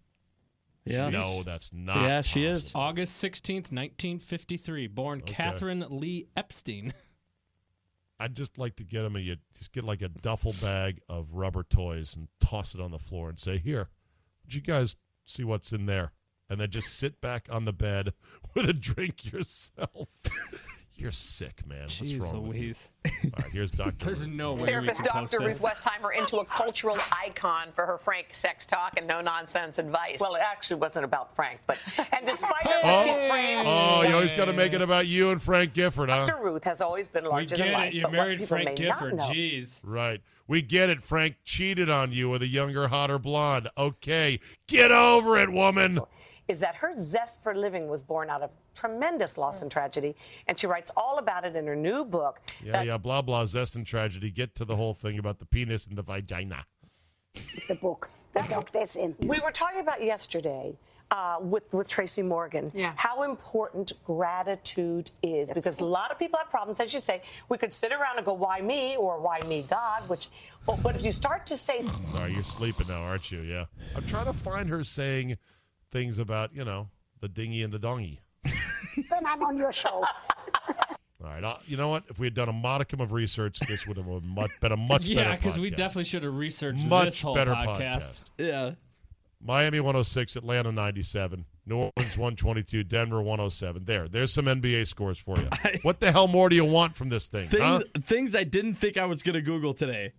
Yeah. 0.85 1.11
No, 1.11 1.43
that's 1.43 1.73
not. 1.73 2.03
Yeah, 2.03 2.23
she 2.23 2.45
is. 2.45 2.73
August 2.75 3.23
16th, 3.23 3.71
1953. 3.71 4.87
Born 4.89 5.21
Okay. 5.21 5.33
Catherine 5.33 5.85
Lee 5.91 6.29
Epstein. 6.37 6.93
I'd 8.21 8.37
just 8.37 8.57
like 8.57 8.77
to 8.77 8.85
get 8.85 9.03
them 9.03 9.17
a 9.17 9.19
you 9.19 9.37
just 9.59 9.73
get 9.73 9.83
like 9.83 10.01
a 10.03 10.09
duffel 10.09 10.55
bag 10.61 11.01
of 11.09 11.27
rubber 11.33 11.65
toys 11.65 12.15
and 12.15 12.29
toss 12.41 12.75
it 12.75 12.81
on 12.81 12.93
the 12.93 12.99
floor 12.99 13.29
and 13.29 13.39
say, 13.39 13.59
"Here, 13.59 13.89
would 14.45 14.55
you 14.55 14.61
guys 14.61 14.97
see 15.25 15.43
what's 15.43 15.73
in 15.73 15.87
there?" 15.87 16.13
And 16.53 16.61
then 16.61 16.69
just 16.69 16.99
sit 16.99 17.19
back 17.23 17.49
on 17.51 17.65
the 17.65 17.73
bed 17.73 18.13
with 18.55 18.69
a 18.69 18.75
drink 18.75 19.33
yourself. 19.33 20.09
You're 20.97 21.11
sick, 21.11 21.67
man. 21.67 21.85
What's 21.85 22.15
wrong 22.17 22.47
Louise. 22.47 22.91
with 23.03 23.13
you? 23.25 23.31
All 23.35 23.43
right, 23.43 23.53
here's 23.53 23.71
Doctor. 23.71 23.93
There's 24.05 24.27
no 24.27 24.53
way 24.53 24.59
Therapist 24.59 25.03
can 25.03 25.25
Dr. 25.25 25.41
Ruth. 25.41 25.63
Westheimer 25.63 26.15
into 26.15 26.37
a 26.37 26.45
cultural 26.45 26.99
icon 27.11 27.69
for 27.75 27.87
her 27.87 27.97
frank 27.97 28.27
sex 28.33 28.67
talk 28.67 28.99
and 28.99 29.07
no 29.07 29.23
nonsense 29.23 29.79
advice. 29.79 30.19
Well, 30.21 30.35
it 30.35 30.43
actually 30.45 30.77
wasn't 30.77 31.07
about 31.07 31.35
Frank, 31.35 31.61
but 31.67 31.79
and 31.97 32.27
despite 32.27 32.67
oh. 32.67 32.71
her 32.71 32.81
Oh, 32.85 33.01
petite 33.01 33.29
frame, 33.31 33.67
oh, 33.67 34.03
you 34.03 34.15
always 34.15 34.35
got 34.35 34.45
to 34.45 34.53
make 34.53 34.75
it 34.75 34.83
about 34.83 35.07
you 35.07 35.31
and 35.31 35.41
Frank 35.41 35.73
Gifford, 35.73 36.11
huh? 36.11 36.27
Dr. 36.27 36.45
Ruth 36.45 36.65
has 36.65 36.83
always 36.83 37.09
been 37.09 37.25
We 37.25 37.31
larger 37.31 37.57
get 37.57 37.65
than 37.65 37.73
life. 37.73 37.95
it. 37.95 37.97
You 37.97 38.09
married 38.09 38.47
Frank 38.47 38.77
Gifford. 38.77 39.15
Jeez. 39.21 39.81
Right. 39.83 40.21
We 40.47 40.61
get 40.61 40.91
it. 40.91 41.03
Frank 41.03 41.37
cheated 41.45 41.89
on 41.89 42.13
you 42.13 42.29
with 42.29 42.43
a 42.43 42.49
younger, 42.49 42.89
hotter 42.89 43.19
blonde. 43.19 43.71
Okay, 43.79 44.39
get 44.67 44.93
over 44.93 45.39
it, 45.39 45.51
woman. 45.51 45.99
Is 46.49 46.59
that 46.61 46.75
her 46.77 46.93
zest 46.97 47.43
for 47.43 47.55
living 47.55 47.89
was 47.89 48.03
born 48.03 48.29
out 48.31 48.43
of 48.43 48.51
tremendous 48.75 49.39
loss 49.39 49.63
and 49.63 49.71
tragedy, 49.71 50.15
and 50.47 50.59
she 50.59 50.67
writes 50.67 50.91
all 50.97 51.19
about 51.19 51.45
it 51.45 51.55
in 51.57 51.67
her 51.67 51.77
new 51.77 52.05
book. 52.05 52.41
Yeah, 52.65 52.73
that- 52.73 52.87
yeah, 52.87 52.99
blah 52.99 53.23
blah. 53.23 53.47
Zest 53.47 53.77
and 53.77 53.87
tragedy. 53.87 54.31
Get 54.31 54.55
to 54.57 54.65
the 54.65 54.77
whole 54.77 54.95
thing 54.95 55.19
about 55.19 55.39
the 55.39 55.47
penis 55.47 55.87
and 55.87 55.97
the 55.97 56.03
vagina. 56.03 56.65
The 57.69 57.75
book 57.77 58.09
Took 58.49 58.73
this 58.73 58.97
in. 58.97 59.15
We 59.21 59.41
were 59.41 59.51
talking 59.51 59.81
about 59.81 60.03
yesterday 60.03 60.75
uh, 61.11 61.37
with 61.41 61.65
with 61.73 61.87
Tracy 61.87 62.23
Morgan. 62.23 62.73
Yeah. 62.75 62.95
How 62.97 63.25
important 63.25 63.93
gratitude 64.07 65.11
is 65.23 65.51
because 65.51 65.81
a 65.81 65.85
lot 65.85 66.11
of 66.11 66.19
people 66.19 66.39
have 66.39 66.49
problems. 66.49 66.81
As 66.81 66.95
you 66.95 67.01
say, 67.01 67.23
we 67.51 67.59
could 67.59 67.75
sit 67.75 67.93
around 67.93 68.17
and 68.17 68.25
go, 68.25 68.33
"Why 68.33 68.63
me?" 68.63 68.97
or 68.97 69.21
"Why 69.21 69.41
me, 69.47 69.67
God?" 69.69 70.09
Which, 70.09 70.29
but, 70.67 70.83
but 70.83 70.97
if 70.97 71.05
you 71.05 71.13
start 71.13 71.45
to 71.47 71.57
say, 71.59 71.87
Sorry, 72.15 72.33
you're 72.33 72.43
sleeping 72.43 72.87
now, 72.89 73.03
aren't 73.03 73.31
you? 73.31 73.41
Yeah. 73.41 73.67
I'm 73.95 74.07
trying 74.07 74.25
to 74.27 74.33
find 74.33 74.69
her 74.71 74.83
saying 74.83 75.37
things 75.93 76.19
about, 76.19 76.55
you 76.55 76.65
know, 76.65 76.89
the 77.21 77.29
dinghy 77.29 77.63
and 77.63 77.73
the 77.73 77.79
dongy. 77.79 78.19
Then 79.11 79.25
I'm 79.25 79.43
on 79.43 79.57
your 79.57 79.73
show. 79.73 80.05
All 81.25 81.29
right. 81.31 81.45
Uh, 81.45 81.57
you 81.67 81.77
know 81.77 81.89
what? 81.89 82.05
If 82.09 82.19
we 82.19 82.27
had 82.27 82.35
done 82.35 82.49
a 82.49 82.53
modicum 82.53 83.01
of 83.01 83.13
research, 83.13 83.61
this 83.61 83.87
would 83.87 83.97
have 83.97 84.07
been 84.07 84.27
much, 84.27 84.51
been 84.61 84.73
a 84.73 84.77
much 84.77 85.05
yeah, 85.05 85.17
better 85.23 85.37
because 85.37 85.59
we 85.59 85.71
podcast. 85.71 85.77
definitely 85.77 86.05
should 86.05 86.23
have 86.25 86.35
researched 86.35 86.85
much 86.87 87.05
this 87.07 87.23
whole 87.23 87.35
better 87.35 87.53
podcast. 87.53 88.23
Yeah. 88.39 88.73
Miami 89.45 89.81
106, 89.81 90.37
Atlanta 90.37 90.71
97, 90.71 91.45
New 91.67 91.77
Orleans 91.77 92.17
122, 92.17 92.85
Denver 92.85 93.21
107. 93.21 93.85
There, 93.85 94.09
there's 94.09 94.33
some 94.33 94.45
NBA 94.47 94.87
scores 94.87 95.19
for 95.19 95.37
you. 95.37 95.49
what 95.83 96.01
the 96.01 96.13
hell 96.13 96.29
more 96.29 96.49
do 96.49 96.55
you 96.55 96.65
want 96.65 96.95
from 96.95 97.09
this 97.09 97.29
thing? 97.29 97.49
Things, 97.49 97.63
huh? 97.63 97.83
things 98.05 98.37
I 98.37 98.45
didn't 98.45 98.75
think 98.75 98.97
I 98.97 99.07
was 99.07 99.23
going 99.23 99.35
to 99.35 99.43
Google 99.43 99.75
today. 99.75 100.13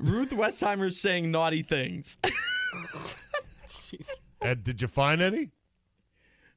Ruth 0.00 0.30
Westheimer's 0.30 1.00
saying 1.00 1.30
naughty 1.30 1.62
things. 1.62 2.16
And 4.40 4.62
did 4.64 4.80
you 4.82 4.88
find 4.88 5.20
any? 5.20 5.50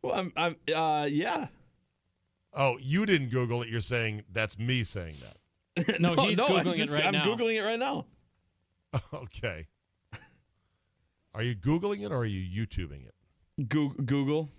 Well, 0.01 0.13
I'm, 0.15 0.33
I'm 0.35 0.55
uh, 0.73 1.05
yeah. 1.05 1.47
Oh, 2.53 2.77
you 2.81 3.05
didn't 3.05 3.29
Google 3.29 3.61
it. 3.61 3.69
You're 3.69 3.81
saying 3.81 4.23
that's 4.31 4.57
me 4.59 4.83
saying 4.83 5.15
that. 5.21 5.99
No, 6.01 6.15
he's 6.25 6.39
I'm 6.39 6.47
Googling 6.49 6.73
it 6.73 6.77
just- 6.77 6.91
right 6.93 7.05
I'm 7.05 7.13
now. 7.13 7.25
Googling 7.25 7.55
it 7.57 7.61
right 7.61 7.79
now. 7.79 8.05
okay. 9.13 9.67
Are 11.33 11.41
you 11.43 11.55
Googling 11.55 12.03
it 12.05 12.11
or 12.11 12.17
are 12.17 12.25
you 12.25 12.41
YouTubing 12.65 13.05
it? 13.07 13.69
Goo- 13.69 13.95
Google. 14.05 14.49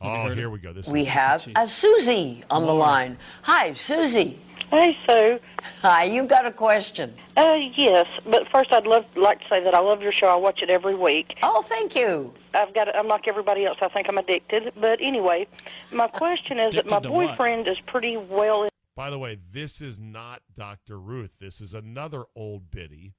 Oh, 0.00 0.28
here 0.32 0.50
we 0.50 0.58
go. 0.60 0.72
This 0.72 0.86
We 0.88 1.02
is 1.02 1.08
have 1.08 1.48
a 1.56 1.66
Susie 1.68 2.44
on 2.50 2.64
the 2.66 2.74
line. 2.74 3.16
Hi, 3.42 3.74
Susie. 3.74 4.38
Hey, 4.74 4.96
Sue. 5.08 5.38
Hi, 5.82 6.02
you've 6.02 6.26
got 6.26 6.46
a 6.46 6.50
question. 6.50 7.14
Uh, 7.36 7.54
yes, 7.76 8.06
but 8.28 8.42
first 8.52 8.72
I'd 8.72 8.88
love 8.88 9.04
like 9.14 9.38
to 9.38 9.44
say 9.48 9.62
that 9.62 9.72
I 9.72 9.78
love 9.78 10.02
your 10.02 10.10
show. 10.10 10.26
I 10.26 10.34
watch 10.34 10.62
it 10.62 10.68
every 10.68 10.96
week. 10.96 11.32
Oh, 11.44 11.62
thank 11.62 11.94
you. 11.94 12.34
I've 12.54 12.74
got. 12.74 12.92
I'm 12.96 13.06
like 13.06 13.28
everybody 13.28 13.64
else. 13.66 13.78
I 13.82 13.88
think 13.90 14.08
I'm 14.08 14.18
addicted. 14.18 14.72
But 14.80 15.00
anyway, 15.00 15.46
my 15.92 16.08
question 16.08 16.58
is 16.58 16.74
that 16.74 16.90
my 16.90 16.96
Addicted 16.96 17.02
to 17.08 17.12
what? 17.12 17.28
boyfriend 17.38 17.68
is 17.68 17.76
pretty 17.86 18.16
well. 18.16 18.64
In- 18.64 18.68
By 18.96 19.10
the 19.10 19.18
way, 19.18 19.38
this 19.52 19.80
is 19.80 20.00
not 20.00 20.42
Dr. 20.52 20.98
Ruth. 20.98 21.38
This 21.38 21.60
is 21.60 21.72
another 21.72 22.24
old 22.34 22.72
biddy 22.72 23.14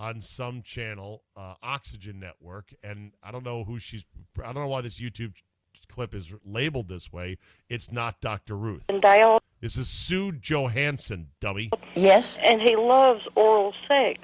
on 0.00 0.20
some 0.20 0.62
channel, 0.62 1.22
uh, 1.36 1.54
Oxygen 1.62 2.18
Network, 2.18 2.74
and 2.82 3.12
I 3.22 3.30
don't 3.30 3.44
know 3.44 3.62
who 3.62 3.78
she's. 3.78 4.02
I 4.40 4.46
don't 4.52 4.62
know 4.64 4.66
why 4.66 4.80
this 4.80 5.00
YouTube 5.00 5.34
clip 5.88 6.12
is 6.12 6.34
labeled 6.44 6.88
this 6.88 7.12
way. 7.12 7.38
It's 7.68 7.92
not 7.92 8.20
Dr. 8.20 8.56
Ruth. 8.56 8.82
And 8.88 9.00
Dale. 9.00 9.40
This 9.60 9.76
is 9.76 9.88
Sue 9.88 10.32
Johanson, 10.32 11.28
dummy. 11.40 11.70
Yes. 11.96 12.38
And 12.42 12.60
he 12.62 12.76
loves 12.76 13.22
oral 13.34 13.74
sex. 13.88 14.20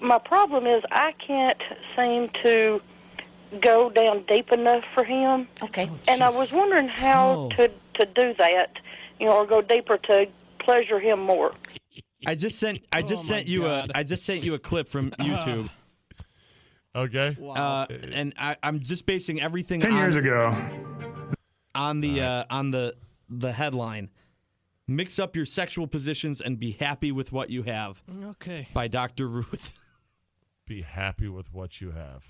My 0.00 0.18
problem 0.18 0.66
is 0.66 0.82
I 0.92 1.12
can't 1.26 1.60
seem 1.96 2.30
to 2.44 2.80
go 3.60 3.90
down 3.90 4.24
deep 4.28 4.52
enough 4.52 4.84
for 4.94 5.02
him. 5.04 5.48
Okay. 5.62 5.90
and 6.08 6.22
I 6.22 6.30
was 6.30 6.52
wondering 6.52 6.88
how 6.88 7.30
Oh. 7.32 7.48
to 7.56 7.68
to 7.94 8.06
do 8.14 8.32
that, 8.38 8.78
you 9.18 9.26
know, 9.26 9.36
or 9.38 9.46
go 9.46 9.60
deeper 9.60 9.98
to 9.98 10.26
pleasure 10.60 10.98
him 11.00 11.20
more. 11.20 11.52
I 12.26 12.34
just 12.34 12.58
sent. 12.58 12.82
I 12.92 13.02
just 13.02 13.24
Oh, 13.24 13.34
sent 13.34 13.46
you 13.46 13.62
God. 13.62 13.90
a. 13.90 13.98
I 13.98 14.02
just 14.04 14.24
sent 14.24 14.42
you 14.44 14.54
a 14.54 14.58
clip 14.58 14.88
from 14.88 15.10
YouTube. 15.20 15.68
Okay. 16.94 17.36
Uh, 17.42 17.86
and 18.12 18.32
I, 18.38 18.56
I'm 18.62 18.80
just 18.80 19.04
basing 19.04 19.40
everything. 19.42 19.80
Ten 19.80 19.92
on, 19.92 19.98
years 19.98 20.16
ago. 20.16 20.54
On 21.74 22.00
the 22.00 22.22
uh, 22.22 22.44
on 22.50 22.70
the 22.70 22.94
the 23.28 23.52
headline, 23.52 24.08
mix 24.90 25.18
up 25.18 25.36
your 25.36 25.46
sexual 25.46 25.86
positions 25.86 26.40
and 26.40 26.58
be 26.58 26.72
happy 26.72 27.12
with 27.12 27.32
what 27.32 27.48
you 27.50 27.62
have. 27.62 28.02
Okay. 28.24 28.66
By 28.74 28.88
Dr. 28.88 29.28
Ruth. 29.28 29.72
Be 30.66 30.82
happy 30.82 31.26
with 31.28 31.52
what 31.52 31.80
you 31.80 31.90
have. 31.90 32.22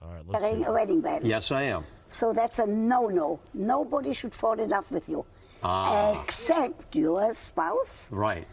All 0.00 0.08
right, 0.10 0.22
let's 0.26 0.42
Wearing 0.42 0.62
see. 0.64 0.68
a 0.68 0.72
wedding 0.72 1.00
band. 1.02 1.24
Yes, 1.26 1.52
I 1.52 1.62
am. 1.64 1.84
So 2.08 2.32
that's 2.32 2.58
a 2.58 2.66
no-no. 2.66 3.38
Nobody 3.52 4.14
should 4.14 4.34
fall 4.34 4.58
in 4.58 4.70
love 4.70 4.90
with 4.90 5.08
you, 5.10 5.26
Ah. 5.62 6.22
except 6.24 6.96
your 6.96 7.34
spouse. 7.34 8.08
Right. 8.10 8.46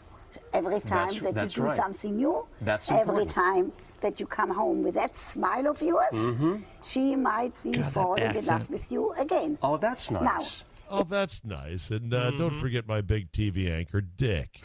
Every 0.54 0.82
time 0.82 1.08
That's- 1.08 1.20
that 1.22 1.34
that's 1.36 1.56
you 1.56 1.64
do 1.64 1.68
right. 1.70 1.76
something 1.78 2.18
new, 2.18 2.46
That's 2.60 2.92
every 2.92 3.00
important. 3.24 3.30
time 3.32 3.72
that 4.02 4.20
you 4.20 4.26
come 4.28 4.50
home 4.50 4.84
with 4.84 4.96
that 4.96 5.16
smile 5.16 5.68
of 5.68 5.82
yours, 5.82 6.12
Mhm. 6.12 6.62
she 6.84 7.16
might 7.16 7.54
be 7.64 7.72
God, 7.72 7.94
falling 7.94 8.36
in 8.36 8.46
love 8.46 8.70
with 8.70 8.92
you 8.92 9.14
again. 9.14 9.58
Oh, 9.62 9.78
that's 9.78 10.12
nice. 10.12 10.22
Now, 10.24 10.34
nice. 10.38 10.64
Oh, 10.94 11.04
that's 11.04 11.46
nice. 11.46 11.90
And 11.90 12.14
uh, 12.14 12.32
don't 12.32 12.60
forget 12.60 12.86
my 12.88 13.00
big 13.00 13.32
TV 13.32 13.72
anchor, 13.72 14.02
Dick, 14.02 14.62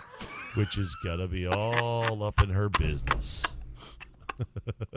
which 0.55 0.77
is 0.77 0.95
going 1.05 1.21
to 1.21 1.29
be 1.29 1.47
all 1.47 2.23
up 2.25 2.43
in 2.43 2.51
her 2.51 2.69
business. 2.69 3.45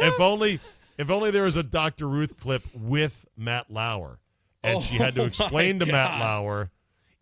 if 0.00 0.20
only 0.20 0.60
if 0.98 1.10
only 1.10 1.30
there 1.30 1.44
was 1.44 1.56
a 1.56 1.62
Dr. 1.62 2.08
Ruth 2.08 2.36
clip 2.36 2.62
with 2.74 3.24
Matt 3.36 3.70
Lauer. 3.70 4.18
And 4.62 4.82
she 4.82 4.96
had 4.96 5.14
to 5.14 5.22
Oh, 5.22 5.26
explain 5.26 5.78
to 5.78 5.86
Matt 5.86 6.20
Lauer, 6.20 6.70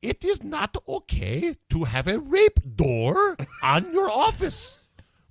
it 0.02 0.24
is 0.24 0.42
not 0.42 0.76
okay 0.88 1.54
to 1.70 1.84
have 1.84 2.08
a 2.08 2.18
rape 2.18 2.58
door 2.74 3.36
on 3.62 3.92
your 3.92 4.10
office 4.10 4.78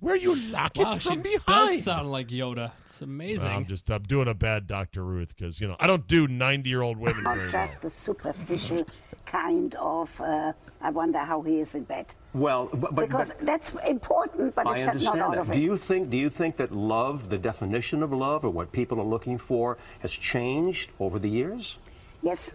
where 0.00 0.14
are 0.14 0.16
you 0.16 0.36
lock 0.36 0.72
Wow, 0.76 0.92
it 0.94 1.02
she 1.02 1.08
from 1.08 1.22
behind. 1.22 1.44
does 1.46 1.82
sound 1.82 2.10
like 2.12 2.28
Yoda. 2.28 2.72
It's 2.84 3.02
amazing. 3.02 3.50
I'm 3.50 3.66
just 3.66 3.90
I'm 3.90 4.02
doing 4.04 4.28
a 4.28 4.34
bad 4.34 4.66
Dr. 4.66 5.04
Ruth 5.04 5.34
because 5.36 5.60
you 5.60 5.66
know 5.68 5.76
I 5.80 5.86
don't 5.86 6.06
do 6.06 6.28
90 6.28 6.68
year 6.70 6.82
old 6.82 6.98
women 6.98 7.22
not 7.24 7.36
very 7.36 7.50
well. 7.52 7.66
just 7.66 7.82
the 7.82 7.90
superficial 7.90 8.78
kind 9.26 9.74
of, 9.74 10.20
uh, 10.20 10.52
I 10.80 10.90
wonder 10.90 11.18
how 11.18 11.42
he 11.42 11.60
is 11.60 11.74
in 11.74 11.84
bed. 11.84 12.14
Well, 12.32 12.68
but, 12.72 12.94
but, 12.94 13.08
because 13.08 13.34
but 13.34 13.46
that's 13.46 13.74
important, 13.86 14.54
but 14.54 14.66
I 14.66 14.78
it's 14.78 14.86
not 14.86 14.90
understand 14.94 15.22
all 15.22 15.30
that. 15.32 15.38
of 15.40 15.50
it. 15.50 15.54
Do 15.54 15.60
you 15.60 15.76
think? 15.76 16.10
Do 16.10 16.16
you 16.16 16.30
think 16.30 16.56
that 16.56 16.72
love, 16.72 17.28
the 17.28 17.38
definition 17.38 18.02
of 18.02 18.12
love, 18.12 18.44
or 18.44 18.50
what 18.50 18.70
people 18.72 19.00
are 19.00 19.04
looking 19.06 19.36
for, 19.38 19.78
has 20.00 20.12
changed 20.12 20.90
over 21.00 21.18
the 21.18 21.28
years? 21.28 21.78
Yes. 22.22 22.54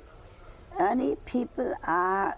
Ernie, 0.80 1.16
people 1.26 1.74
are, 1.86 2.36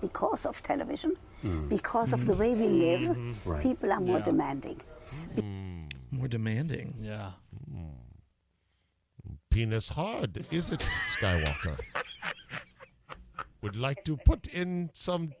because 0.00 0.44
of 0.44 0.62
television, 0.62 1.16
Hmm. 1.42 1.68
because 1.68 2.12
of 2.12 2.26
the 2.26 2.34
way 2.34 2.54
we 2.54 2.66
live, 2.66 3.02
Mm-hmm. 3.16 3.50
Right. 3.50 3.62
people 3.62 3.92
are 3.92 4.00
more 4.00 4.18
Yeah. 4.18 4.24
demanding. 4.24 4.80
More 6.10 6.28
demanding. 6.28 6.94
Yeah. 7.00 7.32
Penis 9.50 9.88
hard, 9.90 10.44
is 10.50 10.70
it, 10.70 10.80
Skywalker? 10.80 11.78
Would 13.62 13.76
like 13.76 14.04
to 14.04 14.16
put 14.16 14.46
in 14.46 14.90
some 14.92 15.32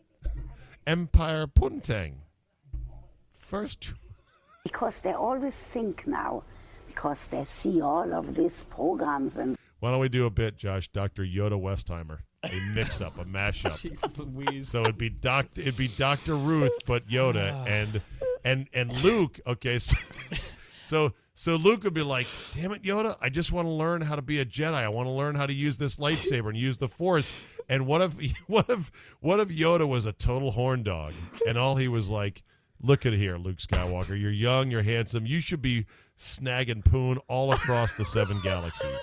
Empire 0.86 1.46
Puntang. 1.46 2.14
First, 3.38 3.94
Because 4.64 5.00
they 5.00 5.12
always 5.12 5.58
think 5.58 6.06
now, 6.06 6.42
because 6.86 7.28
they 7.28 7.44
see 7.44 7.80
all 7.80 8.12
of 8.12 8.34
these 8.34 8.64
programs 8.64 9.38
and 9.38 9.56
why 9.80 9.90
don't 9.92 10.00
we 10.00 10.08
do 10.08 10.26
a 10.26 10.30
bit, 10.30 10.56
Josh? 10.56 10.88
Dr. 10.88 11.22
Yoda 11.22 11.52
Westheimer, 11.60 12.18
a 12.44 12.60
mix-up, 12.74 13.18
a 13.18 13.24
mashup. 13.24 13.78
So 14.64 14.80
it'd 14.82 14.98
be 14.98 15.08
Doctor, 15.08 15.60
it'd 15.60 15.76
be 15.76 15.88
Dr. 15.88 16.36
Ruth, 16.36 16.72
but 16.86 17.08
Yoda, 17.08 17.52
ah. 17.54 17.64
and 17.66 18.00
and 18.44 18.68
and 18.72 19.04
Luke. 19.04 19.40
Okay, 19.46 19.78
so 19.78 19.96
so 20.82 21.12
so 21.34 21.56
Luke 21.56 21.84
would 21.84 21.94
be 21.94 22.02
like, 22.02 22.26
"Damn 22.54 22.72
it, 22.72 22.82
Yoda! 22.82 23.16
I 23.20 23.28
just 23.28 23.52
want 23.52 23.66
to 23.66 23.72
learn 23.72 24.00
how 24.00 24.16
to 24.16 24.22
be 24.22 24.40
a 24.40 24.44
Jedi. 24.44 24.74
I 24.74 24.88
want 24.88 25.06
to 25.06 25.12
learn 25.12 25.34
how 25.34 25.46
to 25.46 25.52
use 25.52 25.78
this 25.78 25.96
lightsaber 25.96 26.48
and 26.48 26.56
use 26.56 26.78
the 26.78 26.88
Force." 26.88 27.44
And 27.68 27.86
what 27.86 28.00
if 28.00 28.36
what 28.46 28.68
if 28.68 28.90
what 29.20 29.40
if 29.40 29.48
Yoda 29.48 29.88
was 29.88 30.06
a 30.06 30.12
total 30.12 30.50
horn 30.50 30.82
dog, 30.82 31.14
and 31.46 31.58
all 31.58 31.76
he 31.76 31.88
was 31.88 32.08
like, 32.08 32.42
"Look 32.80 33.06
at 33.06 33.12
here, 33.12 33.36
Luke 33.36 33.58
Skywalker. 33.58 34.20
You're 34.20 34.30
young, 34.30 34.70
you're 34.70 34.82
handsome. 34.82 35.26
You 35.26 35.40
should 35.40 35.62
be 35.62 35.86
snagging 36.18 36.84
poon 36.84 37.18
all 37.28 37.52
across 37.52 37.96
the 37.96 38.04
seven 38.04 38.40
galaxies." 38.42 38.98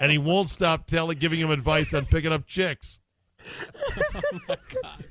And 0.00 0.10
he 0.10 0.18
won't 0.18 0.48
stop 0.48 0.86
telling, 0.86 1.18
giving 1.18 1.38
him 1.38 1.50
advice 1.50 1.92
on 1.94 2.04
picking 2.06 2.32
up 2.32 2.46
chicks. 2.46 3.00
Oh 3.42 4.38
my 4.48 4.56
god. 4.82 5.04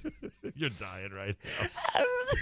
You're 0.55 0.69
dying 0.71 1.11
right 1.13 1.35
now. 1.61 1.67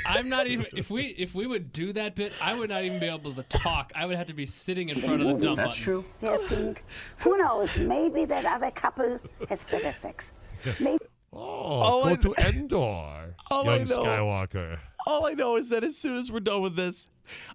I'm 0.08 0.28
not 0.30 0.48
even. 0.48 0.66
If 0.76 0.89
we 0.89 1.08
if 1.08 1.36
we 1.36 1.45
would 1.45 1.72
do 1.72 1.93
that 1.93 2.16
bit, 2.16 2.34
I 2.43 2.58
would 2.58 2.70
not 2.70 2.84
even 2.84 3.00
be 3.00 3.06
able 3.08 3.32
to 3.34 3.43
talk. 3.43 3.91
I 3.95 4.06
would 4.06 4.16
have 4.18 4.28
to 4.28 4.34
be 4.34 4.45
sitting 4.45 4.89
in 4.89 5.00
front 5.00 5.22
of 5.22 5.39
the 5.39 5.56
dumb 5.56 5.56
button. 5.56 6.04
they 6.22 6.38
think, 6.48 6.84
who 7.20 7.38
knows, 7.38 7.80
maybe 7.80 8.26
that 8.26 8.43
other 8.45 8.72
couple 8.72 9.20
has 9.50 9.64
better 9.66 9.91
sex. 9.91 10.32
Maybe 10.80 10.98
Oh, 11.34 11.39
All 11.39 12.02
go 12.04 12.10
I- 12.10 12.16
to 12.16 12.34
Endor, 12.58 13.36
All 13.52 13.70
I 13.70 13.76
young 13.78 13.88
know- 13.89 14.04
Skywalker. 14.04 14.80
All 15.06 15.26
I 15.28 15.34
know 15.34 15.56
is 15.58 15.70
that 15.70 15.84
as 15.84 15.98
soon 15.98 16.18
as 16.18 16.32
we're 16.32 16.39
done 16.39 16.62
with 16.62 16.76
this, 16.76 17.08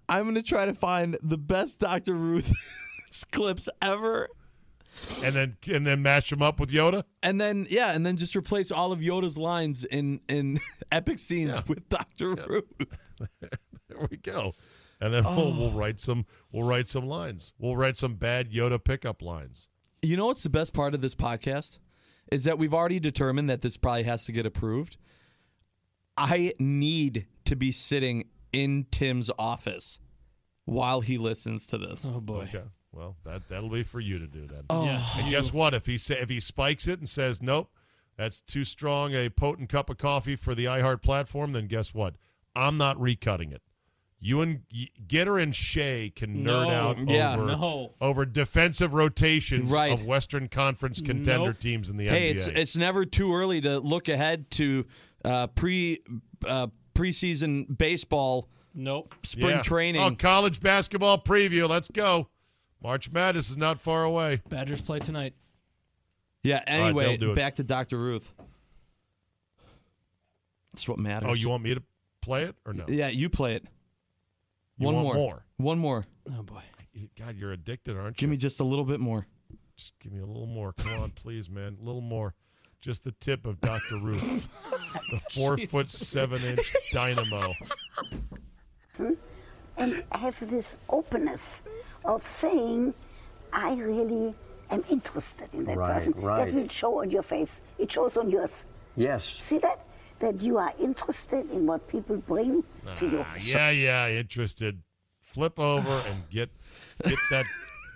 I'm 0.09 0.23
going 0.23 0.35
to 0.35 0.43
try 0.43 0.65
to 0.65 0.73
find 0.73 1.17
the 1.21 1.37
best 1.37 1.79
Dr. 1.81 2.13
Ruth 2.15 2.51
clips 3.31 3.67
ever. 3.81 4.29
And 5.23 5.33
then 5.35 5.57
and 5.71 5.85
then 5.87 6.01
match 6.01 6.31
him 6.31 6.41
up 6.41 6.59
with 6.59 6.71
Yoda. 6.71 7.03
And 7.21 7.39
then 7.41 7.65
yeah, 7.69 7.93
and 7.93 8.05
then 8.05 8.15
just 8.17 8.35
replace 8.35 8.71
all 8.71 8.91
of 8.91 8.99
Yoda's 8.99 9.37
lines 9.37 9.83
in 9.85 10.19
in 10.29 10.59
epic 10.91 11.19
scenes 11.19 11.65
with 11.67 11.87
Dr. 11.89 12.35
Ruth. 12.35 12.65
There 13.89 14.07
we 14.09 14.17
go. 14.17 14.53
and 15.01 15.13
then 15.13 15.23
we'll, 15.23 15.53
we'll 15.53 15.69
Oh. 15.69 15.71
write 15.77 15.99
some 15.99 16.25
we'll 16.51 16.63
write 16.67 16.87
some 16.87 17.05
lines. 17.07 17.53
We'll 17.59 17.75
write 17.77 17.95
some 17.97 18.15
bad 18.15 18.51
Yoda 18.51 18.83
pickup 18.83 19.21
lines. 19.21 19.67
You 20.01 20.17
know 20.17 20.25
what's 20.27 20.43
the 20.43 20.49
best 20.49 20.73
part 20.73 20.93
of 20.93 21.01
this 21.01 21.13
podcast? 21.15 21.79
Is 22.31 22.45
that 22.45 22.57
we've 22.57 22.73
already 22.73 22.99
determined 22.99 23.49
that 23.49 23.61
this 23.61 23.77
probably 23.77 24.03
has 24.03 24.25
to 24.25 24.31
get 24.31 24.45
approved. 24.45 24.97
I 26.17 26.53
need 26.59 27.27
to 27.45 27.55
be 27.55 27.71
sitting 27.71 28.29
in 28.51 28.85
Tim's 28.91 29.29
office 29.37 29.99
while 30.65 31.01
he 31.01 31.17
listens 31.17 31.65
to 31.67 31.77
this. 31.77 32.05
Oh 32.11 32.19
boy. 32.21 32.43
Okay. 32.49 32.63
Well, 32.93 33.15
that 33.25 33.49
that'll 33.49 33.69
be 33.69 33.83
for 33.83 33.99
you 33.99 34.19
to 34.19 34.27
do 34.27 34.45
then. 34.45 34.63
Oh. 34.69 34.85
Yes, 34.85 35.11
and 35.19 35.29
guess 35.29 35.51
what? 35.51 35.73
If 35.73 35.85
he 35.87 35.97
say, 35.97 36.19
if 36.19 36.29
he 36.29 36.39
spikes 36.39 36.87
it 36.87 36.99
and 36.99 37.09
says 37.09 37.41
nope, 37.41 37.69
that's 38.17 38.39
too 38.39 38.63
strong 38.63 39.13
a 39.13 39.29
potent 39.29 39.69
cup 39.69 39.89
of 39.89 39.97
coffee 39.97 40.35
for 40.35 40.53
the 40.53 40.65
iHeart 40.65 41.01
platform, 41.01 41.53
then 41.53 41.67
guess 41.67 41.93
what? 41.93 42.15
I'm 42.55 42.77
not 42.77 42.97
recutting 42.99 43.51
it. 43.51 43.63
You 44.19 44.41
and 44.41 44.61
y- 44.73 44.87
Gitter 45.07 45.41
and 45.41 45.53
Shea 45.55 46.09
can 46.15 46.45
nerd 46.45 46.67
No. 46.67 46.69
out 46.69 46.97
Yeah. 47.09 47.33
over 47.33 47.45
No. 47.47 47.93
over 47.99 48.25
defensive 48.25 48.93
rotations 48.93 49.69
Right. 49.71 49.91
of 49.91 50.05
Western 50.05 50.47
Conference 50.47 51.01
contender 51.01 51.47
Nope. 51.47 51.59
teams 51.59 51.89
in 51.89 51.97
the 51.97 52.05
Hey, 52.07 52.29
NBA. 52.29 52.31
it's 52.31 52.47
it's 52.47 52.77
never 52.77 53.03
too 53.05 53.33
early 53.33 53.59
to 53.61 53.79
look 53.79 54.07
ahead 54.07 54.49
to 54.51 54.85
uh, 55.25 55.47
pre 55.47 55.99
uh, 56.47 56.67
preseason 56.93 57.75
baseball, 57.77 58.49
Nope. 58.73 59.15
spring 59.23 59.55
Yeah. 59.57 59.61
training. 59.61 60.01
Oh, 60.01 60.11
college 60.11 60.59
basketball 60.61 61.17
preview. 61.21 61.67
Let's 61.67 61.89
go. 61.89 62.29
March 62.83 63.09
Madness 63.11 63.49
is 63.49 63.57
not 63.57 63.79
far 63.79 64.03
away. 64.03 64.41
Badgers 64.49 64.81
play 64.81 64.99
tonight. 64.99 65.33
yeah. 66.43 66.61
Anyway, 66.67 67.05
they'll 67.17 67.29
do 67.29 67.35
back 67.35 67.55
to 67.55 67.63
Dr. 67.63 67.97
Ruth. 67.97 68.31
That's 70.73 70.87
what 70.87 70.97
matters. 70.99 71.29
Oh, 71.29 71.33
you 71.33 71.49
want 71.49 71.63
me 71.63 71.75
to 71.75 71.83
play 72.21 72.43
it 72.43 72.55
or 72.65 72.73
no? 72.73 72.85
Yeah, 72.87 73.07
you 73.07 73.29
play 73.29 73.53
it. 73.55 73.63
You 74.77 74.85
One 74.87 74.95
want 74.95 75.05
more. 75.05 75.15
more? 75.15 75.45
One 75.57 75.79
more. 75.79 76.03
Oh 76.37 76.41
boy. 76.43 76.61
God, 77.19 77.35
you're 77.37 77.51
addicted, 77.53 77.95
aren't 77.97 78.17
you? 78.19 78.25
Give 78.25 78.29
me 78.29 78.37
just 78.37 78.59
a 78.59 78.63
little 78.63 78.85
bit 78.85 78.99
more. 78.99 79.25
Just 79.77 79.93
give 79.99 80.11
me 80.11 80.21
a 80.21 80.25
little 80.25 80.45
more. 80.47 80.73
Come 80.73 81.01
on, 81.01 81.09
please, 81.15 81.49
man. 81.49 81.77
A 81.81 81.85
little 81.85 82.01
more. 82.01 82.33
Just 82.81 83.03
the 83.03 83.11
tip 83.13 83.45
of 83.45 83.61
Dr. 83.61 83.97
Ruth. 83.97 84.21
the 85.11 85.19
four 85.31 85.57
foot 85.57 85.89
seven 85.89 86.39
inch 86.49 86.91
dynamo. 86.91 87.53
and 89.77 90.03
have 90.11 90.49
this 90.49 90.75
openness 90.89 91.61
of 92.05 92.25
saying, 92.25 92.93
I 93.51 93.75
really 93.75 94.35
am 94.71 94.83
interested 94.89 95.53
in 95.53 95.65
that 95.65 95.77
Right, 95.77 95.93
person. 95.93 96.13
right. 96.17 96.45
That 96.51 96.53
will 96.53 96.67
show 96.69 96.99
on 97.01 97.11
your 97.11 97.23
face. 97.23 97.61
It 97.77 97.91
shows 97.91 98.17
on 98.17 98.29
yours. 98.29 98.65
Yes. 98.95 99.23
See 99.25 99.57
that? 99.59 99.85
That 100.19 100.41
you 100.41 100.57
are 100.57 100.73
interested 100.79 101.49
in 101.51 101.65
what 101.65 101.87
people 101.87 102.17
bring 102.17 102.63
to 102.95 103.05
you. 103.09 103.25
Ah, 103.27 103.35
yeah, 103.39 103.69
yeah, 103.71 104.09
interested. 104.09 104.81
Flip 105.21 105.59
over 105.59 106.01
and 106.07 106.29
get 106.29 106.49
get 107.03 107.17
that 107.31 107.45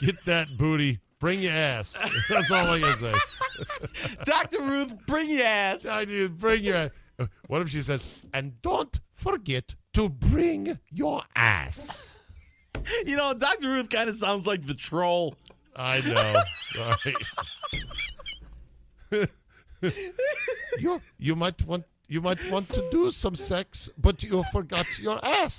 get 0.02 0.16
that 0.26 0.48
booty. 0.58 1.00
Bring 1.20 1.42
your 1.42 1.54
ass. 1.54 1.94
That's 2.30 2.52
all 2.52 2.68
I 2.72 2.80
can 2.80 2.98
say. 2.98 3.14
Dr. 4.26 4.62
Ruth, 4.62 4.94
bring 5.08 5.30
your 5.32 5.46
ass. 5.46 5.86
I 5.88 6.06
do 6.06 6.30
bring 6.30 6.64
your 6.64 6.76
ass. 6.76 6.90
What 7.48 7.62
if 7.62 7.70
she 7.70 7.82
says, 7.82 8.22
and 8.34 8.62
don't 8.62 9.00
forget 9.14 9.76
to 9.94 10.10
bring 10.10 10.78
your 10.92 11.24
ass? 11.36 12.20
You 13.06 13.16
know, 13.16 13.34
Dr. 13.34 13.70
Ruth 13.70 13.90
kind 13.90 14.10
of 14.10 14.16
sounds 14.16 14.48
like 14.48 14.62
the 14.66 14.74
troll. 14.74 15.36
I 15.76 16.02
know. 19.12 19.24
You 20.80 21.00
you 21.18 21.36
might 21.36 21.66
want 21.66 21.86
you 22.10 22.22
might 22.22 22.40
want 22.52 22.70
to 22.72 22.88
do 22.90 23.12
some 23.12 23.36
sex, 23.36 23.90
but 23.98 24.24
you 24.24 24.44
forgot 24.52 24.86
your 25.00 25.20
ass. 25.26 25.58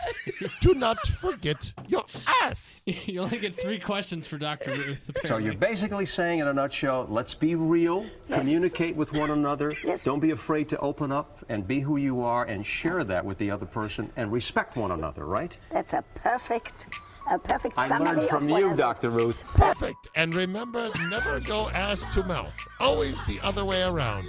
Do 0.60 0.72
not 0.74 0.96
forget 0.98 1.72
your 1.88 2.04
ass. 2.42 2.82
You 3.04 3.20
only 3.20 3.38
get 3.38 3.54
three 3.54 3.78
questions 3.78 4.26
for 4.26 4.38
Dr. 4.38 4.70
Ruth. 4.70 5.10
So 5.24 5.36
you're 5.38 5.54
basically 5.54 6.06
saying, 6.06 6.38
in 6.40 6.48
a 6.48 6.52
nutshell, 6.52 7.06
let's 7.10 7.34
be 7.34 7.54
real, 7.54 8.06
communicate 8.30 8.96
with 8.96 9.12
one 9.16 9.30
another, 9.30 9.72
don't 10.04 10.20
be 10.20 10.30
afraid 10.30 10.68
to 10.70 10.78
open 10.78 11.12
up 11.12 11.44
and 11.48 11.66
be 11.66 11.80
who 11.80 11.96
you 11.98 12.22
are 12.22 12.44
and 12.44 12.64
share 12.64 13.04
that 13.04 13.24
with 13.24 13.38
the 13.38 13.50
other 13.50 13.66
person 13.66 14.10
and 14.16 14.32
respect 14.32 14.76
one 14.76 14.90
another, 14.90 15.24
right? 15.26 15.56
That's 15.70 15.92
a 15.92 16.02
perfect, 16.14 16.88
a 17.30 17.38
perfect 17.38 17.78
I 17.78 17.88
summary 17.88 18.16
learned 18.16 18.28
from 18.28 18.50
of 18.50 18.58
you, 18.58 18.74
Dr. 18.74 19.10
Ruth. 19.10 19.44
Perfect. 19.48 20.08
And 20.14 20.34
remember, 20.34 20.90
never 21.10 21.40
go 21.40 21.68
ass 21.70 22.04
to 22.14 22.22
mouth. 22.24 22.54
Always 22.80 23.22
the 23.26 23.40
other 23.42 23.64
way 23.64 23.82
around. 23.82 24.28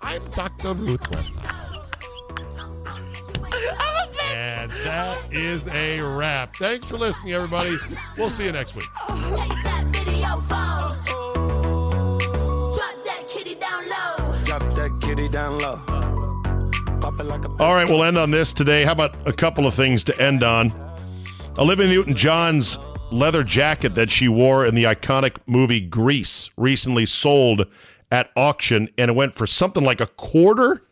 I'm 0.00 0.20
Dr. 0.32 0.74
Ruth 0.74 1.02
Westhoff. 1.10 1.84
And 4.32 4.70
that 4.84 5.18
is 5.32 5.66
a 5.68 6.00
wrap. 6.00 6.54
Thanks 6.56 6.86
for 6.86 6.96
listening, 6.96 7.32
everybody. 7.32 7.74
We'll 8.16 8.30
see 8.30 8.44
you 8.44 8.52
next 8.52 8.74
week. 8.74 8.86
Video 9.08 10.40
phone. 10.40 10.96
Drop 12.74 13.04
that 13.04 13.24
kitty 13.28 13.54
down 13.54 13.88
low. 13.88 14.44
Drop 14.44 14.74
that 14.74 14.98
kitty 15.02 15.28
down 15.28 15.58
low. 15.58 15.76
Pop 17.00 17.18
it 17.20 17.24
like 17.24 17.44
a 17.44 17.48
All 17.62 17.74
right, 17.74 17.88
we'll 17.88 18.04
end 18.04 18.18
on 18.18 18.30
this 18.30 18.52
today. 18.52 18.84
How 18.84 18.92
about 18.92 19.26
a 19.26 19.32
couple 19.32 19.66
of 19.66 19.74
things 19.74 20.04
to 20.04 20.20
end 20.20 20.42
on? 20.42 20.87
Olivia 21.58 21.88
Newton 21.88 22.14
John's 22.14 22.78
leather 23.10 23.42
jacket 23.42 23.96
that 23.96 24.10
she 24.10 24.28
wore 24.28 24.64
in 24.64 24.76
the 24.76 24.84
iconic 24.84 25.38
movie 25.46 25.80
Grease 25.80 26.48
recently 26.56 27.04
sold 27.04 27.66
at 28.12 28.30
auction, 28.36 28.88
and 28.96 29.10
it 29.10 29.14
went 29.14 29.34
for 29.34 29.46
something 29.46 29.82
like 29.82 30.00
a 30.00 30.06
quarter 30.06 30.82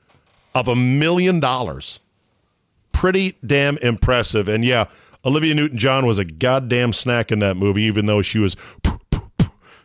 of 0.56 0.66
a 0.66 0.74
million 0.74 1.38
dollars. 1.38 2.00
Pretty 2.90 3.36
damn 3.46 3.78
impressive. 3.78 4.48
And 4.48 4.64
yeah, 4.64 4.86
Olivia 5.24 5.54
Newton 5.54 5.78
John 5.78 6.04
was 6.04 6.18
a 6.18 6.24
goddamn 6.24 6.92
snack 6.92 7.30
in 7.30 7.38
that 7.38 7.56
movie, 7.56 7.82
even 7.82 8.06
though 8.06 8.22
she 8.22 8.40
was 8.40 8.56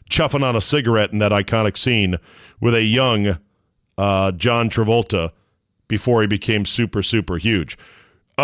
chuffing 0.10 0.44
on 0.44 0.56
a 0.56 0.62
cigarette 0.62 1.12
in 1.12 1.20
that 1.20 1.32
iconic 1.32 1.78
scene 1.78 2.18
with 2.60 2.74
a 2.74 2.84
young 2.84 3.38
uh, 4.00 4.32
John 4.32 4.70
Travolta 4.70 5.32
before 5.88 6.22
he 6.22 6.28
became 6.28 6.66
super, 6.66 7.04
super 7.04 7.38
huge. 7.38 7.78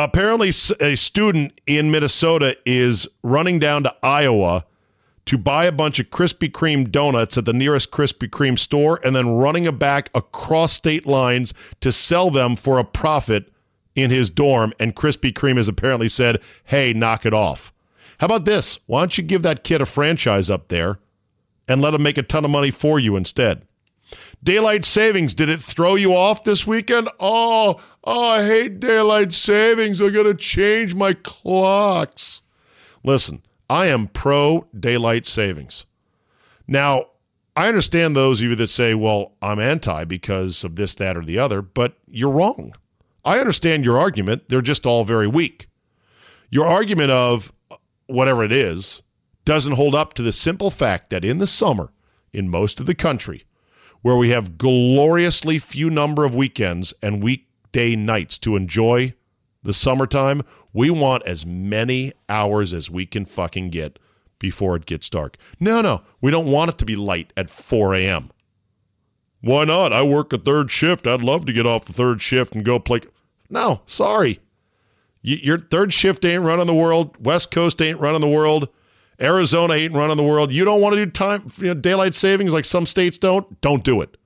Apparently, 0.03 0.49
a 0.79 0.95
student 0.95 1.59
in 1.65 1.91
Minnesota 1.91 2.57
is 2.65 3.07
running 3.23 3.59
down 3.59 3.83
to 3.83 3.95
Iowa 4.03 4.65
to 5.25 5.37
buy 5.37 5.65
a 5.65 5.71
bunch 5.71 5.99
of 5.99 6.09
Krispy 6.09 6.49
Kreme 6.49 6.89
donuts 6.89 7.37
at 7.37 7.45
the 7.45 7.53
nearest 7.53 7.91
Krispy 7.91 8.29
Kreme 8.29 8.57
store 8.57 8.99
and 9.03 9.15
then 9.15 9.29
running 9.29 9.65
it 9.65 9.77
back 9.77 10.09
across 10.15 10.73
state 10.73 11.05
lines 11.05 11.53
to 11.81 11.91
sell 11.91 12.29
them 12.29 12.55
for 12.55 12.79
a 12.79 12.83
profit 12.83 13.51
in 13.95 14.09
his 14.09 14.29
dorm. 14.29 14.73
And 14.79 14.95
Krispy 14.95 15.33
Kreme 15.33 15.57
has 15.57 15.67
apparently 15.67 16.07
said, 16.07 16.41
hey, 16.63 16.93
knock 16.93 17.25
it 17.25 17.33
off. 17.33 17.73
How 18.19 18.25
about 18.25 18.45
this? 18.45 18.79
Why 18.85 19.01
don't 19.01 19.17
you 19.17 19.23
give 19.23 19.41
that 19.43 19.63
kid 19.63 19.81
a 19.81 19.85
franchise 19.85 20.49
up 20.49 20.69
there 20.69 20.97
and 21.67 21.81
let 21.81 21.93
him 21.93 22.03
make 22.03 22.17
a 22.17 22.23
ton 22.23 22.45
of 22.45 22.51
money 22.51 22.71
for 22.71 22.97
you 22.97 23.15
instead? 23.15 23.63
Daylight 24.43 24.85
savings, 24.85 25.33
did 25.33 25.49
it 25.49 25.59
throw 25.59 25.95
you 25.95 26.15
off 26.15 26.43
this 26.43 26.65
weekend? 26.65 27.09
Oh, 27.19 27.81
oh, 28.03 28.29
I 28.29 28.45
hate 28.45 28.79
daylight 28.79 29.33
savings. 29.33 30.01
I 30.01 30.09
got 30.09 30.23
to 30.23 30.35
change 30.35 30.95
my 30.95 31.13
clocks. 31.13 32.41
Listen, 33.03 33.41
I 33.69 33.87
am 33.87 34.07
pro 34.07 34.67
daylight 34.79 35.25
savings. 35.25 35.85
Now, 36.67 37.07
I 37.55 37.67
understand 37.67 38.15
those 38.15 38.39
of 38.39 38.47
you 38.47 38.55
that 38.55 38.67
say, 38.67 38.93
well, 38.93 39.33
I'm 39.41 39.59
anti 39.59 40.03
because 40.03 40.63
of 40.63 40.75
this, 40.75 40.93
that, 40.95 41.17
or 41.17 41.25
the 41.25 41.39
other, 41.39 41.61
but 41.61 41.97
you're 42.07 42.29
wrong. 42.29 42.73
I 43.25 43.39
understand 43.39 43.83
your 43.83 43.97
argument. 43.97 44.47
They're 44.47 44.61
just 44.61 44.85
all 44.85 45.03
very 45.03 45.27
weak. 45.27 45.67
Your 46.49 46.67
argument 46.67 47.11
of 47.11 47.51
whatever 48.05 48.43
it 48.43 48.51
is 48.51 49.01
doesn't 49.43 49.73
hold 49.73 49.95
up 49.95 50.13
to 50.13 50.21
the 50.21 50.31
simple 50.31 50.69
fact 50.69 51.09
that 51.09 51.25
in 51.25 51.39
the 51.39 51.47
summer, 51.47 51.91
in 52.31 52.49
most 52.49 52.79
of 52.79 52.85
the 52.85 52.95
country, 52.95 53.43
where 54.01 54.15
we 54.15 54.29
have 54.29 54.57
gloriously 54.57 55.59
few 55.59 55.89
number 55.89 56.23
of 56.23 56.35
weekends 56.35 56.93
and 57.01 57.23
weekday 57.23 57.95
nights 57.95 58.37
to 58.39 58.55
enjoy 58.55 59.13
the 59.63 59.73
summertime, 59.73 60.43
we 60.73 60.89
want 60.89 61.23
as 61.25 61.45
many 61.45 62.13
hours 62.29 62.73
as 62.73 62.89
we 62.89 63.05
can 63.05 63.25
fucking 63.25 63.69
get 63.69 63.99
before 64.39 64.75
it 64.75 64.85
gets 64.85 65.09
dark. 65.09 65.37
No, 65.59 65.81
no, 65.81 66.03
we 66.21 66.31
don't 66.31 66.51
want 66.51 66.69
it 66.71 66.77
to 66.77 66.85
be 66.85 66.95
light 66.95 67.33
at 67.35 67.49
4 67.49 67.95
a.m. 67.95 68.31
Why 69.41 69.65
not? 69.65 69.93
I 69.93 70.03
work 70.03 70.33
a 70.33 70.37
third 70.37 70.71
shift. 70.71 71.07
I'd 71.07 71.23
love 71.23 71.45
to 71.45 71.53
get 71.53 71.65
off 71.65 71.85
the 71.85 71.93
third 71.93 72.21
shift 72.21 72.53
and 72.53 72.65
go 72.65 72.79
play. 72.79 73.01
No, 73.49 73.81
sorry. 73.85 74.39
Your 75.21 75.59
third 75.59 75.93
shift 75.93 76.23
ain't 76.25 76.43
running 76.43 76.67
the 76.67 76.73
world. 76.73 77.25
West 77.25 77.51
Coast 77.51 77.81
ain't 77.81 77.99
running 77.99 78.21
the 78.21 78.27
world. 78.27 78.69
Arizona 79.19 79.73
ain't 79.73 79.93
running 79.93 80.17
the 80.17 80.23
world. 80.23 80.51
You 80.51 80.63
don't 80.65 80.81
want 80.81 80.95
to 80.95 81.05
do 81.05 81.11
time 81.11 81.49
you 81.57 81.67
know, 81.67 81.73
daylight 81.73 82.15
savings 82.15 82.53
like 82.53 82.65
some 82.65 82.85
states 82.85 83.17
don't. 83.17 83.59
Don't 83.61 83.83
do 83.83 84.01
it. 84.01 84.17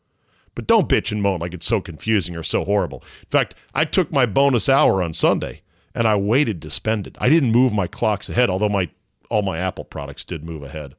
But 0.53 0.67
don't 0.67 0.89
bitch 0.89 1.11
and 1.11 1.21
moan 1.21 1.39
like 1.39 1.53
it's 1.53 1.65
so 1.65 1.79
confusing 1.79 2.35
or 2.35 2.43
so 2.43 2.65
horrible. 2.65 3.03
In 3.21 3.29
fact, 3.29 3.55
I 3.73 3.85
took 3.85 4.11
my 4.11 4.25
bonus 4.25 4.67
hour 4.67 5.01
on 5.01 5.13
Sunday 5.13 5.61
and 5.95 6.07
I 6.07 6.15
waited 6.15 6.61
to 6.63 6.69
spend 6.69 7.07
it. 7.07 7.15
I 7.19 7.29
didn't 7.29 7.51
move 7.51 7.73
my 7.73 7.87
clocks 7.87 8.29
ahead, 8.29 8.49
although 8.49 8.69
my 8.69 8.89
all 9.29 9.43
my 9.43 9.57
Apple 9.57 9.85
products 9.85 10.25
did 10.25 10.43
move 10.43 10.61
ahead. 10.61 10.95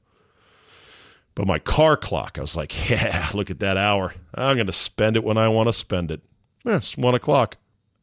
But 1.35 1.47
my 1.47 1.59
car 1.59 1.97
clock, 1.97 2.39
I 2.39 2.43
was 2.43 2.57
like, 2.57 2.91
yeah, 2.91 3.31
look 3.35 3.51
at 3.51 3.61
that 3.61 3.77
hour. 3.77 4.15
I'm 4.35 4.57
going 4.57 4.67
to 4.67 4.73
spend 4.73 5.17
it 5.17 5.25
when 5.25 5.37
I 5.37 5.49
want 5.49 5.69
to 5.69 5.73
spend 5.73 6.11
it. 6.11 6.21
Eh, 6.67 6.71
yes, 6.73 6.97
one 6.97 7.15
o'clock. 7.15 7.59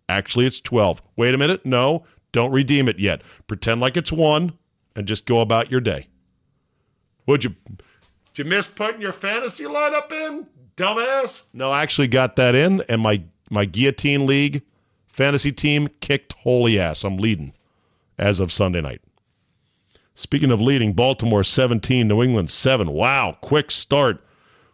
Actually, 0.08 0.46
it's 0.46 0.62
12. 0.62 1.02
Wait 1.16 1.34
a 1.34 1.38
minute. 1.38 1.66
No, 1.66 2.06
Don't 2.32 2.52
redeem 2.52 2.88
it 2.88 3.00
yet. 3.00 3.22
Pretend 3.48 3.82
like 3.82 3.98
it's 3.98 4.12
one 4.12 4.54
and 4.96 5.08
just 5.08 5.26
go 5.26 5.42
about 5.42 5.72
your 5.72 5.82
day. 5.82 6.08
Would 7.26 7.44
you 7.44 7.56
did 8.34 8.46
you 8.46 8.46
miss 8.46 8.68
putting 8.68 9.02
your 9.02 9.14
fantasy 9.14 9.66
lineup 9.66 10.12
in? 10.12 10.48
Dumbass. 10.76 11.44
No, 11.54 11.72
I 11.72 11.82
actually 11.82 12.08
got 12.08 12.36
that 12.38 12.56
in, 12.56 12.82
and 12.90 13.02
my 13.02 13.24
my 13.50 13.66
guillotine 13.66 14.26
league 14.26 14.64
fantasy 15.08 15.52
team 15.52 15.90
kicked 16.00 16.34
holy 16.34 16.80
ass. 16.80 17.04
I'm 17.04 17.18
leading 17.18 17.54
as 18.18 18.40
of 18.40 18.54
Sunday 18.54 18.82
night. 18.82 19.02
Speaking 20.16 20.52
of 20.52 20.62
leading, 20.62 20.94
Baltimore 20.94 21.44
17, 21.44 22.08
New 22.08 22.22
England 22.22 22.50
7. 22.52 22.90
Wow, 22.92 23.38
quick 23.42 23.72
start 23.72 24.24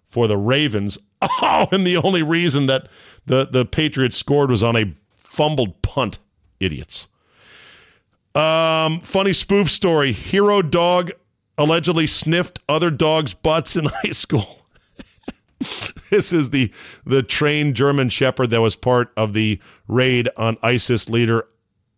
for 0.07 0.27
the 0.27 0.37
Ravens. 0.37 0.97
Oh, 1.41 1.67
and 1.71 1.87
the 1.87 1.97
only 1.97 2.21
reason 2.21 2.67
that 2.67 2.87
the, 3.25 3.47
the 3.47 3.65
Patriots 3.65 4.15
scored 4.15 4.51
was 4.51 4.61
on 4.61 4.75
a 4.75 4.93
fumbled 5.15 5.81
punt. 5.81 6.19
Idiots. 6.59 7.07
Um, 8.35 8.99
funny 8.99 9.33
spoof 9.33 9.71
story. 9.71 10.11
Hero 10.11 10.61
dog 10.61 11.11
allegedly 11.57 12.05
sniffed 12.05 12.59
other 12.67 12.91
dogs' 12.91 13.33
butts 13.33 13.75
in 13.75 13.85
high 14.03 14.11
school. 14.11 14.61
this 16.09 16.33
is 16.33 16.49
the 16.49 16.71
the 17.05 17.23
trained 17.23 17.75
German 17.75 18.09
Shepherd 18.09 18.49
that 18.49 18.61
was 18.61 18.75
part 18.75 19.11
of 19.15 19.33
the 19.33 19.59
raid 19.87 20.29
on 20.35 20.57
ISIS 20.61 21.09
leader 21.09 21.47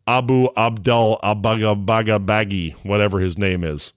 Abu 0.06 0.48
Abdul 0.56 1.20
Abagabagabagi, 1.24 2.74
whatever 2.86 3.20
his 3.20 3.38
name 3.38 3.64
is. 3.64 3.94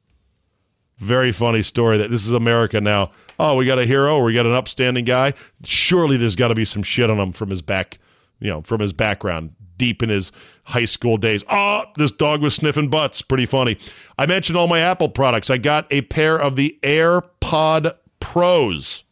Very 0.99 1.33
funny 1.33 1.63
story 1.63 1.97
that 1.99 2.11
this 2.11 2.27
is 2.27 2.33
America 2.33 2.81
now. 2.81 3.11
Oh, 3.39 3.57
we 3.57 3.65
got 3.65 3.79
a 3.79 3.87
hero, 3.87 4.23
we 4.23 4.35
got 4.35 4.45
an 4.47 4.53
upstanding 4.53 5.05
guy. 5.05 5.35
Surely 5.65 6.17
there's 6.17 6.37
got 6.37 6.49
to 6.49 6.55
be 6.55 6.65
some 6.65 6.83
shit 6.83 7.09
on 7.09 7.19
him 7.19 7.33
from 7.33 7.49
his 7.49 7.63
back, 7.63 7.99
you 8.39 8.49
know, 8.49 8.61
from 8.63 8.81
his 8.81 8.93
background, 8.93 9.55
deep 9.81 10.03
in 10.03 10.11
his 10.11 10.31
high 10.65 10.85
school 10.85 11.17
days. 11.17 11.43
Oh, 11.49 11.85
this 11.97 12.13
dog 12.13 12.43
was 12.43 12.55
sniffing 12.55 12.91
butts. 12.91 13.23
Pretty 13.23 13.47
funny. 13.47 13.79
I 14.19 14.27
mentioned 14.27 14.59
all 14.59 14.69
my 14.69 14.79
Apple 14.79 15.09
products. 15.09 15.49
I 15.49 15.57
got 15.57 15.91
a 15.91 16.03
pair 16.03 16.39
of 16.39 16.55
the 16.55 16.79
AirPod 16.83 17.95
Pros. 18.21 19.05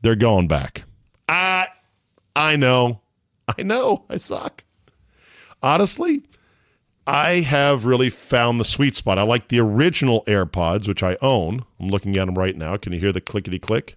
They're 0.00 0.14
going 0.14 0.46
back. 0.46 0.84
I 1.28 1.66
I 2.36 2.54
know. 2.54 3.00
I 3.58 3.62
know. 3.64 4.04
I 4.08 4.16
suck. 4.18 4.62
Honestly, 5.60 6.22
I 7.08 7.40
have 7.40 7.84
really 7.84 8.10
found 8.10 8.60
the 8.60 8.64
sweet 8.64 8.94
spot. 8.94 9.18
I 9.18 9.22
like 9.22 9.48
the 9.48 9.58
original 9.58 10.22
AirPods, 10.26 10.86
which 10.86 11.02
I 11.02 11.16
own. 11.20 11.64
I'm 11.80 11.88
looking 11.88 12.16
at 12.16 12.26
them 12.26 12.36
right 12.36 12.56
now. 12.56 12.76
Can 12.76 12.92
you 12.92 13.00
hear 13.00 13.12
the 13.12 13.20
clickety 13.20 13.58
click? 13.58 13.96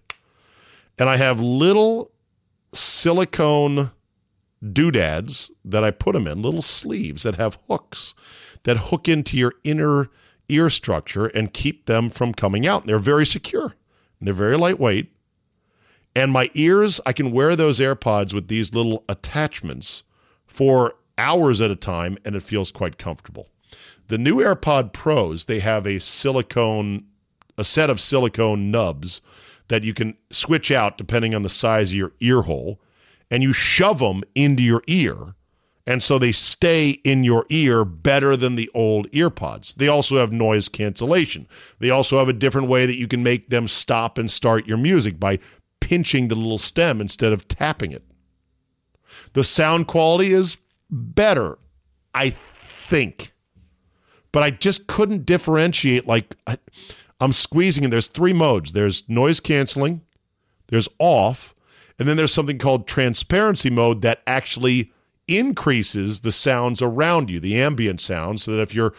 And 0.98 1.08
I 1.08 1.18
have 1.18 1.40
little 1.40 2.12
silicone 2.74 3.92
doodads 4.62 5.52
that 5.66 5.84
I 5.84 5.92
put 5.92 6.14
them 6.14 6.28
in, 6.28 6.42
little 6.42 6.62
sleeves 6.62 7.24
that 7.24 7.36
have 7.36 7.58
hooks 7.70 8.14
that 8.64 8.78
hook 8.78 9.08
into 9.08 9.38
your 9.38 9.54
inner 9.64 10.10
ear 10.50 10.70
structure 10.70 11.28
and 11.28 11.54
keep 11.54 11.86
them 11.86 12.10
from 12.10 12.34
coming 12.34 12.68
out. 12.68 12.82
And 12.82 12.90
they're 12.90 13.00
very 13.00 13.26
secure. 13.26 13.76
And 14.20 14.28
they're 14.28 14.34
very 14.34 14.58
lightweight. 14.58 15.12
And 16.16 16.32
my 16.32 16.52
ears, 16.54 17.00
I 17.06 17.14
can 17.14 17.32
wear 17.32 17.56
those 17.56 17.80
AirPods 17.80 18.34
with 18.34 18.50
these 18.50 18.74
little 18.74 19.04
attachments 19.08 20.04
for 20.46 20.96
hours 21.18 21.62
at 21.62 21.72
a 21.72 21.76
time, 21.76 22.18
and 22.26 22.36
it 22.36 22.44
feels 22.44 22.72
quite 22.72 22.98
comfortable. 22.98 23.48
The 24.10 24.18
new 24.18 24.38
AirPod 24.38 24.92
Pros, 24.92 25.46
they 25.46 25.60
have 25.60 25.88
a 25.88 26.00
silicone, 26.00 27.06
a 27.58 27.64
set 27.64 27.90
of 27.90 28.02
silicone 28.02 28.70
nubs 28.70 29.22
that 29.70 29.86
you 29.86 29.94
can 29.94 30.18
switch 30.32 30.70
out 30.70 30.98
depending 30.98 31.34
on 31.34 31.44
the 31.44 31.50
size 31.50 31.92
of 31.92 31.96
your 31.96 32.12
ear 32.20 32.42
hole, 32.42 32.82
and 33.32 33.42
you 33.42 33.54
shove 33.54 34.00
them 34.00 34.24
into 34.36 34.62
your 34.62 34.84
ear. 34.88 35.34
And 35.88 36.04
so 36.04 36.20
they 36.20 36.32
stay 36.32 36.90
in 37.04 37.24
your 37.24 37.46
ear 37.50 37.84
better 37.84 38.38
than 38.38 38.56
the 38.56 38.70
old 38.76 39.10
earpods. 39.12 39.74
They 39.76 39.88
also 39.88 40.18
have 40.18 40.32
noise 40.32 40.70
cancellation. 40.70 41.48
They 41.80 41.90
also 41.90 42.20
have 42.20 42.30
a 42.30 42.34
different 42.34 42.68
way 42.68 42.86
that 42.86 43.00
you 43.00 43.08
can 43.08 43.24
make 43.24 43.50
them 43.50 43.68
stop 43.68 44.20
and 44.20 44.30
start 44.30 44.68
your 44.68 44.78
music 44.78 45.20
by 45.20 45.40
pinching 45.80 46.28
the 46.28 46.36
little 46.36 46.60
stem 46.60 47.02
instead 47.02 47.34
of 47.34 47.48
tapping 47.48 47.92
it. 47.92 48.04
The 49.34 49.44
sound 49.44 49.88
quality 49.88 50.34
is 50.34 50.60
better, 50.92 51.58
I 52.14 52.36
think. 52.88 53.34
But 54.32 54.44
I 54.44 54.52
just 54.52 54.88
couldn't 54.88 55.26
differentiate. 55.26 56.06
Like, 56.06 56.36
I, 56.46 56.58
I'm 57.20 57.32
squeezing, 57.32 57.84
and 57.84 57.92
there's 57.92 58.08
three 58.08 58.34
modes 58.34 58.74
there's 58.74 59.08
noise 59.10 59.40
canceling, 59.40 60.02
there's 60.68 60.88
off, 61.00 61.56
and 62.02 62.10
then 62.10 62.18
there's 62.18 62.34
something 62.34 62.58
called 62.58 62.88
transparency 62.88 63.70
mode 63.70 64.02
that 64.02 64.24
actually 64.26 64.92
increases 65.28 66.22
the 66.22 66.32
sounds 66.32 66.82
around 66.82 67.30
you, 67.30 67.40
the 67.40 67.62
ambient 67.62 68.02
sounds, 68.02 68.42
so 68.42 68.52
that 68.52 68.60
if 68.60 68.74
you're 68.74 68.96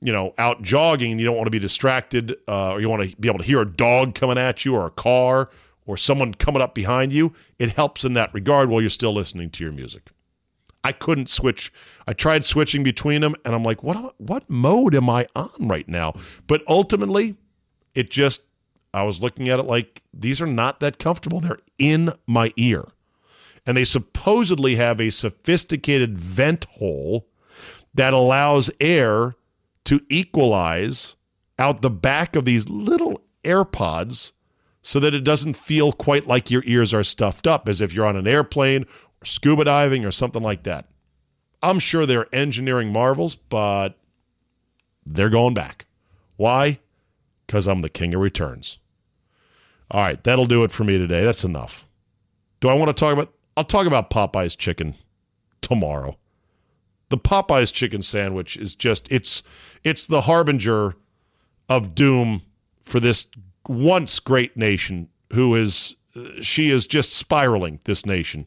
you 0.00 0.12
know, 0.12 0.32
out 0.38 0.62
jogging 0.62 1.10
and 1.10 1.18
you 1.18 1.26
don't 1.26 1.34
want 1.34 1.48
to 1.48 1.50
be 1.50 1.58
distracted, 1.58 2.36
uh, 2.46 2.74
or 2.74 2.80
you 2.80 2.88
want 2.88 3.10
to 3.10 3.16
be 3.16 3.26
able 3.26 3.40
to 3.40 3.44
hear 3.44 3.60
a 3.60 3.68
dog 3.68 4.14
coming 4.14 4.38
at 4.38 4.64
you 4.64 4.76
or 4.76 4.86
a 4.86 4.90
car 4.90 5.50
or 5.84 5.96
someone 5.96 6.32
coming 6.32 6.62
up 6.62 6.76
behind 6.76 7.12
you, 7.12 7.32
it 7.58 7.70
helps 7.72 8.04
in 8.04 8.12
that 8.12 8.32
regard 8.32 8.68
while 8.68 8.80
you're 8.80 8.88
still 8.88 9.12
listening 9.12 9.50
to 9.50 9.64
your 9.64 9.72
music. 9.72 10.10
I 10.84 10.92
couldn't 10.92 11.28
switch. 11.28 11.72
I 12.06 12.12
tried 12.12 12.44
switching 12.44 12.84
between 12.84 13.20
them, 13.20 13.34
and 13.44 13.52
I'm 13.52 13.64
like, 13.64 13.82
what? 13.82 14.14
What 14.20 14.48
mode 14.48 14.94
am 14.94 15.10
I 15.10 15.26
on 15.34 15.50
right 15.58 15.88
now? 15.88 16.12
But 16.46 16.62
ultimately, 16.68 17.34
it 17.96 18.10
just 18.10 18.42
I 18.94 19.02
was 19.02 19.20
looking 19.20 19.48
at 19.48 19.58
it 19.58 19.64
like 19.64 20.02
these 20.12 20.40
are 20.40 20.46
not 20.46 20.80
that 20.80 20.98
comfortable. 20.98 21.40
They're 21.40 21.58
in 21.78 22.12
my 22.26 22.52
ear, 22.56 22.84
and 23.66 23.76
they 23.76 23.84
supposedly 23.84 24.76
have 24.76 25.00
a 25.00 25.10
sophisticated 25.10 26.16
vent 26.16 26.64
hole 26.64 27.26
that 27.92 28.14
allows 28.14 28.70
air 28.80 29.34
to 29.84 30.00
equalize 30.08 31.16
out 31.58 31.82
the 31.82 31.90
back 31.90 32.36
of 32.36 32.44
these 32.44 32.68
little 32.68 33.20
AirPods 33.42 34.32
so 34.82 35.00
that 35.00 35.14
it 35.14 35.24
doesn't 35.24 35.54
feel 35.54 35.92
quite 35.92 36.26
like 36.26 36.50
your 36.50 36.62
ears 36.66 36.94
are 36.94 37.04
stuffed 37.04 37.46
up 37.46 37.68
as 37.68 37.80
if 37.80 37.92
you're 37.92 38.06
on 38.06 38.16
an 38.16 38.26
airplane 38.26 38.84
or 38.84 39.24
scuba 39.24 39.64
diving 39.64 40.04
or 40.04 40.10
something 40.10 40.42
like 40.42 40.62
that. 40.64 40.86
I'm 41.62 41.78
sure 41.78 42.06
they're 42.06 42.32
engineering 42.34 42.92
marvels, 42.92 43.34
but 43.34 43.98
they're 45.06 45.30
going 45.30 45.54
back. 45.54 45.86
Why? 46.36 46.80
Because 47.46 47.66
I'm 47.66 47.80
the 47.80 47.88
king 47.88 48.14
of 48.14 48.20
returns. 48.20 48.78
All 49.90 50.00
right, 50.00 50.22
that'll 50.24 50.46
do 50.46 50.64
it 50.64 50.72
for 50.72 50.84
me 50.84 50.98
today. 50.98 51.24
That's 51.24 51.44
enough. 51.44 51.86
Do 52.60 52.68
I 52.68 52.74
want 52.74 52.88
to 52.88 52.98
talk 52.98 53.12
about? 53.12 53.32
I'll 53.56 53.64
talk 53.64 53.86
about 53.86 54.10
Popeye's 54.10 54.56
chicken 54.56 54.94
tomorrow. 55.60 56.16
The 57.10 57.18
Popeye's 57.18 57.70
chicken 57.70 58.02
sandwich 58.02 58.56
is 58.56 58.74
just 58.74 59.10
it's 59.12 59.42
it's 59.84 60.06
the 60.06 60.22
harbinger 60.22 60.96
of 61.68 61.94
doom 61.94 62.42
for 62.82 63.00
this 63.00 63.26
once 63.68 64.18
great 64.18 64.56
nation 64.56 65.08
who 65.32 65.54
is 65.54 65.96
she 66.40 66.70
is 66.70 66.86
just 66.86 67.12
spiraling 67.12 67.80
this 67.84 68.06
nation 68.06 68.46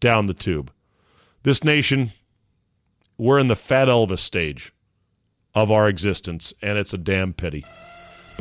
down 0.00 0.26
the 0.26 0.34
tube. 0.34 0.72
This 1.42 1.64
nation 1.64 2.12
we're 3.18 3.38
in 3.38 3.46
the 3.46 3.56
fat 3.56 3.88
Elvis 3.88 4.18
stage 4.18 4.72
of 5.54 5.70
our 5.70 5.88
existence 5.88 6.52
and 6.62 6.78
it's 6.78 6.92
a 6.92 6.98
damn 6.98 7.32
pity. 7.32 7.64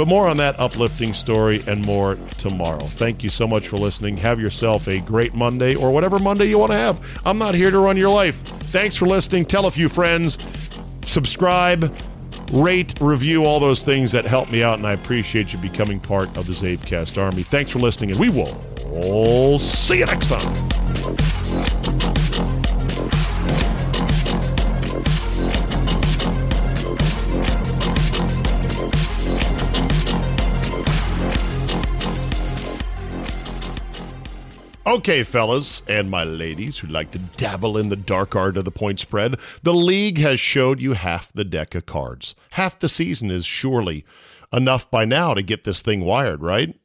But 0.02 0.08
more 0.08 0.28
on 0.28 0.38
that 0.38 0.60
uplifting 0.60 1.14
story 1.14 1.62
and 1.68 1.86
more 1.86 2.18
tomorrow. 2.40 2.80
Thank 2.80 3.24
you 3.24 3.30
so 3.30 3.48
much 3.48 3.68
for 3.68 3.78
listening. 3.78 4.18
Have 4.18 4.40
yourself 4.40 4.88
a 4.88 5.00
great 5.00 5.36
Monday 5.36 5.76
or 5.76 5.92
whatever 5.92 6.18
Monday 6.18 6.46
you 6.46 6.58
want 6.58 6.72
to 6.72 6.78
have. 6.78 7.22
I'm 7.24 7.38
not 7.38 7.54
here 7.54 7.70
to 7.70 7.78
run 7.78 7.98
your 7.98 8.10
life. 8.10 8.42
Thanks 8.72 8.96
for 8.96 9.06
listening. 9.06 9.46
Tell 9.46 9.68
a 9.68 9.72
few 9.72 9.88
friends. 9.90 10.40
Subscribe, 11.04 11.96
rate, 12.52 12.96
review, 13.00 13.46
all 13.46 13.60
those 13.60 13.84
things 13.84 14.12
that 14.14 14.26
help 14.26 14.50
me 14.50 14.64
out, 14.64 14.80
and 14.80 14.88
I 14.88 14.94
appreciate 14.94 15.54
you 15.54 15.60
becoming 15.60 16.00
part 16.00 16.36
of 16.36 16.48
the 16.48 16.54
Czabecast 16.54 17.22
Army. 17.22 17.44
Thanks 17.44 17.70
for 17.70 17.78
listening, 17.78 18.10
and 18.10 18.20
we 18.20 18.30
will 18.30 18.60
all 19.04 19.60
see 19.60 20.00
you 20.00 20.08
next 20.08 20.30
time. 20.32 22.11
Okay, 34.84 35.22
fellas, 35.22 35.84
and 35.88 36.10
my 36.10 36.24
ladies 36.24 36.80
who 36.80 36.88
like 36.88 37.12
to 37.12 37.20
dabble 37.20 37.78
in 37.78 37.90
the 37.90 37.96
dark 37.96 38.36
art 38.36 38.58
of 38.58 38.66
the 38.66 38.72
point 38.72 39.00
spread, 39.00 39.36
the 39.62 39.76
league 39.76 40.18
has 40.18 40.40
showed 40.40 40.82
you 40.82 40.94
half 40.94 41.32
the 41.32 41.44
deck 41.44 41.76
of 41.76 41.86
cards. 41.86 42.34
Half 42.52 42.80
the 42.80 42.90
season 42.90 43.30
is 43.30 43.46
surely 43.46 44.04
enough 44.52 44.90
by 44.90 45.06
now 45.06 45.36
to 45.36 45.44
get 45.44 45.66
this 45.66 45.84
thing 45.84 46.02
wired, 46.02 46.42
right? 46.42 46.76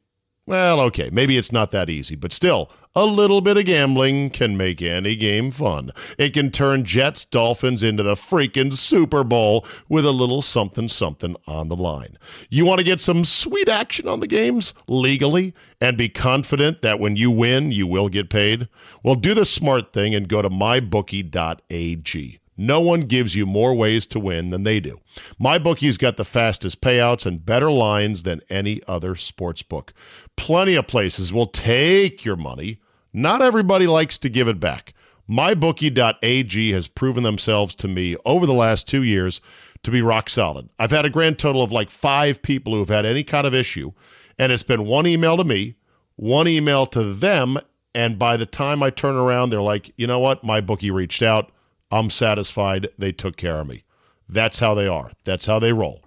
Well, 0.47 0.79
okay, 0.79 1.09
maybe 1.11 1.37
it's 1.37 1.51
not 1.51 1.71
that 1.71 1.89
easy, 1.89 2.15
but 2.15 2.31
still, 2.31 2.71
a 2.95 3.05
little 3.05 3.41
bit 3.41 3.57
of 3.57 3.65
gambling 3.65 4.29
can 4.29 4.55
make 4.55 4.81
any 4.81 5.17
game 5.17 5.51
fun. 5.51 5.91
It 6.17 6.33
can 6.33 6.51
turn 6.51 6.85
Jets 6.85 7.25
Dolphins 7.25 7.83
into 7.83 8.01
the 8.01 8.15
freaking 8.15 8.71
Super 8.71 9.25
Bowl 9.25 9.65
with 9.89 10.05
a 10.05 10.11
little 10.11 10.41
something 10.41 10.87
something 10.87 11.35
on 11.47 11.67
the 11.67 11.75
line. 11.75 12.17
You 12.49 12.65
want 12.65 12.79
to 12.79 12.85
get 12.85 13.01
some 13.01 13.25
sweet 13.25 13.67
action 13.67 14.07
on 14.07 14.21
the 14.21 14.27
games 14.27 14.73
legally 14.87 15.53
and 15.81 15.97
be 15.97 16.07
confident 16.07 16.81
that 16.81 17.01
when 17.01 17.17
you 17.17 17.29
win, 17.29 17.71
you 17.71 17.85
will 17.85 18.07
get 18.07 18.29
paid? 18.29 18.69
Well, 19.03 19.15
do 19.15 19.33
the 19.33 19.43
smart 19.43 19.91
thing 19.91 20.15
and 20.15 20.29
go 20.29 20.41
to 20.41 20.49
mybookie.ag. 20.49 22.39
No 22.57 22.79
one 22.81 23.01
gives 23.01 23.35
you 23.35 23.45
more 23.45 23.73
ways 23.75 24.07
to 24.07 24.19
win 24.19 24.49
than 24.49 24.63
they 24.63 24.79
do. 24.79 24.97
MyBookie's 25.39 25.97
got 25.97 26.17
the 26.17 26.25
fastest 26.25 26.81
payouts 26.81 27.25
and 27.25 27.45
better 27.45 27.69
lines 27.69 28.23
than 28.23 28.41
any 28.49 28.81
other 28.87 29.15
sports 29.15 29.61
book. 29.61 29.93
Plenty 30.35 30.75
of 30.75 30.87
places 30.87 31.31
will 31.31 31.47
take 31.47 32.25
your 32.25 32.35
money. 32.35 32.79
Not 33.13 33.41
everybody 33.41 33.85
likes 33.85 34.17
to 34.19 34.29
give 34.29 34.47
it 34.47 34.59
back. 34.59 34.93
MyBookie.ag 35.29 36.71
has 36.71 36.87
proven 36.87 37.23
themselves 37.23 37.75
to 37.75 37.87
me 37.87 38.15
over 38.25 38.45
the 38.45 38.53
last 38.53 38.87
two 38.87 39.03
years 39.03 39.41
to 39.83 39.91
be 39.91 40.01
rock 40.01 40.29
solid. 40.29 40.69
I've 40.79 40.91
had 40.91 41.05
a 41.05 41.09
grand 41.09 41.37
total 41.37 41.61
of 41.61 41.71
like 41.71 41.89
five 41.89 42.41
people 42.41 42.73
who 42.73 42.79
have 42.79 42.89
had 42.89 43.05
any 43.05 43.23
kind 43.23 43.45
of 43.45 43.53
issue, 43.53 43.91
and 44.39 44.51
it's 44.51 44.63
been 44.63 44.85
one 44.85 45.05
email 45.05 45.37
to 45.37 45.43
me, 45.43 45.75
one 46.15 46.47
email 46.47 46.85
to 46.87 47.13
them, 47.13 47.59
and 47.93 48.17
by 48.17 48.37
the 48.37 48.45
time 48.45 48.81
I 48.81 48.89
turn 48.89 49.15
around, 49.15 49.49
they're 49.49 49.61
like, 49.61 49.91
you 49.97 50.07
know 50.07 50.19
what? 50.19 50.43
My 50.43 50.61
bookie 50.61 50.91
reached 50.91 51.21
out. 51.21 51.51
I'm 51.91 52.09
satisfied. 52.09 52.89
They 52.97 53.11
took 53.11 53.37
care 53.37 53.59
of 53.59 53.67
me. 53.67 53.83
That's 54.29 54.59
how 54.59 54.73
they 54.73 54.87
are. 54.87 55.11
That's 55.23 55.45
how 55.45 55.59
they 55.59 55.73
roll. 55.73 56.03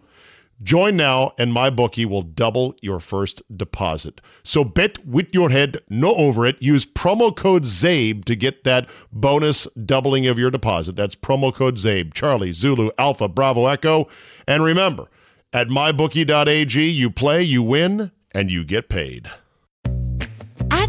Join 0.63 0.95
now, 0.95 1.33
and 1.39 1.55
my 1.55 1.71
bookie 1.71 2.05
will 2.05 2.21
double 2.21 2.75
your 2.83 3.01
first 3.01 3.41
deposit. 3.57 4.21
So 4.43 4.63
bet 4.63 5.07
with 5.07 5.33
your 5.33 5.49
head, 5.49 5.79
no 5.89 6.15
over 6.15 6.45
it. 6.45 6.61
Use 6.61 6.85
promo 6.85 7.35
code 7.35 7.65
CZABE 7.65 8.27
to 8.27 8.37
get 8.37 8.65
that 8.65 8.87
bonus 9.11 9.67
doubling 9.87 10.27
of 10.27 10.39
your 10.39 10.51
deposit. 10.51 10.97
That's 10.97 11.15
promo 11.17 11.55
code 11.55 11.77
CZABE, 11.77 12.13
Charlie, 12.13 12.53
Zulu, 12.53 12.91
Alpha, 12.99 13.27
Bravo, 13.27 13.67
Echo. 13.69 14.07
And 14.47 14.63
remember, 14.63 15.09
at 15.55 15.69
mybookie.ag, 15.69 16.91
you 16.91 17.11
play, 17.11 17.43
you 17.43 17.63
win, 17.63 18.11
and 18.33 18.51
you 18.51 18.63
get 18.63 18.91
paid. 18.91 19.31